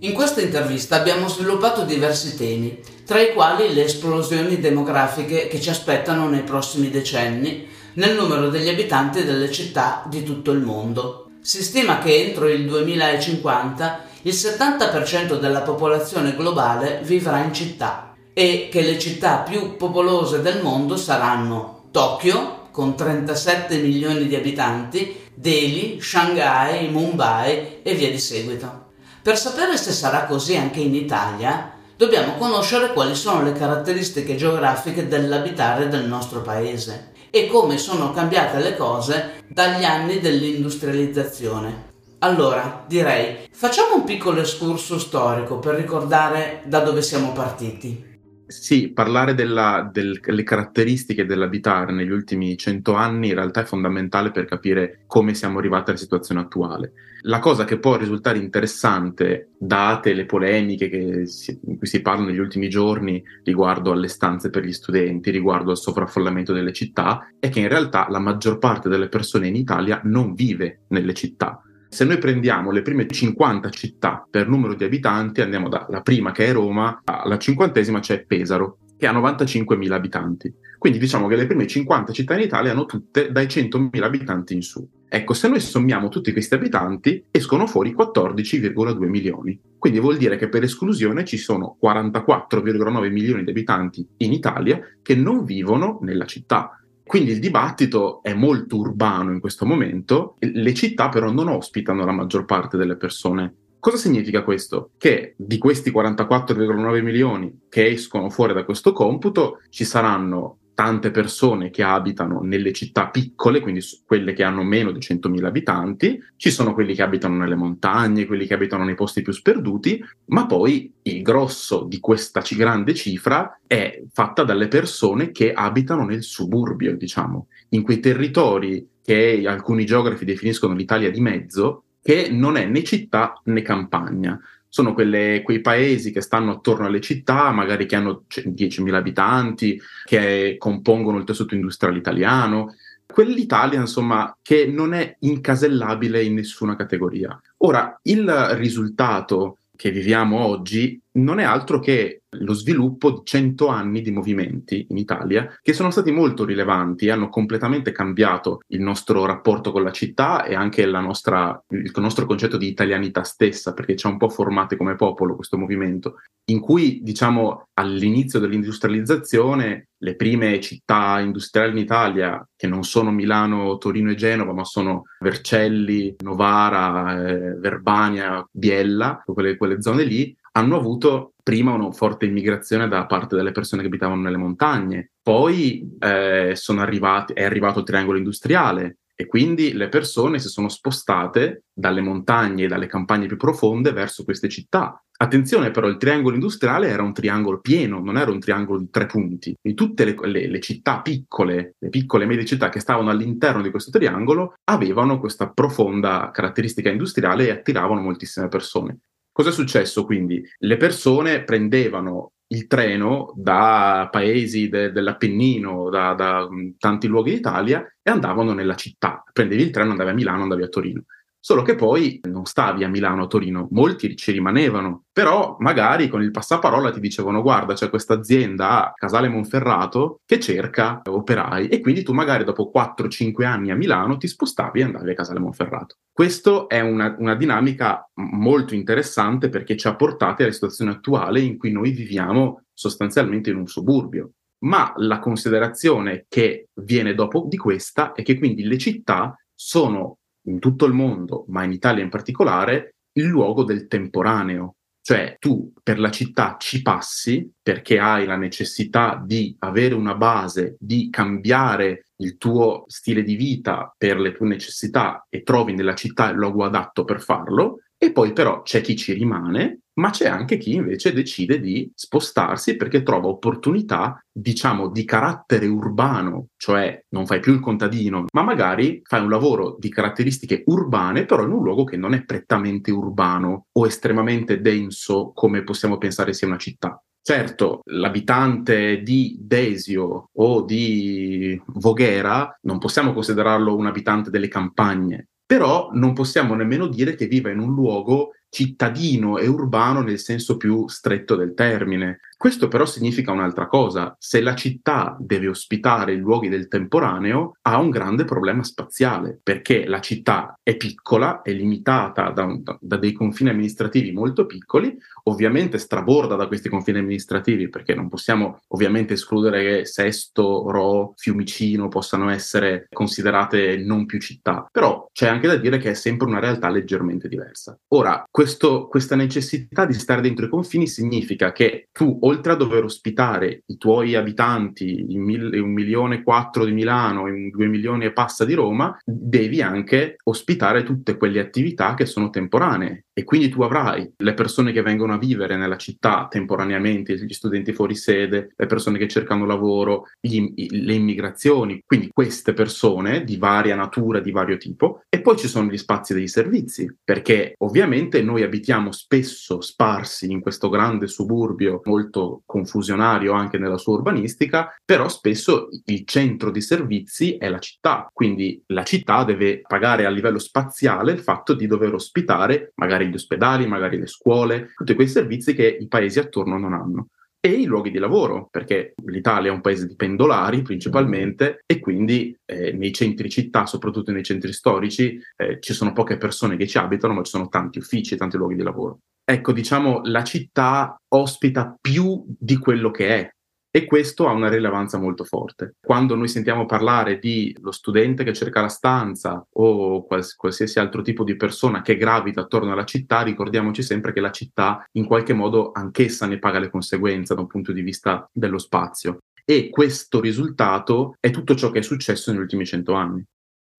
In 0.00 0.12
questa 0.12 0.40
intervista 0.40 0.96
abbiamo 0.96 1.28
sviluppato 1.28 1.84
diversi 1.84 2.36
temi, 2.36 2.80
tra 3.06 3.20
i 3.20 3.32
quali 3.32 3.72
le 3.72 3.84
esplosioni 3.84 4.58
demografiche 4.58 5.46
che 5.46 5.60
ci 5.60 5.70
aspettano 5.70 6.28
nei 6.28 6.42
prossimi 6.42 6.90
decenni, 6.90 7.68
nel 7.94 8.16
numero 8.16 8.48
degli 8.48 8.68
abitanti 8.68 9.22
delle 9.22 9.52
città 9.52 10.04
di 10.08 10.24
tutto 10.24 10.50
il 10.50 10.62
mondo. 10.62 11.30
Si 11.40 11.62
stima 11.62 11.98
che 11.98 12.24
entro 12.24 12.48
il 12.48 12.66
2050 12.66 14.10
il 14.22 14.34
70% 14.34 15.38
della 15.38 15.62
popolazione 15.62 16.36
globale 16.36 17.00
vivrà 17.02 17.42
in 17.42 17.52
città 17.52 18.14
e 18.32 18.68
che 18.70 18.82
le 18.82 18.98
città 18.98 19.38
più 19.38 19.76
popolose 19.76 20.42
del 20.42 20.62
mondo 20.62 20.96
saranno 20.96 21.88
Tokyo, 21.90 22.68
con 22.70 22.94
37 22.94 23.76
milioni 23.78 24.26
di 24.26 24.34
abitanti, 24.34 25.30
Delhi, 25.34 26.00
Shanghai, 26.00 26.88
Mumbai 26.88 27.80
e 27.82 27.94
via 27.94 28.10
di 28.10 28.18
seguito. 28.18 28.90
Per 29.22 29.36
sapere 29.36 29.76
se 29.76 29.92
sarà 29.92 30.24
così 30.24 30.56
anche 30.56 30.80
in 30.80 30.94
Italia, 30.94 31.72
dobbiamo 31.96 32.36
conoscere 32.36 32.92
quali 32.92 33.14
sono 33.14 33.42
le 33.42 33.52
caratteristiche 33.52 34.36
geografiche 34.36 35.08
dell'abitare 35.08 35.88
del 35.88 36.06
nostro 36.06 36.40
paese 36.42 37.10
e 37.28 37.48
come 37.48 37.76
sono 37.76 38.12
cambiate 38.12 38.58
le 38.58 38.76
cose 38.76 39.42
dagli 39.48 39.84
anni 39.84 40.20
dell'industrializzazione. 40.20 41.91
Allora, 42.24 42.84
direi, 42.86 43.48
facciamo 43.50 43.96
un 43.96 44.04
piccolo 44.04 44.42
escurso 44.42 44.96
storico 44.96 45.58
per 45.58 45.74
ricordare 45.74 46.62
da 46.66 46.78
dove 46.78 47.02
siamo 47.02 47.32
partiti. 47.32 48.10
Sì, 48.46 48.92
parlare 48.92 49.34
della, 49.34 49.90
delle 49.90 50.44
caratteristiche 50.44 51.26
dell'abitare 51.26 51.92
negli 51.92 52.10
ultimi 52.10 52.56
cento 52.56 52.94
anni 52.94 53.28
in 53.28 53.34
realtà 53.34 53.62
è 53.62 53.64
fondamentale 53.64 54.30
per 54.30 54.44
capire 54.44 55.00
come 55.08 55.34
siamo 55.34 55.58
arrivati 55.58 55.90
alla 55.90 55.98
situazione 55.98 56.42
attuale. 56.42 56.92
La 57.22 57.40
cosa 57.40 57.64
che 57.64 57.80
può 57.80 57.96
risultare 57.96 58.38
interessante, 58.38 59.48
date 59.58 60.12
le 60.12 60.26
polemiche 60.26 60.88
che 60.88 61.26
si, 61.26 61.58
in 61.66 61.78
cui 61.78 61.88
si 61.88 62.02
parla 62.02 62.26
negli 62.26 62.38
ultimi 62.38 62.68
giorni 62.68 63.20
riguardo 63.42 63.90
alle 63.90 64.08
stanze 64.08 64.48
per 64.48 64.64
gli 64.64 64.72
studenti, 64.72 65.32
riguardo 65.32 65.72
al 65.72 65.78
sovraffollamento 65.78 66.52
delle 66.52 66.72
città, 66.72 67.32
è 67.40 67.48
che 67.48 67.58
in 67.58 67.68
realtà 67.68 68.06
la 68.10 68.20
maggior 68.20 68.58
parte 68.58 68.88
delle 68.88 69.08
persone 69.08 69.48
in 69.48 69.56
Italia 69.56 70.00
non 70.04 70.34
vive 70.34 70.82
nelle 70.88 71.14
città 71.14 71.60
se 71.92 72.06
noi 72.06 72.16
prendiamo 72.16 72.70
le 72.70 72.80
prime 72.80 73.06
50 73.06 73.68
città 73.68 74.26
per 74.28 74.48
numero 74.48 74.72
di 74.72 74.82
abitanti, 74.82 75.42
andiamo 75.42 75.68
dalla 75.68 76.00
prima 76.00 76.32
che 76.32 76.46
è 76.46 76.52
Roma, 76.52 77.02
alla 77.04 77.36
cinquantesima 77.36 78.00
c'è 78.00 78.24
Pesaro, 78.24 78.78
che 78.96 79.06
ha 79.06 79.12
95.000 79.12 79.92
abitanti. 79.92 80.54
Quindi 80.78 80.98
diciamo 80.98 81.28
che 81.28 81.36
le 81.36 81.46
prime 81.46 81.66
50 81.66 82.14
città 82.14 82.32
in 82.32 82.40
Italia 82.40 82.72
hanno 82.72 82.86
tutte 82.86 83.30
dai 83.30 83.44
100.000 83.44 84.02
abitanti 84.02 84.54
in 84.54 84.62
su. 84.62 84.88
Ecco, 85.06 85.34
se 85.34 85.48
noi 85.48 85.60
sommiamo 85.60 86.08
tutti 86.08 86.32
questi 86.32 86.54
abitanti, 86.54 87.26
escono 87.30 87.66
fuori 87.66 87.94
14,2 87.94 89.06
milioni. 89.06 89.60
Quindi 89.76 90.00
vuol 90.00 90.16
dire 90.16 90.38
che 90.38 90.48
per 90.48 90.62
esclusione 90.62 91.26
ci 91.26 91.36
sono 91.36 91.76
44,9 91.82 93.10
milioni 93.10 93.44
di 93.44 93.50
abitanti 93.50 94.08
in 94.16 94.32
Italia 94.32 94.80
che 95.02 95.14
non 95.14 95.44
vivono 95.44 95.98
nella 96.00 96.24
città. 96.24 96.81
Quindi 97.04 97.32
il 97.32 97.40
dibattito 97.40 98.22
è 98.22 98.32
molto 98.32 98.76
urbano 98.76 99.32
in 99.32 99.40
questo 99.40 99.66
momento, 99.66 100.36
le 100.38 100.74
città 100.74 101.08
però 101.08 101.30
non 101.30 101.48
ospitano 101.48 102.04
la 102.04 102.12
maggior 102.12 102.44
parte 102.44 102.76
delle 102.76 102.96
persone. 102.96 103.54
Cosa 103.78 103.96
significa 103.96 104.44
questo? 104.44 104.90
Che 104.96 105.34
di 105.36 105.58
questi 105.58 105.90
44,9 105.90 107.02
milioni 107.02 107.62
che 107.68 107.88
escono 107.88 108.30
fuori 108.30 108.54
da 108.54 108.64
questo 108.64 108.92
computo 108.92 109.60
ci 109.70 109.84
saranno 109.84 110.58
tante 110.74 111.10
persone 111.10 111.70
che 111.70 111.82
abitano 111.82 112.40
nelle 112.40 112.72
città 112.72 113.08
piccole, 113.08 113.60
quindi 113.60 113.80
quelle 114.06 114.32
che 114.32 114.42
hanno 114.42 114.62
meno 114.62 114.90
di 114.90 115.00
100.000 115.00 115.44
abitanti, 115.44 116.22
ci 116.36 116.50
sono 116.50 116.74
quelli 116.74 116.94
che 116.94 117.02
abitano 117.02 117.36
nelle 117.36 117.54
montagne, 117.54 118.26
quelli 118.26 118.46
che 118.46 118.54
abitano 118.54 118.84
nei 118.84 118.94
posti 118.94 119.22
più 119.22 119.32
sperduti, 119.32 120.02
ma 120.26 120.46
poi 120.46 120.92
il 121.02 121.22
grosso 121.22 121.84
di 121.84 122.00
questa 122.00 122.42
grande 122.56 122.94
cifra 122.94 123.60
è 123.66 124.02
fatta 124.12 124.44
dalle 124.44 124.68
persone 124.68 125.30
che 125.30 125.52
abitano 125.52 126.04
nel 126.04 126.22
suburbio, 126.22 126.96
diciamo, 126.96 127.48
in 127.70 127.82
quei 127.82 128.00
territori 128.00 128.88
che 129.02 129.42
alcuni 129.46 129.84
geografi 129.84 130.24
definiscono 130.24 130.74
l'Italia 130.74 131.10
di 131.10 131.20
mezzo, 131.20 131.84
che 132.02 132.28
non 132.30 132.56
è 132.56 132.66
né 132.66 132.82
città 132.82 133.40
né 133.44 133.62
campagna 133.62 134.40
sono 134.72 134.94
quelle, 134.94 135.42
quei 135.44 135.60
paesi 135.60 136.12
che 136.12 136.22
stanno 136.22 136.52
attorno 136.52 136.86
alle 136.86 137.02
città, 137.02 137.50
magari 137.50 137.84
che 137.84 137.94
hanno 137.94 138.24
10.000 138.26 138.94
abitanti, 138.94 139.78
che 140.06 140.56
compongono 140.56 141.18
il 141.18 141.24
tessuto 141.24 141.54
industriale 141.54 141.98
italiano, 141.98 142.74
quell'Italia, 143.04 143.78
insomma, 143.78 144.34
che 144.40 144.64
non 144.64 144.94
è 144.94 145.14
incasellabile 145.18 146.22
in 146.24 146.32
nessuna 146.32 146.74
categoria. 146.74 147.38
Ora, 147.58 148.00
il 148.04 148.26
risultato 148.54 149.58
che 149.76 149.90
viviamo 149.90 150.38
oggi 150.46 150.98
non 151.14 151.38
è 151.38 151.44
altro 151.44 151.78
che 151.78 152.22
lo 152.36 152.54
sviluppo 152.54 153.10
di 153.10 153.20
100 153.24 153.66
anni 153.66 154.00
di 154.00 154.10
movimenti 154.10 154.86
in 154.88 154.96
Italia 154.96 155.54
che 155.60 155.74
sono 155.74 155.90
stati 155.90 156.10
molto 156.10 156.44
rilevanti 156.44 157.06
e 157.06 157.10
hanno 157.10 157.28
completamente 157.28 157.92
cambiato 157.92 158.60
il 158.68 158.80
nostro 158.80 159.26
rapporto 159.26 159.72
con 159.72 159.82
la 159.82 159.90
città 159.90 160.44
e 160.44 160.54
anche 160.54 160.86
nostra, 160.86 161.62
il 161.68 161.92
nostro 161.96 162.24
concetto 162.24 162.56
di 162.56 162.68
italianità 162.68 163.22
stessa, 163.22 163.74
perché 163.74 163.96
ci 163.96 164.06
ha 164.06 164.10
un 164.10 164.16
po' 164.16 164.30
formati 164.30 164.76
come 164.76 164.96
popolo 164.96 165.34
questo 165.34 165.58
movimento, 165.58 166.16
in 166.46 166.60
cui 166.60 167.00
diciamo 167.02 167.68
all'inizio 167.74 168.38
dell'industrializzazione 168.38 169.88
le 170.02 170.16
prime 170.16 170.60
città 170.60 171.20
industriali 171.20 171.72
in 171.72 171.78
Italia, 171.78 172.46
che 172.56 172.66
non 172.66 172.82
sono 172.82 173.10
Milano, 173.10 173.76
Torino 173.78 174.10
e 174.10 174.16
Genova, 174.16 174.52
ma 174.52 174.64
sono 174.64 175.04
Vercelli, 175.20 176.16
Novara, 176.22 177.24
eh, 177.26 177.54
Verbania, 177.58 178.44
Biella, 178.50 179.22
quelle, 179.24 179.56
quelle 179.56 179.80
zone 179.80 180.02
lì, 180.02 180.34
hanno 180.52 180.76
avuto 180.76 181.34
prima 181.42 181.72
una 181.72 181.90
forte 181.92 182.26
immigrazione 182.26 182.88
da 182.88 183.06
parte 183.06 183.36
delle 183.36 183.52
persone 183.52 183.82
che 183.82 183.88
abitavano 183.88 184.22
nelle 184.22 184.36
montagne, 184.36 185.12
poi 185.22 185.96
eh, 185.98 186.54
arrivati, 186.76 187.32
è 187.32 187.44
arrivato 187.44 187.80
il 187.80 187.84
triangolo 187.84 188.18
industriale 188.18 188.98
e 189.14 189.26
quindi 189.26 189.72
le 189.72 189.88
persone 189.88 190.38
si 190.38 190.48
sono 190.48 190.68
spostate 190.68 191.64
dalle 191.72 192.00
montagne 192.00 192.64
e 192.64 192.68
dalle 192.68 192.86
campagne 192.86 193.26
più 193.26 193.36
profonde 193.36 193.92
verso 193.92 194.24
queste 194.24 194.48
città. 194.48 195.02
Attenzione 195.22 195.70
però, 195.70 195.86
il 195.86 195.98
triangolo 195.98 196.34
industriale 196.34 196.88
era 196.88 197.02
un 197.02 197.12
triangolo 197.12 197.60
pieno, 197.60 198.00
non 198.00 198.16
era 198.16 198.32
un 198.32 198.40
triangolo 198.40 198.80
di 198.80 198.90
tre 198.90 199.06
punti. 199.06 199.54
E 199.62 199.74
tutte 199.74 200.04
le, 200.04 200.16
le, 200.24 200.48
le 200.48 200.60
città 200.60 201.00
piccole, 201.00 201.76
le 201.78 201.88
piccole 201.90 202.24
e 202.24 202.26
medie 202.26 202.44
città 202.44 202.68
che 202.68 202.80
stavano 202.80 203.10
all'interno 203.10 203.62
di 203.62 203.70
questo 203.70 203.92
triangolo, 203.92 204.54
avevano 204.64 205.20
questa 205.20 205.50
profonda 205.50 206.30
caratteristica 206.32 206.90
industriale 206.90 207.46
e 207.46 207.50
attiravano 207.50 208.00
moltissime 208.00 208.48
persone. 208.48 208.98
Cosa 209.32 209.48
è 209.48 209.52
successo 209.52 210.04
quindi? 210.04 210.46
Le 210.58 210.76
persone 210.76 211.42
prendevano 211.42 212.32
il 212.48 212.66
treno 212.66 213.32
da 213.34 214.08
paesi 214.10 214.68
de- 214.68 214.92
dell'Appennino, 214.92 215.88
da, 215.88 216.12
da 216.12 216.46
tanti 216.78 217.06
luoghi 217.06 217.32
d'Italia 217.32 217.82
e 218.02 218.10
andavano 218.10 218.52
nella 218.52 218.74
città. 218.74 219.24
Prendevi 219.32 219.62
il 219.62 219.70
treno, 219.70 219.92
andavi 219.92 220.10
a 220.10 220.14
Milano, 220.14 220.42
andavi 220.42 220.62
a 220.62 220.68
Torino. 220.68 221.04
Solo 221.44 221.62
che 221.62 221.74
poi 221.74 222.20
non 222.28 222.44
stavi 222.44 222.84
a 222.84 222.88
Milano 222.88 223.24
o 223.24 223.26
Torino, 223.26 223.66
molti 223.72 224.14
ci 224.14 224.30
rimanevano, 224.30 225.06
però 225.12 225.56
magari 225.58 226.06
con 226.06 226.22
il 226.22 226.30
passaparola 226.30 226.92
ti 226.92 227.00
dicevano 227.00 227.42
guarda 227.42 227.74
c'è 227.74 227.90
questa 227.90 228.14
azienda 228.14 228.86
a 228.86 228.92
Casale 228.94 229.26
Monferrato 229.26 230.20
che 230.24 230.38
cerca 230.38 231.02
operai 231.04 231.66
e 231.66 231.80
quindi 231.80 232.04
tu 232.04 232.12
magari 232.12 232.44
dopo 232.44 232.70
4-5 232.72 233.44
anni 233.44 233.72
a 233.72 233.74
Milano 233.74 234.18
ti 234.18 234.28
spostavi 234.28 234.78
e 234.78 234.84
andavi 234.84 235.10
a 235.10 235.14
Casale 235.14 235.40
Monferrato. 235.40 235.96
Questa 236.12 236.68
è 236.68 236.78
una, 236.78 237.16
una 237.18 237.34
dinamica 237.34 238.08
molto 238.20 238.76
interessante 238.76 239.48
perché 239.48 239.76
ci 239.76 239.88
ha 239.88 239.96
portati 239.96 240.44
alla 240.44 240.52
situazione 240.52 240.92
attuale 240.92 241.40
in 241.40 241.58
cui 241.58 241.72
noi 241.72 241.90
viviamo 241.90 242.66
sostanzialmente 242.72 243.50
in 243.50 243.56
un 243.56 243.66
suburbio. 243.66 244.34
Ma 244.62 244.92
la 244.98 245.18
considerazione 245.18 246.26
che 246.28 246.68
viene 246.74 247.14
dopo 247.14 247.46
di 247.48 247.56
questa 247.56 248.12
è 248.12 248.22
che 248.22 248.38
quindi 248.38 248.62
le 248.62 248.78
città 248.78 249.36
sono 249.52 250.18
in 250.46 250.58
tutto 250.58 250.86
il 250.86 250.92
mondo, 250.92 251.44
ma 251.48 251.64
in 251.64 251.72
Italia 251.72 252.02
in 252.02 252.10
particolare, 252.10 252.94
il 253.12 253.26
luogo 253.26 253.64
del 253.64 253.86
temporaneo. 253.86 254.76
Cioè 255.04 255.36
tu 255.40 255.72
per 255.82 255.98
la 255.98 256.12
città 256.12 256.56
ci 256.60 256.80
passi 256.80 257.50
perché 257.60 257.98
hai 257.98 258.24
la 258.24 258.36
necessità 258.36 259.20
di 259.24 259.54
avere 259.58 259.94
una 259.94 260.14
base, 260.14 260.76
di 260.78 261.10
cambiare 261.10 262.04
il 262.22 262.36
tuo 262.36 262.84
stile 262.86 263.24
di 263.24 263.34
vita 263.34 263.92
per 263.98 264.20
le 264.20 264.32
tue 264.32 264.46
necessità 264.46 265.26
e 265.28 265.42
trovi 265.42 265.74
nella 265.74 265.96
città 265.96 266.30
il 266.30 266.36
luogo 266.36 266.64
adatto 266.64 267.02
per 267.04 267.20
farlo, 267.20 267.80
e 267.98 268.12
poi 268.12 268.32
però 268.32 268.62
c'è 268.62 268.80
chi 268.80 268.94
ci 268.94 269.12
rimane, 269.12 269.80
ma 269.94 270.10
c'è 270.10 270.28
anche 270.28 270.56
chi 270.56 270.74
invece 270.74 271.12
decide 271.12 271.60
di 271.60 271.90
spostarsi 271.94 272.76
perché 272.76 273.02
trova 273.02 273.28
opportunità, 273.28 274.22
diciamo, 274.30 274.88
di 274.88 275.04
carattere 275.04 275.66
urbano, 275.66 276.48
cioè 276.56 277.04
non 277.10 277.26
fai 277.26 277.40
più 277.40 277.52
il 277.52 277.60
contadino, 277.60 278.24
ma 278.32 278.42
magari 278.42 279.00
fai 279.04 279.22
un 279.22 279.30
lavoro 279.30 279.76
di 279.78 279.90
caratteristiche 279.90 280.62
urbane, 280.66 281.26
però 281.26 281.44
in 281.44 281.52
un 281.52 281.62
luogo 281.62 281.84
che 281.84 281.96
non 281.96 282.14
è 282.14 282.24
prettamente 282.24 282.90
urbano 282.90 283.66
o 283.72 283.86
estremamente 283.86 284.60
denso 284.60 285.32
come 285.34 285.62
possiamo 285.62 285.98
pensare 285.98 286.32
sia 286.32 286.46
una 286.46 286.58
città. 286.58 287.02
Certo, 287.24 287.82
l'abitante 287.84 289.00
di 289.02 289.36
Desio 289.40 290.30
o 290.32 290.62
di 290.62 291.60
Voghera 291.66 292.58
non 292.62 292.78
possiamo 292.78 293.12
considerarlo 293.12 293.76
un 293.76 293.86
abitante 293.86 294.28
delle 294.28 294.48
campagne, 294.48 295.28
però 295.46 295.90
non 295.92 296.14
possiamo 296.14 296.54
nemmeno 296.54 296.88
dire 296.88 297.14
che 297.14 297.26
viva 297.26 297.50
in 297.50 297.60
un 297.60 297.72
luogo 297.72 298.30
cittadino 298.52 299.38
e 299.38 299.46
urbano 299.46 300.02
nel 300.02 300.18
senso 300.18 300.58
più 300.58 300.86
stretto 300.86 301.36
del 301.36 301.54
termine. 301.54 302.20
Questo 302.42 302.66
però 302.66 302.84
significa 302.86 303.30
un'altra 303.30 303.68
cosa. 303.68 304.16
Se 304.18 304.40
la 304.40 304.56
città 304.56 305.16
deve 305.20 305.46
ospitare 305.46 306.14
i 306.14 306.18
luoghi 306.18 306.48
del 306.48 306.66
temporaneo, 306.66 307.52
ha 307.62 307.78
un 307.78 307.88
grande 307.88 308.24
problema 308.24 308.64
spaziale, 308.64 309.38
perché 309.40 309.86
la 309.86 310.00
città 310.00 310.58
è 310.60 310.76
piccola, 310.76 311.42
è 311.42 311.52
limitata 311.52 312.30
da, 312.30 312.42
un, 312.42 312.60
da 312.80 312.96
dei 312.96 313.12
confini 313.12 313.50
amministrativi 313.50 314.10
molto 314.10 314.46
piccoli, 314.46 314.92
ovviamente 315.26 315.78
straborda 315.78 316.34
da 316.34 316.48
questi 316.48 316.68
confini 316.68 316.98
amministrativi, 316.98 317.68
perché 317.68 317.94
non 317.94 318.08
possiamo 318.08 318.58
ovviamente 318.70 319.12
escludere 319.12 319.62
che 319.62 319.86
Sesto, 319.86 320.68
Ro, 320.68 321.12
Fiumicino 321.14 321.86
possano 321.86 322.28
essere 322.28 322.88
considerate 322.92 323.76
non 323.76 324.04
più 324.04 324.18
città, 324.18 324.66
però 324.68 325.08
c'è 325.12 325.28
anche 325.28 325.46
da 325.46 325.54
dire 325.54 325.78
che 325.78 325.90
è 325.90 325.94
sempre 325.94 326.26
una 326.26 326.40
realtà 326.40 326.68
leggermente 326.70 327.28
diversa. 327.28 327.78
Ora, 327.90 328.24
questo, 328.28 328.88
questa 328.88 329.14
necessità 329.14 329.86
di 329.86 329.94
stare 329.94 330.22
dentro 330.22 330.46
i 330.46 330.48
confini 330.48 330.88
significa 330.88 331.52
che 331.52 331.86
tu, 331.92 332.18
oltre 332.32 332.52
a 332.52 332.56
dover 332.56 332.84
ospitare 332.84 333.62
i 333.66 333.76
tuoi 333.76 334.14
abitanti, 334.14 335.04
i 335.08 335.18
mil- 335.18 335.60
un 335.60 335.72
milione 335.72 336.16
e 336.16 336.22
quattro 336.22 336.64
di 336.64 336.72
Milano 336.72 337.26
e 337.26 337.50
due 337.50 337.66
milioni 337.66 338.06
e 338.06 338.12
passa 338.12 338.44
di 338.44 338.54
Roma, 338.54 338.96
devi 339.04 339.60
anche 339.60 340.16
ospitare 340.24 340.82
tutte 340.82 341.16
quelle 341.16 341.40
attività 341.40 341.94
che 341.94 342.06
sono 342.06 342.30
temporanee. 342.30 343.04
E 343.14 343.24
quindi 343.24 343.50
tu 343.50 343.62
avrai 343.62 344.10
le 344.16 344.32
persone 344.32 344.72
che 344.72 344.80
vengono 344.80 345.12
a 345.12 345.18
vivere 345.18 345.56
nella 345.58 345.76
città 345.76 346.28
temporaneamente, 346.30 347.14
gli 347.14 347.32
studenti 347.32 347.74
fuori 347.74 347.94
sede, 347.94 348.52
le 348.56 348.66
persone 348.66 348.96
che 348.96 349.06
cercano 349.06 349.44
lavoro, 349.44 350.06
gli, 350.18 350.52
le 350.70 350.94
immigrazioni, 350.94 351.82
quindi 351.84 352.08
queste 352.10 352.54
persone 352.54 353.24
di 353.24 353.36
varia 353.36 353.76
natura, 353.76 354.20
di 354.20 354.30
vario 354.30 354.56
tipo, 354.56 355.02
e 355.10 355.20
poi 355.20 355.36
ci 355.36 355.46
sono 355.46 355.70
gli 355.70 355.76
spazi 355.76 356.14
dei 356.14 356.26
servizi, 356.26 356.90
perché 357.04 357.54
ovviamente 357.58 358.22
noi 358.22 358.42
abitiamo 358.42 358.90
spesso 358.92 359.60
sparsi 359.60 360.30
in 360.30 360.40
questo 360.40 360.70
grande 360.70 361.06
suburbio 361.06 361.82
molto 361.84 362.21
confusionario 362.44 363.32
anche 363.32 363.58
nella 363.58 363.78
sua 363.78 363.94
urbanistica, 363.94 364.74
però 364.84 365.08
spesso 365.08 365.68
il 365.86 366.04
centro 366.04 366.50
di 366.50 366.60
servizi 366.60 367.36
è 367.36 367.48
la 367.48 367.58
città, 367.58 368.08
quindi 368.12 368.62
la 368.66 368.84
città 368.84 369.24
deve 369.24 369.60
pagare 369.60 370.06
a 370.06 370.10
livello 370.10 370.38
spaziale 370.38 371.12
il 371.12 371.20
fatto 371.20 371.54
di 371.54 371.66
dover 371.66 371.94
ospitare 371.94 372.72
magari 372.76 373.08
gli 373.08 373.14
ospedali, 373.14 373.66
magari 373.66 373.98
le 373.98 374.06
scuole, 374.06 374.72
tutti 374.74 374.94
quei 374.94 375.08
servizi 375.08 375.54
che 375.54 375.66
i 375.66 375.88
paesi 375.88 376.18
attorno 376.18 376.58
non 376.58 376.72
hanno. 376.72 377.08
E 377.44 377.50
i 377.50 377.64
luoghi 377.64 377.90
di 377.90 377.98
lavoro, 377.98 378.46
perché 378.52 378.94
l'Italia 379.06 379.50
è 379.50 379.52
un 379.52 379.60
paese 379.60 379.88
di 379.88 379.96
pendolari 379.96 380.62
principalmente 380.62 381.64
e 381.66 381.80
quindi 381.80 382.32
eh, 382.44 382.70
nei 382.70 382.92
centri 382.92 383.28
città, 383.28 383.66
soprattutto 383.66 384.12
nei 384.12 384.22
centri 384.22 384.52
storici, 384.52 385.20
eh, 385.36 385.58
ci 385.58 385.72
sono 385.72 385.92
poche 385.92 386.18
persone 386.18 386.56
che 386.56 386.68
ci 386.68 386.78
abitano, 386.78 387.14
ma 387.14 387.22
ci 387.22 387.32
sono 387.32 387.48
tanti 387.48 387.78
uffici, 387.78 388.14
tanti 388.14 388.36
luoghi 388.36 388.54
di 388.54 388.62
lavoro. 388.62 389.00
Ecco, 389.24 389.50
diciamo, 389.50 390.02
la 390.04 390.22
città 390.22 390.96
ospita 391.14 391.76
più 391.80 392.24
di 392.26 392.56
quello 392.58 392.92
che 392.92 393.08
è, 393.08 393.30
e 393.74 393.86
questo 393.86 394.28
ha 394.28 394.32
una 394.32 394.50
rilevanza 394.50 394.98
molto 394.98 395.24
forte. 395.24 395.76
Quando 395.80 396.14
noi 396.14 396.28
sentiamo 396.28 396.66
parlare 396.66 397.18
di 397.18 397.56
lo 397.62 397.72
studente 397.72 398.22
che 398.22 398.34
cerca 398.34 398.60
la 398.60 398.68
stanza 398.68 399.44
o 399.54 400.04
quals- 400.04 400.36
qualsiasi 400.36 400.78
altro 400.78 401.00
tipo 401.00 401.24
di 401.24 401.36
persona 401.36 401.80
che 401.80 401.96
gravita 401.96 402.42
attorno 402.42 402.72
alla 402.72 402.84
città, 402.84 403.22
ricordiamoci 403.22 403.82
sempre 403.82 404.12
che 404.12 404.20
la 404.20 404.30
città 404.30 404.86
in 404.92 405.06
qualche 405.06 405.32
modo 405.32 405.72
anch'essa 405.72 406.26
ne 406.26 406.38
paga 406.38 406.58
le 406.58 406.68
conseguenze 406.68 407.34
da 407.34 407.40
un 407.40 407.46
punto 407.46 407.72
di 407.72 407.80
vista 407.80 408.28
dello 408.30 408.58
spazio. 408.58 409.20
E 409.42 409.70
questo 409.70 410.20
risultato 410.20 411.16
è 411.18 411.30
tutto 411.30 411.54
ciò 411.54 411.70
che 411.70 411.78
è 411.78 411.82
successo 411.82 412.30
negli 412.30 412.40
ultimi 412.40 412.66
cento 412.66 412.92
anni. 412.92 413.24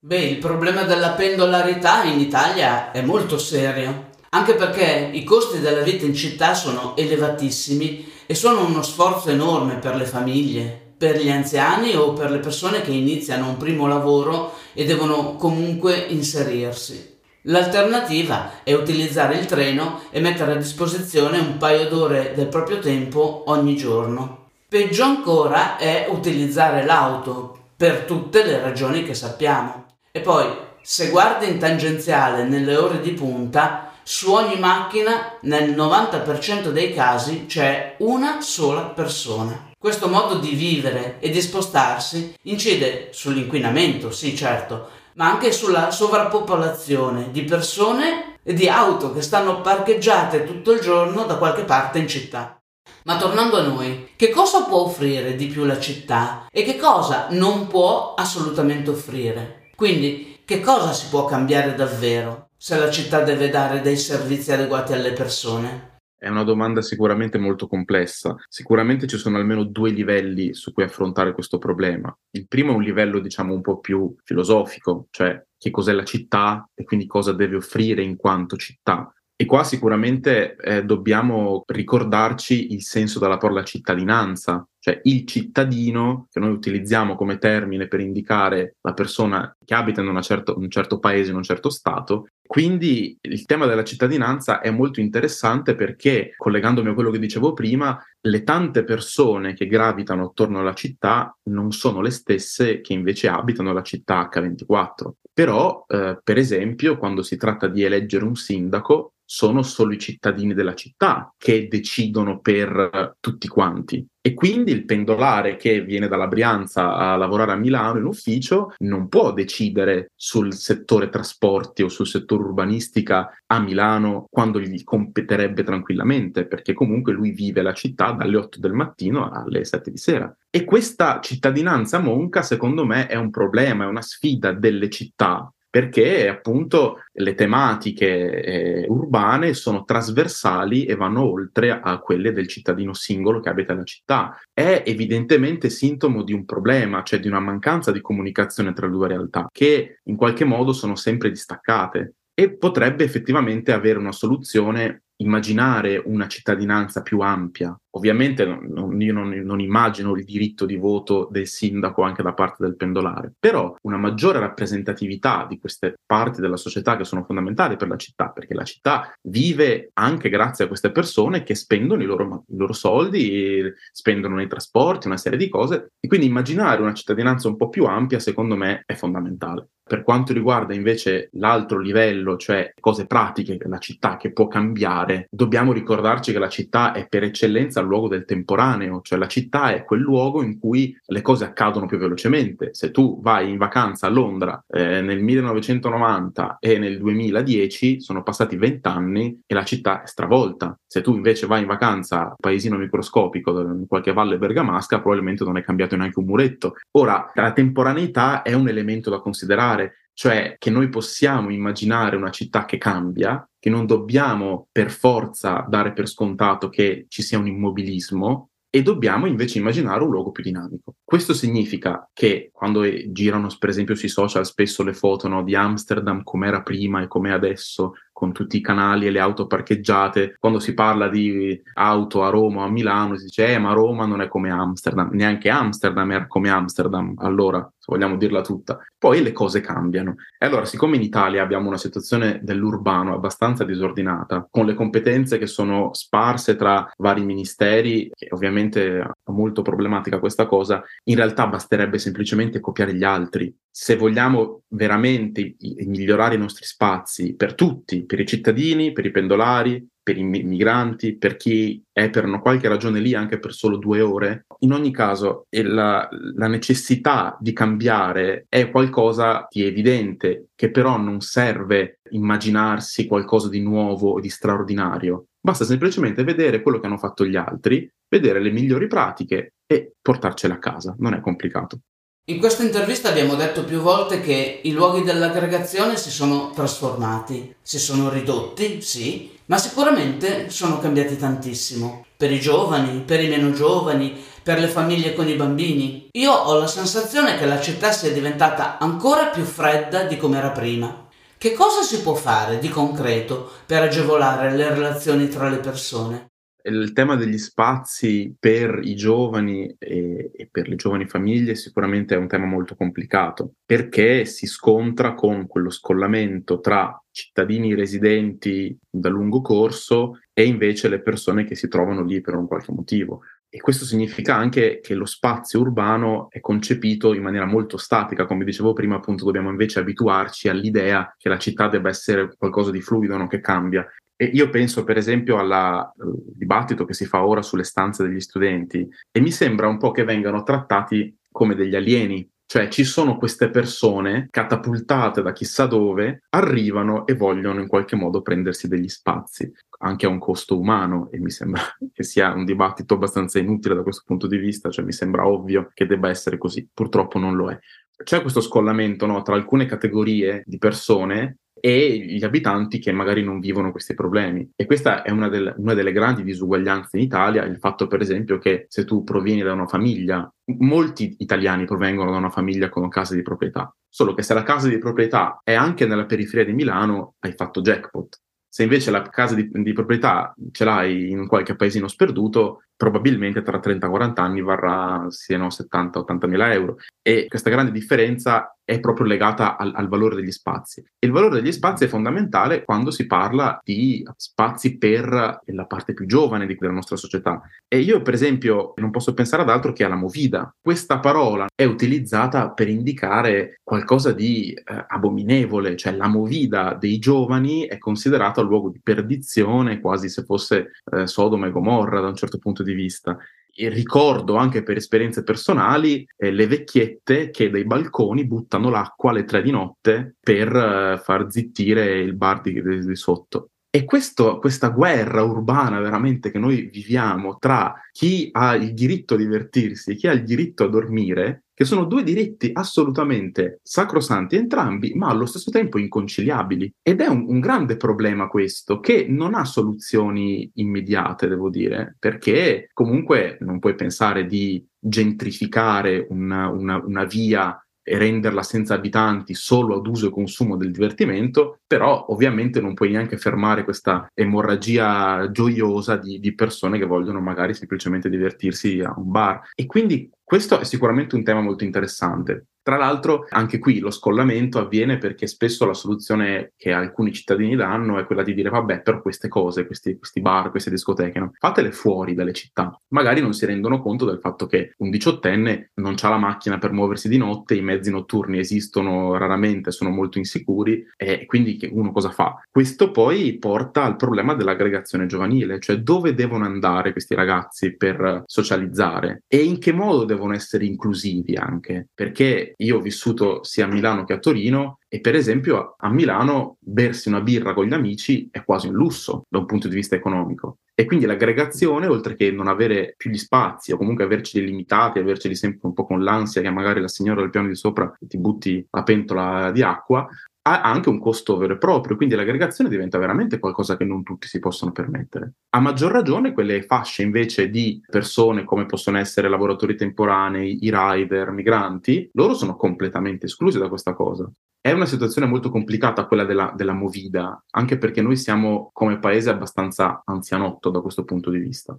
Beh, 0.03 0.25
il 0.25 0.37
problema 0.39 0.83
della 0.83 1.11
pendolarità 1.11 2.03
in 2.03 2.19
Italia 2.19 2.91
è 2.91 3.01
molto 3.03 3.37
serio, 3.37 4.09
anche 4.33 4.55
perché 4.55 5.09
i 5.13 5.23
costi 5.23 5.59
della 5.59 5.81
vita 5.81 6.05
in 6.05 6.15
città 6.15 6.55
sono 6.55 6.95
elevatissimi 6.97 8.11
e 8.25 8.33
sono 8.33 8.65
uno 8.65 8.81
sforzo 8.81 9.29
enorme 9.29 9.75
per 9.75 9.95
le 9.95 10.05
famiglie, 10.05 10.93
per 10.97 11.17
gli 11.21 11.29
anziani 11.29 11.95
o 11.95 12.13
per 12.13 12.31
le 12.31 12.39
persone 12.39 12.81
che 12.81 12.91
iniziano 12.91 13.47
un 13.47 13.57
primo 13.57 13.87
lavoro 13.87 14.55
e 14.73 14.85
devono 14.85 15.35
comunque 15.35 15.95
inserirsi. 16.09 17.11
L'alternativa 17.43 18.63
è 18.63 18.73
utilizzare 18.73 19.35
il 19.35 19.45
treno 19.45 19.99
e 20.09 20.19
mettere 20.19 20.53
a 20.53 20.57
disposizione 20.57 21.37
un 21.37 21.57
paio 21.57 21.87
d'ore 21.87 22.33
del 22.33 22.47
proprio 22.47 22.79
tempo 22.79 23.43
ogni 23.47 23.75
giorno. 23.75 24.47
Peggio 24.67 25.03
ancora 25.03 25.77
è 25.77 26.07
utilizzare 26.09 26.85
l'auto 26.85 27.65
per 27.77 28.05
tutte 28.05 28.43
le 28.43 28.59
ragioni 28.59 29.03
che 29.03 29.13
sappiamo. 29.13 29.85
E 30.11 30.21
poi, 30.21 30.47
se 30.81 31.09
guardi 31.09 31.47
in 31.47 31.59
tangenziale 31.59 32.45
nelle 32.45 32.77
ore 32.77 32.99
di 32.99 33.11
punta, 33.11 33.92
su 34.03 34.31
ogni 34.31 34.59
macchina 34.59 35.37
nel 35.41 35.71
90% 35.71 36.69
dei 36.69 36.93
casi 36.93 37.45
c'è 37.45 37.95
una 37.99 38.41
sola 38.41 38.81
persona. 38.81 39.71
Questo 39.77 40.07
modo 40.07 40.35
di 40.35 40.51
vivere 40.51 41.17
e 41.19 41.29
di 41.29 41.41
spostarsi 41.41 42.35
incide 42.43 43.09
sull'inquinamento, 43.11 44.11
sì 44.11 44.35
certo, 44.35 44.89
ma 45.15 45.29
anche 45.29 45.51
sulla 45.51 45.91
sovrappopolazione 45.91 47.31
di 47.31 47.43
persone 47.43 48.37
e 48.43 48.53
di 48.53 48.67
auto 48.67 49.13
che 49.13 49.21
stanno 49.21 49.61
parcheggiate 49.61 50.45
tutto 50.45 50.71
il 50.71 50.79
giorno 50.79 51.25
da 51.25 51.37
qualche 51.37 51.63
parte 51.63 51.99
in 51.99 52.07
città. 52.07 52.57
Ma 53.05 53.17
tornando 53.17 53.57
a 53.57 53.63
noi, 53.63 54.11
che 54.15 54.29
cosa 54.29 54.63
può 54.63 54.79
offrire 54.79 55.35
di 55.35 55.47
più 55.47 55.65
la 55.65 55.79
città 55.79 56.47
e 56.51 56.63
che 56.63 56.77
cosa 56.77 57.27
non 57.31 57.67
può 57.67 58.13
assolutamente 58.15 58.89
offrire? 58.89 59.69
Quindi, 59.75 60.41
che 60.45 60.61
cosa 60.61 60.93
si 60.93 61.07
può 61.09 61.25
cambiare 61.25 61.75
davvero? 61.75 62.42
Se 62.63 62.79
la 62.79 62.89
città 62.89 63.21
deve 63.23 63.49
dare 63.49 63.81
dei 63.81 63.97
servizi 63.97 64.53
adeguati 64.53 64.93
alle 64.93 65.11
persone? 65.11 65.97
È 66.17 66.29
una 66.29 66.45
domanda 66.45 66.81
sicuramente 66.81 67.37
molto 67.37 67.67
complessa. 67.67 68.37
Sicuramente 68.47 69.05
ci 69.05 69.17
sono 69.17 69.35
almeno 69.35 69.65
due 69.65 69.89
livelli 69.89 70.53
su 70.53 70.71
cui 70.71 70.83
affrontare 70.83 71.33
questo 71.33 71.57
problema. 71.57 72.17
Il 72.31 72.47
primo 72.47 72.71
è 72.71 72.75
un 72.75 72.81
livello, 72.81 73.19
diciamo, 73.19 73.53
un 73.53 73.59
po' 73.59 73.81
più 73.81 74.15
filosofico, 74.23 75.07
cioè 75.11 75.43
che 75.57 75.71
cos'è 75.71 75.91
la 75.91 76.05
città 76.05 76.65
e 76.73 76.85
quindi 76.85 77.05
cosa 77.05 77.33
deve 77.33 77.57
offrire 77.57 78.01
in 78.01 78.15
quanto 78.15 78.55
città. 78.55 79.13
E 79.35 79.45
qua 79.45 79.65
sicuramente 79.65 80.55
eh, 80.55 80.85
dobbiamo 80.85 81.63
ricordarci 81.65 82.71
il 82.71 82.81
senso 82.81 83.19
della 83.19 83.37
parola 83.37 83.65
cittadinanza, 83.65 84.65
cioè 84.79 85.01
il 85.03 85.25
cittadino 85.25 86.27
che 86.31 86.39
noi 86.39 86.51
utilizziamo 86.51 87.15
come 87.15 87.39
termine 87.39 87.87
per 87.87 87.99
indicare 87.99 88.75
la 88.81 88.93
persona 88.93 89.53
che 89.65 89.73
abita 89.73 90.01
in 90.01 90.17
certo, 90.21 90.57
un 90.57 90.69
certo 90.69 90.99
paese, 90.99 91.31
in 91.31 91.35
un 91.35 91.43
certo 91.43 91.69
stato. 91.69 92.27
Quindi 92.53 93.17
il 93.19 93.45
tema 93.45 93.65
della 93.65 93.83
cittadinanza 93.83 94.61
è 94.61 94.69
molto 94.69 94.99
interessante 94.99 95.73
perché, 95.73 96.35
collegandomi 96.37 96.89
a 96.89 96.93
quello 96.93 97.09
che 97.09 97.17
dicevo 97.17 97.53
prima, 97.53 97.99
le 98.21 98.43
tante 98.43 98.83
persone 98.83 99.55
che 99.55 99.65
gravitano 99.65 100.25
attorno 100.25 100.59
alla 100.59 100.75
città 100.75 101.35
non 101.45 101.71
sono 101.71 101.99
le 101.99 102.11
stesse 102.11 102.81
che 102.81 102.93
invece 102.93 103.27
abitano 103.27 103.73
la 103.73 103.81
città 103.81 104.29
H24. 104.31 105.13
Però, 105.33 105.83
eh, 105.87 106.19
per 106.23 106.37
esempio, 106.37 106.99
quando 106.99 107.23
si 107.23 107.37
tratta 107.37 107.67
di 107.67 107.81
eleggere 107.81 108.23
un 108.23 108.35
sindaco, 108.35 109.13
sono 109.25 109.63
solo 109.63 109.93
i 109.93 109.97
cittadini 109.97 110.53
della 110.53 110.75
città 110.75 111.33
che 111.35 111.67
decidono 111.67 112.39
per 112.39 113.15
tutti 113.19 113.47
quanti. 113.47 114.05
E 114.25 114.33
quindi 114.33 114.71
il 114.71 114.85
pendolare 114.85 115.57
che 115.57 115.81
viene 115.81 116.07
dalla 116.07 116.29
Brianza 116.29 116.95
a 116.95 117.17
lavorare 117.17 117.51
a 117.51 117.57
Milano 117.57 117.99
in 117.99 118.05
ufficio 118.05 118.73
non 118.77 119.09
può 119.09 119.33
decidere 119.33 120.11
sul 120.15 120.53
settore 120.53 121.09
trasporti 121.09 121.83
o 121.83 121.89
sul 121.89 122.07
settore 122.07 122.43
urbanistica 122.43 123.37
a 123.47 123.59
Milano 123.59 124.27
quando 124.29 124.61
gli 124.61 124.81
competerebbe 124.85 125.63
tranquillamente, 125.63 126.47
perché 126.47 126.71
comunque 126.71 127.11
lui 127.11 127.31
vive 127.31 127.61
la 127.61 127.73
città 127.73 128.11
dalle 128.11 128.37
8 128.37 128.59
del 128.61 128.71
mattino 128.71 129.29
alle 129.29 129.65
7 129.65 129.91
di 129.91 129.97
sera. 129.97 130.33
E 130.49 130.63
questa 130.63 131.19
cittadinanza 131.19 131.99
monca, 131.99 132.43
secondo 132.43 132.85
me, 132.85 133.07
è 133.07 133.15
un 133.15 133.29
problema, 133.29 133.83
è 133.83 133.87
una 133.87 134.01
sfida 134.01 134.53
delle 134.53 134.89
città 134.89 135.53
perché 135.73 136.27
appunto 136.27 136.99
le 137.13 137.33
tematiche 137.33 138.43
eh, 138.43 138.85
urbane 138.87 139.55
sono 139.55 139.83
trasversali 139.85 140.85
e 140.85 140.93
vanno 140.93 141.23
oltre 141.23 141.71
a 141.71 141.97
quelle 141.97 142.31
del 142.31 142.47
cittadino 142.47 142.93
singolo 142.93 143.39
che 143.39 143.49
abita 143.49 143.73
la 143.73 143.83
città. 143.83 144.39
È 144.53 144.83
evidentemente 144.85 145.71
sintomo 145.71 146.21
di 146.21 146.31
un 146.31 146.45
problema, 146.45 147.01
cioè 147.01 147.19
di 147.19 147.27
una 147.27 147.39
mancanza 147.39 147.91
di 147.91 148.01
comunicazione 148.01 148.71
tra 148.73 148.85
le 148.85 148.91
due 148.91 149.07
realtà, 149.07 149.49
che 149.51 150.01
in 150.03 150.15
qualche 150.15 150.45
modo 150.45 150.73
sono 150.73 150.95
sempre 150.95 151.31
distaccate 151.31 152.17
e 152.35 152.55
potrebbe 152.55 153.03
effettivamente 153.03 153.71
avere 153.71 153.97
una 153.97 154.11
soluzione 154.11 155.05
immaginare 155.23 155.99
una 156.05 156.27
cittadinanza 156.27 157.01
più 157.01 157.19
ampia. 157.21 157.75
Ovviamente 157.95 158.43
non, 158.45 158.99
io 158.99 159.13
non, 159.13 159.29
non, 159.29 159.59
immagino 159.59 160.15
il 160.15 160.23
diritto 160.23 160.65
di 160.65 160.77
voto 160.77 161.27
del 161.29 161.45
sindaco 161.45 162.01
anche 162.01 162.23
da 162.23 162.33
parte 162.33 162.63
del 162.63 162.75
pendolare, 162.75 163.31
però 163.37 163.75
una 163.83 163.97
maggiore 163.97 164.39
rappresentatività 164.39 165.45
di 165.47 165.59
queste 165.59 165.99
parti 166.03 166.41
della 166.41 166.57
società 166.57 166.97
che 166.97 167.03
sono 167.03 167.23
fondamentali 167.23 167.75
per 167.75 167.87
la 167.87 167.95
città, 167.95 168.29
perché 168.29 168.55
la 168.55 168.63
città 168.63 169.13
vive 169.21 169.91
anche 169.93 170.29
grazie 170.29 170.65
a 170.65 170.67
queste 170.67 170.91
persone 170.91 171.43
che 171.43 171.53
spendono 171.53 172.01
i 172.01 172.05
loro, 172.05 172.45
i 172.47 172.57
loro 172.57 172.73
soldi, 172.73 173.61
spendono 173.91 174.35
nei 174.35 174.47
trasporti, 174.47 175.05
una 175.05 175.17
serie 175.17 175.37
di 175.37 175.49
cose, 175.49 175.91
e 175.99 176.07
quindi 176.07 176.25
immaginare 176.25 176.81
una 176.81 176.93
cittadinanza 176.93 177.47
un 177.47 177.57
po' 177.57 177.69
più 177.69 177.85
ampia, 177.85 178.17
secondo 178.17 178.55
me, 178.55 178.81
è 178.87 178.95
fondamentale. 178.95 179.67
Per 179.85 180.01
quanto 180.03 180.31
riguarda 180.31 180.73
invece 180.73 181.27
l'altro 181.33 181.77
livello, 181.77 182.37
cioè 182.37 182.73
cose 182.79 183.05
pratiche, 183.05 183.57
la 183.65 183.79
città 183.79 184.15
che 184.15 184.31
può 184.31 184.47
cambiare, 184.47 185.27
dobbiamo 185.29 185.73
ricordarci 185.73 186.31
che 186.31 186.39
la 186.39 186.47
città 186.47 186.93
è 186.93 187.05
per 187.07 187.23
eccellenza 187.23 187.81
al 187.83 187.89
luogo 187.89 188.07
del 188.07 188.25
temporaneo, 188.25 189.01
cioè 189.01 189.19
la 189.19 189.27
città 189.27 189.73
è 189.73 189.83
quel 189.83 190.01
luogo 190.01 190.41
in 190.41 190.57
cui 190.59 190.97
le 191.05 191.21
cose 191.21 191.45
accadono 191.45 191.85
più 191.85 191.97
velocemente. 191.97 192.73
Se 192.73 192.91
tu 192.91 193.21
vai 193.21 193.49
in 193.49 193.57
vacanza 193.57 194.07
a 194.07 194.09
Londra 194.09 194.63
eh, 194.67 195.01
nel 195.01 195.21
1990 195.21 196.57
e 196.59 196.79
nel 196.79 196.97
2010 196.97 198.01
sono 198.01 198.23
passati 198.23 198.55
vent'anni 198.55 199.41
e 199.45 199.53
la 199.53 199.63
città 199.63 200.03
è 200.03 200.07
stravolta. 200.07 200.77
Se 200.85 201.01
tu 201.01 201.15
invece 201.15 201.45
vai 201.47 201.61
in 201.61 201.67
vacanza 201.67 202.21
a 202.21 202.27
un 202.29 202.35
paesino 202.39 202.77
microscopico 202.77 203.59
in 203.61 203.85
qualche 203.87 204.13
valle 204.13 204.37
bergamasca, 204.37 204.99
probabilmente 204.99 205.43
non 205.43 205.57
è 205.57 205.63
cambiato 205.63 205.95
neanche 205.95 206.19
un 206.19 206.25
muretto. 206.25 206.75
Ora, 206.91 207.31
la 207.33 207.51
temporaneità 207.51 208.41
è 208.41 208.53
un 208.53 208.67
elemento 208.67 209.09
da 209.09 209.19
considerare 209.19 210.02
cioè 210.13 210.55
che 210.57 210.69
noi 210.69 210.89
possiamo 210.89 211.49
immaginare 211.49 212.15
una 212.15 212.29
città 212.29 212.65
che 212.65 212.77
cambia, 212.77 213.47
che 213.59 213.69
non 213.69 213.85
dobbiamo 213.85 214.67
per 214.71 214.91
forza 214.91 215.65
dare 215.67 215.93
per 215.93 216.07
scontato 216.07 216.69
che 216.69 217.05
ci 217.09 217.21
sia 217.21 217.39
un 217.39 217.47
immobilismo 217.47 218.49
e 218.75 218.81
dobbiamo 218.81 219.27
invece 219.27 219.59
immaginare 219.59 220.03
un 220.03 220.09
luogo 220.09 220.31
più 220.31 220.41
dinamico. 220.41 220.95
Questo 221.03 221.33
significa 221.33 222.09
che 222.11 222.49
quando 222.51 222.81
girano 223.11 223.47
per 223.59 223.69
esempio 223.69 223.93
sui 223.93 224.09
social 224.09 224.45
spesso 224.47 224.81
le 224.81 224.93
foto 224.93 225.27
no, 225.27 225.43
di 225.43 225.53
Amsterdam 225.53 226.23
com'era 226.23 226.63
prima 226.63 227.01
e 227.01 227.07
com'è 227.07 227.29
adesso, 227.29 227.93
con 228.13 228.31
tutti 228.31 228.57
i 228.57 228.61
canali 228.61 229.07
e 229.07 229.11
le 229.11 229.19
auto 229.19 229.47
parcheggiate. 229.47 230.35
Quando 230.39 230.59
si 230.59 230.73
parla 230.73 231.09
di 231.09 231.59
auto 231.73 232.23
a 232.23 232.29
Roma 232.29 232.61
o 232.61 232.65
a 232.65 232.69
Milano 232.69 233.17
si 233.17 233.25
dice, 233.25 233.47
eh, 233.47 233.57
ma 233.57 233.73
Roma 233.73 234.05
non 234.05 234.21
è 234.21 234.27
come 234.27 234.51
Amsterdam, 234.51 235.09
neanche 235.11 235.49
Amsterdam 235.49 236.11
era 236.11 236.27
come 236.27 236.49
Amsterdam, 236.49 237.15
allora, 237.17 237.59
se 237.77 237.91
vogliamo 237.91 238.15
dirla 238.15 238.41
tutta. 238.41 238.79
Poi 238.97 239.21
le 239.21 239.33
cose 239.33 239.59
cambiano. 239.59 240.15
E 240.37 240.45
allora, 240.45 240.63
siccome 240.65 240.95
in 240.95 241.01
Italia 241.01 241.41
abbiamo 241.41 241.67
una 241.67 241.77
situazione 241.77 242.39
dell'urbano 242.41 243.13
abbastanza 243.15 243.65
disordinata, 243.65 244.47
con 244.49 244.65
le 244.65 244.75
competenze 244.75 245.37
che 245.37 245.47
sono 245.47 245.89
sparse 245.93 246.55
tra 246.55 246.89
vari 246.97 247.25
ministeri, 247.25 248.09
che 248.13 248.29
ovviamente 248.31 248.99
è 248.99 249.31
molto 249.31 249.61
problematica 249.63 250.19
questa 250.19 250.45
cosa, 250.45 250.81
in 251.05 251.15
realtà 251.15 251.47
basterebbe 251.47 251.97
semplicemente 251.97 252.59
copiare 252.59 252.93
gli 252.93 253.03
altri. 253.03 253.53
Se 253.75 253.95
vogliamo 253.95 254.61
veramente 254.67 255.55
migliorare 255.59 256.35
i 256.35 256.37
nostri 256.37 256.63
spazi 256.63 257.35
per 257.35 257.55
tutti, 257.55 258.05
per 258.05 258.19
i 258.19 258.25
cittadini, 258.27 258.91
per 258.91 259.07
i 259.07 259.09
pendolari, 259.09 259.83
per 260.03 260.15
i 260.15 260.23
migranti, 260.23 261.17
per 261.17 261.37
chi 261.37 261.81
è 261.91 262.11
per 262.11 262.25
una 262.25 262.39
qualche 262.39 262.67
ragione 262.67 262.99
lì 262.99 263.15
anche 263.15 263.39
per 263.39 263.51
solo 263.51 263.77
due 263.77 263.99
ore. 264.01 264.45
In 264.59 264.73
ogni 264.73 264.91
caso, 264.91 265.47
la, 265.49 266.07
la, 266.35 266.47
necessità 266.47 267.35
di 267.39 267.51
cambiare 267.51 268.45
è 268.47 268.69
qualcosa 268.69 269.47
di 269.49 269.63
evidente, 269.63 270.49
che 270.53 270.69
però 270.69 270.97
non 270.97 271.21
serve 271.21 272.01
immaginarsi 272.11 273.07
qualcosa 273.07 273.49
di 273.49 273.61
nuovo 273.61 274.11
o 274.11 274.19
di 274.19 274.29
straordinario. 274.29 275.29
Basta 275.39 275.65
semplicemente 275.65 276.23
vedere 276.23 276.61
quello 276.61 276.79
che 276.79 276.85
hanno 276.85 276.97
fatto 276.97 277.25
gli 277.25 277.37
altri, 277.37 277.89
vedere 278.07 278.39
le 278.39 278.51
migliori 278.51 278.85
pratiche 278.85 279.53
e 279.65 279.93
portarcele 279.99 280.53
a 280.53 280.59
casa. 280.59 280.93
Non 280.99 281.13
è 281.13 281.21
complicato. 281.21 281.79
In 282.27 282.39
questa 282.39 282.63
intervista 282.63 283.09
abbiamo 283.09 283.35
detto 283.35 283.65
più 283.65 283.81
volte 283.81 284.21
che 284.21 284.61
i 284.63 284.71
luoghi 284.71 285.03
dell'aggregazione 285.03 285.97
si 285.97 286.09
sono 286.09 286.51
trasformati, 286.55 287.53
si 287.61 287.77
sono 287.77 288.09
ridotti, 288.09 288.81
sì, 288.81 289.37
ma 289.47 289.57
sicuramente 289.57 290.49
sono 290.49 290.79
cambiati 290.79 291.17
tantissimo. 291.17 292.05
Per 292.15 292.31
i 292.31 292.39
giovani, 292.39 293.01
per 293.01 293.21
i 293.21 293.27
meno 293.27 293.51
giovani, 293.51 294.23
per 294.41 294.57
le 294.59 294.69
famiglie 294.69 295.13
con 295.13 295.27
i 295.27 295.33
bambini. 295.33 296.07
Io 296.13 296.31
ho 296.31 296.57
la 296.57 296.67
sensazione 296.67 297.37
che 297.37 297.45
la 297.45 297.59
città 297.59 297.91
sia 297.91 298.13
diventata 298.13 298.77
ancora 298.77 299.25
più 299.25 299.43
fredda 299.43 300.03
di 300.03 300.15
come 300.15 300.37
era 300.37 300.51
prima. 300.51 301.09
Che 301.37 301.51
cosa 301.51 301.81
si 301.81 301.99
può 302.03 302.13
fare 302.13 302.57
di 302.57 302.69
concreto 302.69 303.51
per 303.65 303.81
agevolare 303.81 304.55
le 304.55 304.69
relazioni 304.69 305.27
tra 305.27 305.49
le 305.49 305.57
persone? 305.57 306.27
Il 306.65 306.93
tema 306.93 307.15
degli 307.15 307.37
spazi 307.37 308.33
per 308.39 308.79
i 308.83 308.95
giovani 308.95 309.75
e, 309.77 310.31
e, 310.33 310.47
per 310.49 310.69
le 310.69 310.75
giovani 310.75 311.05
famiglie 311.05 311.55
sicuramente 311.55 312.15
è 312.15 312.17
un 312.17 312.27
tema 312.27 312.45
molto 312.45 312.75
complicato 312.75 313.55
perché 313.65 314.23
si 314.25 314.45
scontra 314.45 315.13
con 315.13 315.47
quello 315.47 315.69
scollamento 315.69 316.59
tra 316.61 316.97
cittadini 317.11 317.75
residenti 317.75 318.77
da 318.89 319.09
lungo 319.09 319.41
corso 319.41 320.19
e 320.31 320.45
invece 320.45 320.87
le 320.87 321.01
persone 321.01 321.43
che 321.43 321.55
si 321.55 321.67
trovano 321.67 322.03
lì 322.03 322.21
per 322.21 322.35
un 322.35 322.47
qualche 322.47 322.71
motivo. 322.71 323.21
E 323.55 323.59
questo 323.59 323.85
significa 323.85 324.35
anche 324.35 324.79
che 324.81 324.95
lo 324.95 325.05
spazio 325.05 325.59
urbano 325.59 326.25
è 326.31 326.39
concepito 326.39 327.13
in 327.13 327.21
maniera 327.21 327.45
molto 327.45 327.77
statica, 327.77 328.25
come 328.25 328.45
dicevo 328.45 328.73
prima, 328.73 328.95
appunto 328.95 329.25
dobbiamo 329.25 329.51
invece 329.51 329.77
abituarci 329.77 330.49
all'idea 330.49 331.13
che 331.15 331.29
la 331.29 331.37
città 331.37 331.67
debba 331.67 331.89
essere 331.89 332.33
qualcosa 332.35 332.71
di 332.71 332.81
fluido, 332.81 333.15
non 333.15 333.27
che 333.27 333.41
cambia. 333.41 333.87
E 334.15 334.25
io 334.25 334.49
penso 334.49 334.83
per 334.83 334.97
esempio 334.97 335.37
al 335.37 335.91
dibattito 336.35 336.83
che 336.83 336.95
si 336.95 337.05
fa 337.05 337.27
ora 337.27 337.43
sulle 337.43 337.63
stanze 337.63 338.01
degli 338.01 338.19
studenti 338.21 338.89
e 339.11 339.19
mi 339.19 339.29
sembra 339.29 339.67
un 339.67 339.77
po' 339.77 339.91
che 339.91 340.03
vengano 340.03 340.41
trattati 340.41 341.15
come 341.31 341.53
degli 341.53 341.75
alieni, 341.75 342.27
cioè 342.47 342.69
ci 342.69 342.83
sono 342.83 343.17
queste 343.17 343.51
persone 343.51 344.29
catapultate 344.31 345.21
da 345.21 345.31
chissà 345.31 345.67
dove, 345.67 346.23
arrivano 346.29 347.05
e 347.05 347.13
vogliono 347.13 347.61
in 347.61 347.67
qualche 347.67 347.95
modo 347.95 348.23
prendersi 348.23 348.67
degli 348.67 348.89
spazi, 348.89 349.51
anche 349.83 350.05
a 350.05 350.09
un 350.09 350.19
costo 350.19 350.57
umano 350.57 351.09
e 351.11 351.19
mi 351.19 351.29
sembra 351.29 351.61
che 351.93 352.03
sia 352.03 352.33
un 352.33 352.45
dibattito 352.45 352.95
abbastanza 352.95 353.39
inutile 353.39 353.75
da 353.75 353.83
questo 353.83 354.03
punto 354.05 354.27
di 354.27 354.37
vista, 354.37 354.69
cioè 354.69 354.85
mi 354.85 354.93
sembra 354.93 355.27
ovvio 355.27 355.71
che 355.73 355.85
debba 355.85 356.09
essere 356.09 356.37
così, 356.37 356.67
purtroppo 356.73 357.19
non 357.19 357.35
lo 357.35 357.49
è. 357.51 357.59
C'è 358.03 358.21
questo 358.21 358.41
scollamento 358.41 359.05
no, 359.05 359.21
tra 359.21 359.35
alcune 359.35 359.65
categorie 359.65 360.43
di 360.45 360.57
persone 360.57 361.37
e 361.65 361.97
gli 361.97 362.23
abitanti 362.25 362.77
che 362.79 362.91
magari 362.91 363.23
non 363.23 363.39
vivono 363.39 363.71
questi 363.71 363.93
problemi. 363.93 364.51
E 364.53 364.65
questa 364.65 365.03
è 365.03 365.11
una, 365.11 365.29
del, 365.29 365.53
una, 365.57 365.73
delle 365.73 365.93
grandi 365.93 366.23
disuguaglianze 366.23 366.97
in 366.97 367.03
Italia, 367.03 367.45
il 367.45 367.57
fatto 367.57 367.87
per 367.87 368.01
esempio 368.01 368.37
che 368.37 368.65
se 368.67 368.83
tu 368.83 369.03
provieni 369.03 369.43
da 369.43 369.53
una 369.53 369.67
famiglia, 369.67 370.29
molti 370.59 371.15
italiani 371.19 371.63
provengono 371.63 372.11
da 372.11 372.17
una 372.17 372.29
famiglia 372.29 372.67
con 372.67 372.89
casa 372.89 373.15
di 373.15 373.21
proprietà, 373.21 373.73
solo 373.87 374.13
che 374.13 374.23
se 374.23 374.33
la 374.33 374.43
casa 374.43 374.67
di 374.67 374.77
proprietà 374.77 375.39
è 375.41 375.53
anche 375.53 375.85
nella 375.85 376.05
periferia 376.05 376.43
di 376.43 376.51
Milano, 376.51 377.15
hai 377.19 377.31
fatto 377.31 377.61
jackpot. 377.61 378.19
Se 378.53 378.61
invece 378.61 378.91
la 378.91 379.01
casa 379.01 379.33
di, 379.33 379.49
di 379.51 379.73
proprietà 379.73 380.31
ce 380.51 380.63
l'hai 380.63 381.09
in 381.09 381.25
qualche 381.25 381.55
paesino 381.55 381.87
sperduto, 381.87 382.65
probabilmente 382.83 383.41
tra 383.43 383.61
30-40 383.61 384.19
anni 384.19 384.41
varrà 384.41 385.05
siano 385.07 385.47
70-80 385.47 386.27
mila 386.27 386.51
euro. 386.51 386.75
E 387.01 387.27
questa 387.29 387.49
grande 387.49 387.71
differenza 387.71 388.57
è 388.65 388.79
proprio 388.79 389.05
legata 389.05 389.57
al, 389.57 389.73
al, 389.75 389.87
valore 389.87 390.15
degli 390.15 390.31
spazi. 390.31 390.83
Il 390.99 391.11
valore 391.11 391.41
degli 391.41 391.51
spazi 391.51 391.83
è 391.85 391.87
fondamentale 391.87 392.63
quando 392.63 392.91
si 392.91 393.05
parla 393.05 393.59
di 393.63 394.05
spazi 394.15 394.77
per 394.77 395.41
la 395.45 395.65
parte 395.65 395.93
più 395.93 396.05
giovane 396.05 396.45
di, 396.45 396.55
della 396.57 396.71
nostra 396.73 396.95
società. 396.95 397.41
E 397.67 397.79
io, 397.79 398.01
per 398.01 398.13
esempio, 398.13 398.73
non 398.77 398.91
posso 398.91 399.13
pensare 399.13 399.41
ad 399.41 399.49
altro 399.49 399.73
che 399.73 399.83
alla 399.83 399.95
movida. 399.95 400.53
Questa 400.61 400.99
parola 400.99 401.47
è 401.53 401.65
utilizzata 401.65 402.51
per 402.51 402.69
indicare 402.69 403.59
qualcosa 403.63 404.11
di 404.13 404.53
eh, 404.53 404.85
abominevole, 404.87 405.75
cioè 405.75 405.95
la 405.95 406.07
movida 406.07 406.75
dei 406.79 406.99
giovani 406.99 407.65
è 407.65 407.77
considerata 407.77 408.41
luogo 408.41 408.69
di 408.69 408.79
perdizione, 408.81 409.79
quasi 409.81 410.07
se 410.09 410.23
fosse 410.23 410.71
eh, 410.91 411.07
Sodoma 411.07 411.47
e 411.47 411.51
Gomorra 411.51 411.99
da 411.99 412.07
un 412.07 412.15
certo 412.15 412.37
punto 412.37 412.63
di 412.63 412.72
vista 412.73 413.17
e 413.55 413.69
ricordo 413.69 414.35
anche 414.35 414.63
per 414.63 414.77
esperienze 414.77 415.23
personali 415.23 416.05
eh, 416.17 416.31
le 416.31 416.47
vecchiette 416.47 417.29
che 417.29 417.51
dai 417.51 417.65
balconi 417.65 418.25
buttano 418.25 418.69
l'acqua 418.69 419.11
alle 419.11 419.25
tre 419.25 419.43
di 419.43 419.51
notte 419.51 420.15
per 420.19 420.47
eh, 420.55 420.99
far 421.03 421.29
zittire 421.29 421.99
il 421.99 422.15
bar 422.15 422.41
di, 422.41 422.61
di, 422.61 422.85
di 422.85 422.95
sotto. 422.95 423.51
E 423.75 423.85
questo, 423.85 424.37
questa 424.37 424.69
guerra 424.69 425.23
urbana 425.23 425.79
veramente 425.79 426.29
che 426.29 426.37
noi 426.37 426.69
viviamo 426.71 427.37
tra 427.39 427.73
chi 427.91 428.29
ha 428.31 428.53
il 428.53 428.75
diritto 428.75 429.15
a 429.15 429.17
divertirsi 429.17 429.89
e 429.89 429.95
chi 429.95 430.07
ha 430.07 430.11
il 430.11 430.23
diritto 430.23 430.63
a 430.63 430.69
dormire, 430.69 431.45
che 431.55 431.65
sono 431.65 431.85
due 431.85 432.03
diritti 432.03 432.51
assolutamente 432.53 433.61
sacrosanti 433.63 434.35
entrambi, 434.35 434.93
ma 434.93 435.07
allo 435.07 435.25
stesso 435.25 435.49
tempo 435.49 435.79
inconciliabili. 435.79 436.71
Ed 436.83 437.01
è 437.01 437.07
un, 437.07 437.25
un 437.27 437.39
grande 437.39 437.75
problema 437.75 438.27
questo, 438.27 438.79
che 438.79 439.07
non 439.09 439.33
ha 439.33 439.43
soluzioni 439.43 440.51
immediate, 440.53 441.27
devo 441.27 441.49
dire, 441.49 441.95
perché 441.97 442.69
comunque 442.73 443.39
non 443.39 443.57
puoi 443.57 443.73
pensare 443.73 444.27
di 444.27 444.63
gentrificare 444.77 446.05
una, 446.11 446.47
una, 446.47 446.77
una 446.77 447.05
via 447.05 447.57
e 447.83 447.97
renderla 447.97 448.41
senza 448.41 448.73
abitanti 448.73 449.33
solo 449.33 449.75
ad 449.75 449.85
uso 449.85 450.07
e 450.07 450.11
consumo 450.11 450.55
del 450.55 450.71
divertimento, 450.71 451.59
però 451.67 452.05
ovviamente 452.09 452.61
non 452.61 452.73
puoi 452.73 452.91
neanche 452.91 453.17
fermare 453.17 453.63
questa 453.63 454.09
emorragia 454.13 455.29
gioiosa 455.31 455.97
di, 455.97 456.19
di 456.19 456.33
persone 456.33 456.79
che 456.79 456.85
vogliono 456.85 457.19
magari 457.19 457.53
semplicemente 457.53 458.09
divertirsi 458.09 458.79
a 458.79 458.93
un 458.95 459.11
bar. 459.11 459.41
E 459.53 459.65
quindi 459.65 460.09
questo 460.33 460.59
è 460.59 460.63
sicuramente 460.63 461.13
un 461.13 461.23
tema 461.23 461.41
molto 461.41 461.63
interessante. 461.63 462.47
Tra 462.63 462.77
l'altro, 462.77 463.27
anche 463.29 463.59
qui 463.59 463.79
lo 463.79 463.91
scollamento 463.91 464.57
avviene 464.57 464.97
perché 464.97 465.27
spesso 465.27 465.65
la 465.65 465.73
soluzione 465.73 466.53
che 466.55 466.71
alcuni 466.71 467.11
cittadini 467.11 467.57
danno 467.57 467.99
è 467.99 468.05
quella 468.05 468.23
di 468.23 468.33
dire: 468.33 468.49
vabbè, 468.49 468.81
però 468.81 469.01
queste 469.01 469.27
cose, 469.27 469.65
questi, 469.65 469.97
questi 469.97 470.21
bar, 470.21 470.49
queste 470.49 470.69
discoteche, 470.69 471.19
no? 471.19 471.33
fatele 471.37 471.73
fuori 471.73 472.13
dalle 472.13 472.31
città. 472.31 472.79
Magari 472.93 473.19
non 473.19 473.33
si 473.33 473.45
rendono 473.45 473.81
conto 473.81 474.05
del 474.05 474.19
fatto 474.19 474.47
che 474.47 474.75
un 474.77 474.89
diciottenne 474.89 475.71
non 475.75 475.95
ha 476.01 476.09
la 476.09 476.17
macchina 476.17 476.57
per 476.57 476.71
muoversi 476.71 477.09
di 477.09 477.17
notte, 477.17 477.55
i 477.55 477.61
mezzi 477.61 477.91
notturni 477.91 478.39
esistono 478.39 479.17
raramente, 479.17 479.71
sono 479.71 479.89
molto 479.89 480.17
insicuri, 480.17 480.87
e 480.95 481.25
quindi 481.25 481.59
uno 481.69 481.91
cosa 481.91 482.11
fa? 482.11 482.41
Questo 482.49 482.91
poi 482.91 483.37
porta 483.39 483.83
al 483.83 483.97
problema 483.97 484.35
dell'aggregazione 484.35 485.05
giovanile, 485.05 485.59
cioè 485.59 485.79
dove 485.79 486.13
devono 486.13 486.45
andare 486.45 486.93
questi 486.93 487.13
ragazzi 487.13 487.75
per 487.75 488.23
socializzare 488.25 489.23
e 489.27 489.43
in 489.43 489.59
che 489.59 489.73
modo 489.73 490.05
devono 490.05 490.22
essere 490.31 490.65
inclusivi 490.65 491.35
anche, 491.35 491.89
perché 491.93 492.53
io 492.55 492.77
ho 492.77 492.81
vissuto 492.81 493.43
sia 493.43 493.65
a 493.65 493.67
Milano 493.67 494.05
che 494.05 494.13
a 494.13 494.19
Torino 494.19 494.79
e 494.87 495.01
per 495.01 495.15
esempio 495.15 495.75
a 495.77 495.89
Milano 495.89 496.57
bersi 496.59 497.09
una 497.09 497.19
birra 497.19 497.53
con 497.53 497.65
gli 497.65 497.73
amici 497.73 498.29
è 498.31 498.43
quasi 498.43 498.67
un 498.67 498.75
lusso 498.75 499.25
da 499.27 499.39
un 499.39 499.45
punto 499.45 499.67
di 499.67 499.75
vista 499.75 499.95
economico. 499.95 500.59
E 500.75 500.85
quindi 500.85 501.05
l'aggregazione, 501.05 501.85
oltre 501.85 502.15
che 502.15 502.31
non 502.31 502.47
avere 502.47 502.95
più 502.97 503.11
gli 503.11 503.17
spazi 503.17 503.71
o 503.71 503.77
comunque 503.77 504.05
averceli 504.05 504.45
limitati, 504.45 504.97
averceli 504.97 505.35
sempre 505.35 505.67
un 505.67 505.73
po' 505.73 505.85
con 505.85 506.03
l'ansia 506.03 506.41
che 506.41 506.49
magari 506.49 506.81
la 506.81 506.87
signora 506.87 507.21
del 507.21 507.29
piano 507.29 507.47
di 507.47 507.55
sopra 507.55 507.95
ti 507.99 508.17
butti 508.17 508.65
la 508.71 508.81
pentola 508.81 509.51
di 509.51 509.61
acqua, 509.61 510.07
ha 510.45 510.61
anche 510.61 510.89
un 510.89 510.99
costo 510.99 511.37
vero 511.37 511.53
e 511.53 511.57
proprio, 511.57 511.95
quindi 511.95 512.15
l'aggregazione 512.15 512.69
diventa 512.69 512.97
veramente 512.97 513.39
qualcosa 513.39 513.77
che 513.77 513.85
non 513.85 514.03
tutti 514.03 514.27
si 514.27 514.39
possono 514.39 514.71
permettere. 514.71 515.33
A 515.51 515.59
maggior 515.59 515.91
ragione 515.91 516.33
quelle 516.33 516.63
fasce 516.63 517.01
invece 517.01 517.49
di 517.49 517.81
persone 517.89 518.43
come 518.43 518.65
possono 518.65 518.97
essere 518.97 519.29
lavoratori 519.29 519.75
temporanei, 519.75 520.65
i 520.65 520.71
rider, 520.73 521.31
migranti, 521.31 522.09
loro 522.13 522.33
sono 522.33 522.55
completamente 522.55 523.27
esclusi 523.27 523.57
da 523.57 523.69
questa 523.69 523.93
cosa. 523.93 524.29
È 524.59 524.71
una 524.71 524.85
situazione 524.85 525.27
molto 525.27 525.49
complicata 525.49 526.05
quella 526.05 526.23
della, 526.23 526.53
della 526.55 526.73
movida, 526.73 527.43
anche 527.51 527.77
perché 527.77 528.01
noi 528.01 528.17
siamo 528.17 528.69
come 528.73 528.99
paese 528.99 529.29
abbastanza 529.29 530.03
anzianotto 530.05 530.69
da 530.69 530.81
questo 530.81 531.03
punto 531.03 531.29
di 531.29 531.39
vista. 531.39 531.77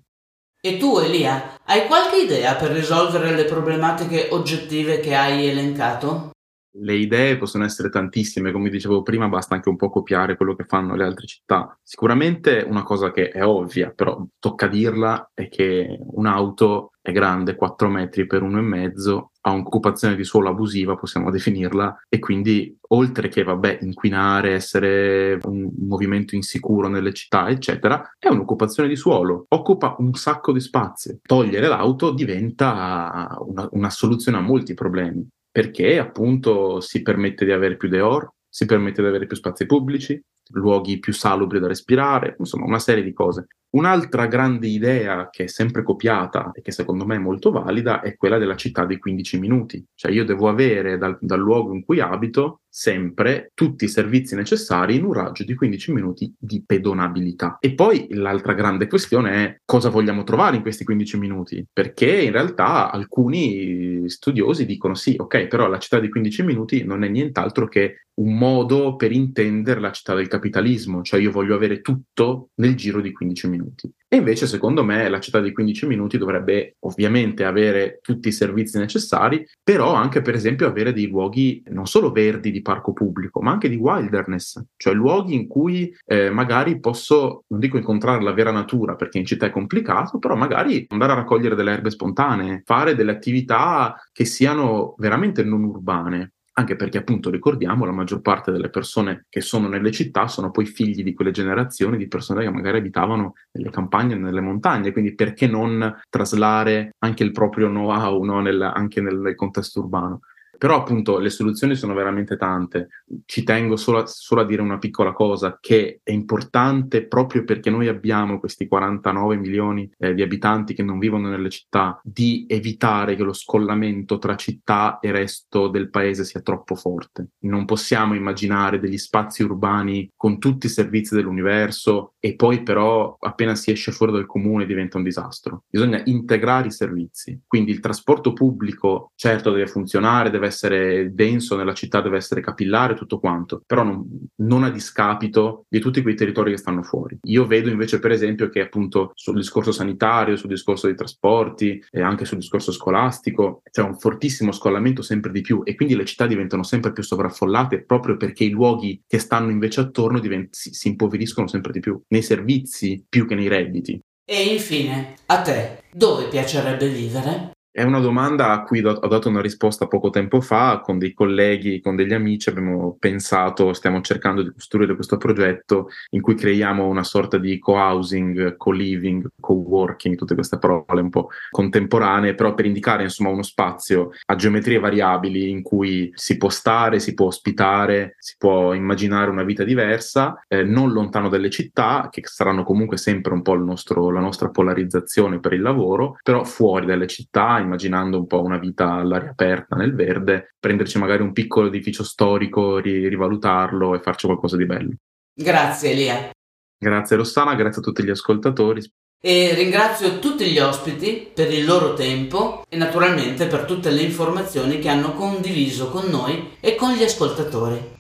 E 0.61 0.79
tu, 0.79 0.99
Elia, 0.99 1.59
hai 1.65 1.87
qualche 1.87 2.23
idea 2.23 2.55
per 2.55 2.71
risolvere 2.71 3.35
le 3.35 3.45
problematiche 3.45 4.29
oggettive 4.31 5.01
che 5.01 5.15
hai 5.15 5.47
elencato? 5.47 6.34
Le 6.77 6.95
idee 6.95 7.37
possono 7.37 7.65
essere 7.65 7.89
tantissime, 7.89 8.53
come 8.53 8.71
dicevo 8.71 9.03
prima, 9.03 9.29
basta 9.29 9.55
anche 9.55 9.69
un 9.69 9.77
po' 9.77 9.91
copiare 9.91 10.37
quello 10.37 10.55
che 10.55 10.65
fanno 10.65 10.95
le 10.97 11.05
altre 11.05 11.27
città. 11.27 11.79
Sicuramente 11.83 12.65
una 12.67 12.83
cosa 12.83 13.11
che 13.11 13.29
è 13.29 13.45
ovvia, 13.45 13.91
però 13.91 14.25
tocca 14.39 14.67
dirla, 14.67 15.31
è 15.35 15.49
che 15.49 15.99
un'auto 16.01 16.93
è 17.01 17.13
grande 17.13 17.55
4 17.55 17.89
metri 17.89 18.27
per 18.27 18.43
1,5, 18.43 19.25
ha 19.43 19.51
un'occupazione 19.51 20.17
di 20.17 20.25
suolo 20.25 20.49
abusiva, 20.49 20.97
possiamo 20.97 21.31
definirla, 21.31 22.05
e 22.09 22.19
quindi 22.19 22.75
oltre 22.89 23.29
che, 23.29 23.43
vabbè, 23.43 23.81
inquinare, 23.83 24.55
essere 24.55 25.39
un 25.43 25.71
movimento 25.81 26.35
insicuro 26.35 26.89
nelle 26.89 27.13
città, 27.13 27.49
eccetera, 27.51 28.15
è 28.19 28.29
un'occupazione 28.29 28.89
di 28.89 28.97
suolo, 28.97 29.45
occupa 29.49 29.97
un 29.99 30.15
sacco 30.15 30.51
di 30.51 30.61
spazio. 30.61 31.19
Togliere 31.21 31.69
l'auto 31.69 32.11
diventa 32.13 33.37
una, 33.41 33.69
una 33.73 33.91
soluzione 33.91 34.39
a 34.39 34.41
molti 34.41 34.73
problemi 34.73 35.29
perché 35.55 36.01
appunto 36.01 36.81
si 36.81 37.01
permette 37.01 37.45
di 37.45 37.53
avere 37.53 37.77
più 37.77 37.89
deor, 37.89 38.29
si 38.49 38.65
permette 38.65 39.03
di 39.03 39.07
avere 39.07 39.27
più 39.27 39.37
spazi 39.37 39.67
pubblici, 39.67 40.21
luoghi 40.51 40.99
più 40.99 41.13
salubri 41.13 41.61
da 41.61 41.69
respirare, 41.69 42.35
insomma 42.41 42.67
una 42.67 42.81
serie 42.81 43.05
di 43.05 43.13
cose. 43.13 43.47
Un'altra 43.77 44.27
grande 44.27 44.67
idea 44.67 45.29
che 45.31 45.45
è 45.45 45.47
sempre 45.47 45.85
copiata 45.85 46.51
e 46.53 46.61
che 46.61 46.73
secondo 46.73 47.07
me 47.07 47.15
è 47.15 47.21
molto 47.21 47.53
valida 47.53 48.01
è 48.01 48.17
quella 48.17 48.39
della 48.39 48.57
città 48.57 48.85
dei 48.85 48.99
15 48.99 49.39
minuti. 49.39 49.85
Cioè 49.95 50.11
io 50.11 50.25
devo 50.25 50.49
avere 50.49 50.99
dal, 50.99 51.17
dal 51.21 51.39
luogo 51.39 51.73
in 51.73 51.85
cui 51.85 52.01
abito 52.01 52.63
sempre 52.77 53.53
tutti 53.55 53.85
i 53.85 53.89
servizi 53.89 54.35
necessari 54.35 54.97
in 54.97 55.05
un 55.05 55.13
raggio 55.13 55.45
di 55.45 55.55
15 55.55 55.93
minuti 55.93 56.35
di 56.37 56.65
pedonabilità. 56.67 57.59
E 57.61 57.73
poi 57.73 58.09
l'altra 58.11 58.53
grande 58.53 58.89
questione 58.89 59.31
è 59.31 59.61
cosa 59.65 59.91
vogliamo 59.91 60.25
trovare 60.25 60.57
in 60.57 60.63
questi 60.63 60.83
15 60.83 61.17
minuti, 61.17 61.65
perché 61.73 62.23
in 62.23 62.33
realtà 62.33 62.91
alcuni 62.91 64.09
studiosi 64.11 64.67
dicono 64.67 64.97
sì, 64.97 65.15
ok, 65.17 65.47
però 65.47 65.69
la 65.69 65.79
città 65.79 66.01
di 66.01 66.09
15 66.09 66.43
minuti 66.43 66.83
non 66.83 67.05
è 67.05 67.09
nient'altro 67.09 67.69
che 67.69 68.07
un 68.15 68.37
modo 68.37 68.97
per 68.97 69.13
intendere 69.13 69.79
la 69.79 69.93
città 69.93 70.15
del 70.15 70.27
capitalismo, 70.27 71.03
cioè 71.03 71.21
io 71.21 71.31
voglio 71.31 71.55
avere 71.55 71.81
tutto 71.81 72.51
nel 72.57 72.75
giro 72.75 73.01
di 73.01 73.13
15 73.13 73.49
minuti. 73.49 73.89
E 74.15 74.19
invece, 74.19 74.47
secondo 74.47 74.85
me, 74.85 75.09
la 75.09 75.19
città 75.19 75.41
di 75.41 75.51
15 75.51 75.89
minuti 75.89 76.19
dovrebbe 76.19 76.77
ovviamente 76.83 77.45
avere 77.45 77.99
tutti 78.01 78.29
i 78.29 78.33
servizi 78.33 78.79
necessari, 78.79 79.45
però 79.61 79.93
anche, 79.93 80.23
per 80.23 80.35
esempio, 80.35 80.69
avere 80.69 80.93
dei 80.93 81.09
luoghi 81.09 81.65
non 81.71 81.87
solo 81.87 82.13
verdi 82.13 82.53
di 82.53 82.63
parco 82.63 82.93
pubblico, 82.93 83.43
ma 83.43 83.51
anche 83.51 83.69
di 83.69 83.75
wilderness, 83.75 84.63
cioè 84.77 84.95
luoghi 84.95 85.35
in 85.35 85.49
cui 85.49 85.93
eh, 86.07 86.31
magari 86.31 86.79
posso, 86.79 87.43
non 87.49 87.59
dico 87.59 87.77
incontrare 87.77 88.23
la 88.23 88.33
vera 88.33 88.53
natura, 88.53 88.95
perché 88.95 89.19
in 89.19 89.25
città 89.25 89.47
è 89.47 89.51
complicato, 89.51 90.21
però 90.21 90.37
magari 90.37 90.87
andare 90.91 91.11
a 91.11 91.17
raccogliere 91.17 91.57
delle 91.57 91.73
erbe 91.73 91.91
spontanee, 91.91 92.63
fare 92.65 92.95
delle 92.95 93.11
attività 93.11 93.97
che 94.13 94.25
siano 94.25 94.95
veramente 94.97 95.43
non 95.43 95.65
urbane 95.65 96.34
anche 96.57 96.77
perché 96.77 96.99
appunto 96.99 97.31
ricordiamo 97.31 97.85
la 97.85 97.93
maggior 97.93 98.21
parte 98.21 98.53
delle 98.53 98.71
persone 98.71 99.27
che 99.29 99.41
sono 99.41 99.69
nelle 99.69 99.91
città 99.91 100.29
sono 100.29 100.51
poi 100.51 100.67
figli 100.67 101.03
di 101.03 101.13
quelle 101.13 101.33
generazioni 101.33 101.97
di 101.97 102.07
persone 102.07 102.45
che 102.45 102.51
magari 102.51 102.79
abitavano 102.79 103.35
nelle 103.53 103.71
campagne, 103.71 104.15
nelle 104.15 104.41
montagne, 104.41 104.93
quindi 104.93 105.15
perché 105.15 105.47
non 105.47 106.01
traslare 106.09 106.95
anche 106.99 107.25
il 107.25 107.33
proprio 107.33 107.69
know-how 107.69 108.23
no? 108.23 108.41
nel, 108.41 108.61
anche 108.63 109.01
nel 109.01 109.35
contesto 109.35 109.81
urbano? 109.81 110.21
Però 110.65 110.77
appunto 110.79 111.19
le 111.19 111.29
soluzioni 111.29 111.75
sono 111.75 111.93
veramente 111.93 112.39
tante. 112.39 112.89
Ci 113.27 113.43
tengo 113.43 113.77
solo 113.77 113.99
a, 113.99 114.07
solo 114.07 114.41
a, 114.41 114.45
dire 114.47 114.63
una 114.63 114.79
piccola 114.79 115.13
cosa 115.13 115.59
che 115.61 116.01
è 116.03 116.11
importante 116.11 117.07
proprio 117.07 117.45
perché 117.45 117.69
noi 117.69 117.89
abbiamo 117.89 118.39
questi 118.39 118.67
49 118.67 119.37
milioni 119.37 119.91
eh, 119.99 120.15
di 120.15 120.23
abitanti 120.23 120.73
che 120.73 120.83
non 120.83 120.99
vivono 120.99 121.29
nelle 121.29 121.51
città, 121.51 122.01
di 122.03 122.47
evitare 122.49 123.15
che 123.15 123.25
lo 123.25 123.35
scollamento 123.35 124.17
tra 124.17 124.37
città 124.37 125.01
e 125.01 125.13
resto 125.13 125.69
del 125.69 125.91
paese 125.91 126.25
sia 126.25 126.41
troppo 126.41 126.77
forte. 126.77 127.33
Non 127.41 127.67
possiamo 127.67 128.15
immaginare 128.15 128.81
degli 128.81 128.97
spazi 128.97 129.43
urbani 129.43 130.11
con 130.17 130.39
tutti 130.39 130.65
i 130.65 130.71
servizi 130.71 131.15
dell'universo 131.15 132.15
e 132.19 132.37
poi 132.37 132.63
però 132.63 133.15
appena 133.21 133.55
si 133.55 133.71
esce 133.71 133.93
fuori 133.93 134.13
dal 134.13 134.25
comune 134.25 134.65
diventa 134.65 134.97
un 134.97 135.05
disastro. 135.05 135.65
Bisogna 135.69 136.01
integrare 136.07 136.69
i 136.69 136.73
servizi. 136.73 137.39
Quindi 137.47 137.71
il 137.71 137.81
trasporto 137.81 138.33
pubblico 138.33 139.13
certo 139.15 139.51
deve 139.51 139.67
funzionare, 139.67 140.31
deve 140.31 140.45
deve 140.45 140.54
essere 140.55 141.13
denso, 141.13 141.57
nella 141.57 141.75
città 141.75 142.01
deve 142.01 142.17
essere 142.17 142.41
capillare, 142.41 142.95
tutto 142.95 143.19
quanto, 143.19 143.63
però 143.67 143.83
non, 143.83 144.07
non, 144.37 144.65
a 144.65 144.71
discapito 144.71 145.67
di 145.69 145.81
tutti 145.81 146.01
quei 146.01 146.15
territori 146.15 146.53
che 146.53 146.57
stanno 146.57 146.83
fuori. 146.83 147.19
Io 147.25 147.47
vedo 147.47 147.69
invece, 147.69 147.99
per 147.99 148.13
esempio, 148.13 148.49
che 148.49 148.61
appunto 148.61 149.11
sul 149.15 149.35
discorso 149.35 149.73
sanitario, 149.73 150.37
sul 150.37 150.49
discorso 150.49 150.87
dei 150.87 150.97
trasporti 150.97 151.85
e 151.91 152.01
anche 152.01 152.25
sul 152.25 152.39
discorso 152.39 152.73
scolastico 152.73 153.63
c'è 153.71 153.83
un 153.83 153.99
fortissimo 153.99 154.53
scollamento 154.53 155.03
sempre 155.03 155.33
di 155.33 155.41
più 155.41 155.63
e 155.65 155.75
quindi 155.75 155.97
le 155.97 156.05
città 156.05 156.27
diventano 156.27 156.63
sempre 156.63 156.93
più 156.93 157.03
sovraffollate 157.03 157.83
proprio 157.83 158.17
perché 158.17 158.45
i 158.45 158.51
luoghi 158.51 159.03
che 159.07 159.19
stanno 159.19 159.51
invece 159.51 159.81
attorno 159.81 160.21
divent- 160.21 160.55
si, 160.55 160.73
si 160.73 160.89
impoveriscono 160.89 161.49
sempre 161.49 161.73
di 161.73 161.81
più, 161.81 162.01
nei 162.09 162.23
servizi 162.23 163.05
più 163.09 163.27
che 163.27 163.35
nei 163.35 163.49
redditi. 163.49 164.01
E 164.27 164.43
infine, 164.45 165.15
a 165.27 165.43
te, 165.43 165.83
dove 165.93 166.29
piacerebbe 166.29 166.89
vivere? 166.89 167.54
È 167.77 167.83
una 167.83 167.99
domanda 167.99 168.53
a 168.53 168.63
cui 168.63 168.85
ho 168.85 168.93
dato 169.09 169.29
una 169.29 169.41
risposta 169.41 169.89
poco 169.89 170.09
tempo 170.09 170.41
fa, 170.41 170.79
con 170.79 170.97
dei 170.97 171.13
colleghi, 171.13 171.81
con 171.81 171.97
degli 171.97 172.13
amici 172.13 172.49
abbiamo 172.49 172.97
pensato, 173.01 173.73
stiamo 173.73 174.01
cercando 174.01 174.43
di 174.45 174.53
costruire 174.53 174.95
questo 174.95 175.17
progetto 175.17 175.89
in 176.11 176.21
cui 176.21 176.37
creiamo 176.37 176.87
una 176.87 177.03
sorta 177.03 177.37
di 177.37 177.59
co-housing, 177.59 178.57
co-living, 178.57 179.27
co-working, 179.41 180.15
tutte 180.15 180.37
queste 180.37 180.59
parole 180.59 181.01
un 181.01 181.11
po' 181.11 181.31
contemporanee, 181.51 182.37
però 182.37 182.55
per 182.55 182.67
indicare 182.67 183.03
insomma 183.03 183.31
uno 183.31 183.43
spazio 183.43 184.11
a 184.25 184.37
geometrie 184.37 184.79
variabili 184.79 185.51
in 185.51 185.63
cui 185.63 186.13
si 186.15 186.37
può 186.37 186.51
stare, 186.51 187.01
si 187.01 187.13
può 187.13 187.27
ospitare, 187.27 188.15
si 188.21 188.37
può 188.39 188.73
immaginare 188.73 189.31
una 189.31 189.43
vita 189.43 189.65
diversa, 189.65 190.45
eh, 190.47 190.63
non 190.63 190.93
lontano 190.93 191.29
dalle 191.29 191.51
città, 191.51 192.07
che 192.09 192.23
saranno 192.25 192.63
comunque 192.63 192.99
sempre 192.99 193.33
un 193.33 193.43
po' 193.43 193.57
nostro, 193.57 194.13
la 194.13 194.21
nostra 194.21 194.49
polarizzazione 194.51 195.41
per 195.41 195.55
il 195.55 195.61
lavoro, 195.61 196.21
però 196.23 196.45
fuori 196.45 196.87
dalle 196.87 197.09
città 197.09 197.63
immaginando 197.65 198.19
un 198.19 198.27
po' 198.27 198.43
una 198.43 198.59
vita 198.59 198.93
all'aria 198.93 199.31
aperta 199.31 199.77
nel 199.77 199.95
verde, 199.95 200.55
prenderci 200.59 200.99
magari 200.99 201.23
un 201.23 201.33
piccolo 201.33 201.67
edificio 201.67 202.05
storico, 202.05 202.79
ri- 202.79 203.09
rivalutarlo 203.09 203.95
e 203.95 204.01
farci 204.01 204.27
qualcosa 204.27 204.57
di 204.57 204.67
bello. 204.67 204.95
Grazie 205.35 205.91
Elia. 205.91 206.31
Grazie 206.79 207.17
Rossana, 207.17 207.55
grazie 207.55 207.81
a 207.81 207.85
tutti 207.85 208.05
gli 208.05 208.11
ascoltatori. 208.11 208.83
E 209.21 209.55
ringrazio 209.55 210.19
tutti 210.19 210.45
gli 210.45 210.59
ospiti 210.59 211.31
per 211.35 211.51
il 211.51 211.65
loro 211.65 211.95
tempo 211.95 212.63
e 212.69 212.77
naturalmente 212.77 213.47
per 213.47 213.65
tutte 213.65 213.91
le 213.91 214.03
informazioni 214.03 214.79
che 214.79 214.91
hanno 214.91 215.15
condiviso 215.15 215.89
con 215.89 216.11
noi 216.11 216.57
e 216.61 216.75
con 216.75 216.93
gli 216.93 217.03
ascoltatori. 217.03 217.93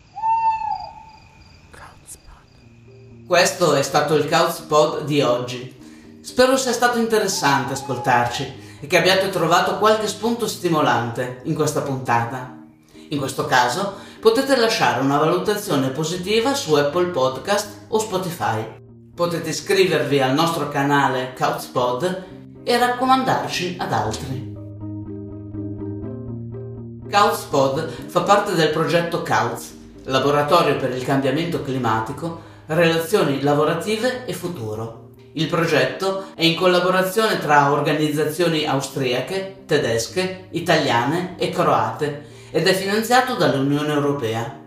Questo 3.26 3.74
è 3.74 3.82
stato 3.82 4.16
il 4.16 4.28
Couchpod 4.28 5.04
di 5.04 5.22
oggi. 5.22 5.74
Spero 6.20 6.58
sia 6.58 6.72
stato 6.72 6.98
interessante 6.98 7.72
ascoltarci 7.72 8.63
e 8.84 8.86
che 8.86 8.98
abbiate 8.98 9.30
trovato 9.30 9.78
qualche 9.78 10.06
spunto 10.06 10.46
stimolante 10.46 11.40
in 11.44 11.54
questa 11.54 11.80
puntata. 11.80 12.54
In 13.08 13.18
questo 13.18 13.46
caso 13.46 13.94
potete 14.20 14.56
lasciare 14.56 15.00
una 15.00 15.16
valutazione 15.16 15.88
positiva 15.88 16.52
su 16.52 16.74
Apple 16.74 17.06
Podcast 17.06 17.86
o 17.88 17.98
Spotify. 17.98 18.82
Potete 19.14 19.48
iscrivervi 19.48 20.20
al 20.20 20.34
nostro 20.34 20.68
canale 20.68 21.32
Couchpod 21.34 22.24
e 22.62 22.76
raccomandarci 22.76 23.76
ad 23.78 23.92
altri. 23.92 24.52
Couchpod 27.10 27.88
fa 28.08 28.20
parte 28.20 28.54
del 28.54 28.68
progetto 28.68 29.22
Couch, 29.22 29.62
Laboratorio 30.04 30.76
per 30.76 30.94
il 30.94 31.04
cambiamento 31.04 31.62
climatico, 31.62 32.38
relazioni 32.66 33.40
lavorative 33.40 34.26
e 34.26 34.34
futuro. 34.34 35.03
Il 35.36 35.48
progetto 35.48 36.26
è 36.36 36.44
in 36.44 36.54
collaborazione 36.54 37.40
tra 37.40 37.72
organizzazioni 37.72 38.66
austriache, 38.66 39.64
tedesche, 39.66 40.46
italiane 40.50 41.34
e 41.38 41.50
croate 41.50 42.26
ed 42.52 42.68
è 42.68 42.72
finanziato 42.72 43.34
dall'Unione 43.34 43.92
Europea. 43.92 44.60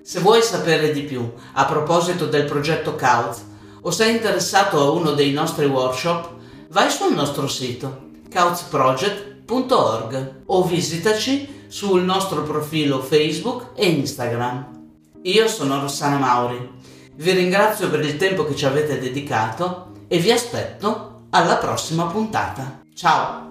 Se 0.00 0.20
vuoi 0.20 0.40
sapere 0.40 0.92
di 0.92 1.02
più 1.02 1.28
a 1.54 1.64
proposito 1.64 2.26
del 2.26 2.44
progetto 2.44 2.94
Couch 2.94 3.38
o 3.80 3.90
sei 3.90 4.12
interessato 4.12 4.78
a 4.78 4.90
uno 4.90 5.10
dei 5.10 5.32
nostri 5.32 5.66
workshop, 5.66 6.28
vai 6.68 6.88
sul 6.88 7.14
nostro 7.14 7.48
sito 7.48 8.10
couchproject.org 8.32 10.42
o 10.46 10.64
visitaci 10.64 11.64
sul 11.66 12.02
nostro 12.02 12.44
profilo 12.44 13.00
Facebook 13.00 13.70
e 13.74 13.88
Instagram. 13.88 14.82
Io 15.22 15.48
sono 15.48 15.80
Rossana 15.80 16.18
Mauri, 16.18 16.70
vi 17.16 17.32
ringrazio 17.32 17.90
per 17.90 18.04
il 18.04 18.16
tempo 18.16 18.44
che 18.44 18.54
ci 18.54 18.66
avete 18.66 19.00
dedicato 19.00 19.90
e 20.12 20.18
vi 20.18 20.30
aspetto 20.30 21.28
alla 21.30 21.56
prossima 21.56 22.04
puntata. 22.04 22.82
Ciao! 22.94 23.41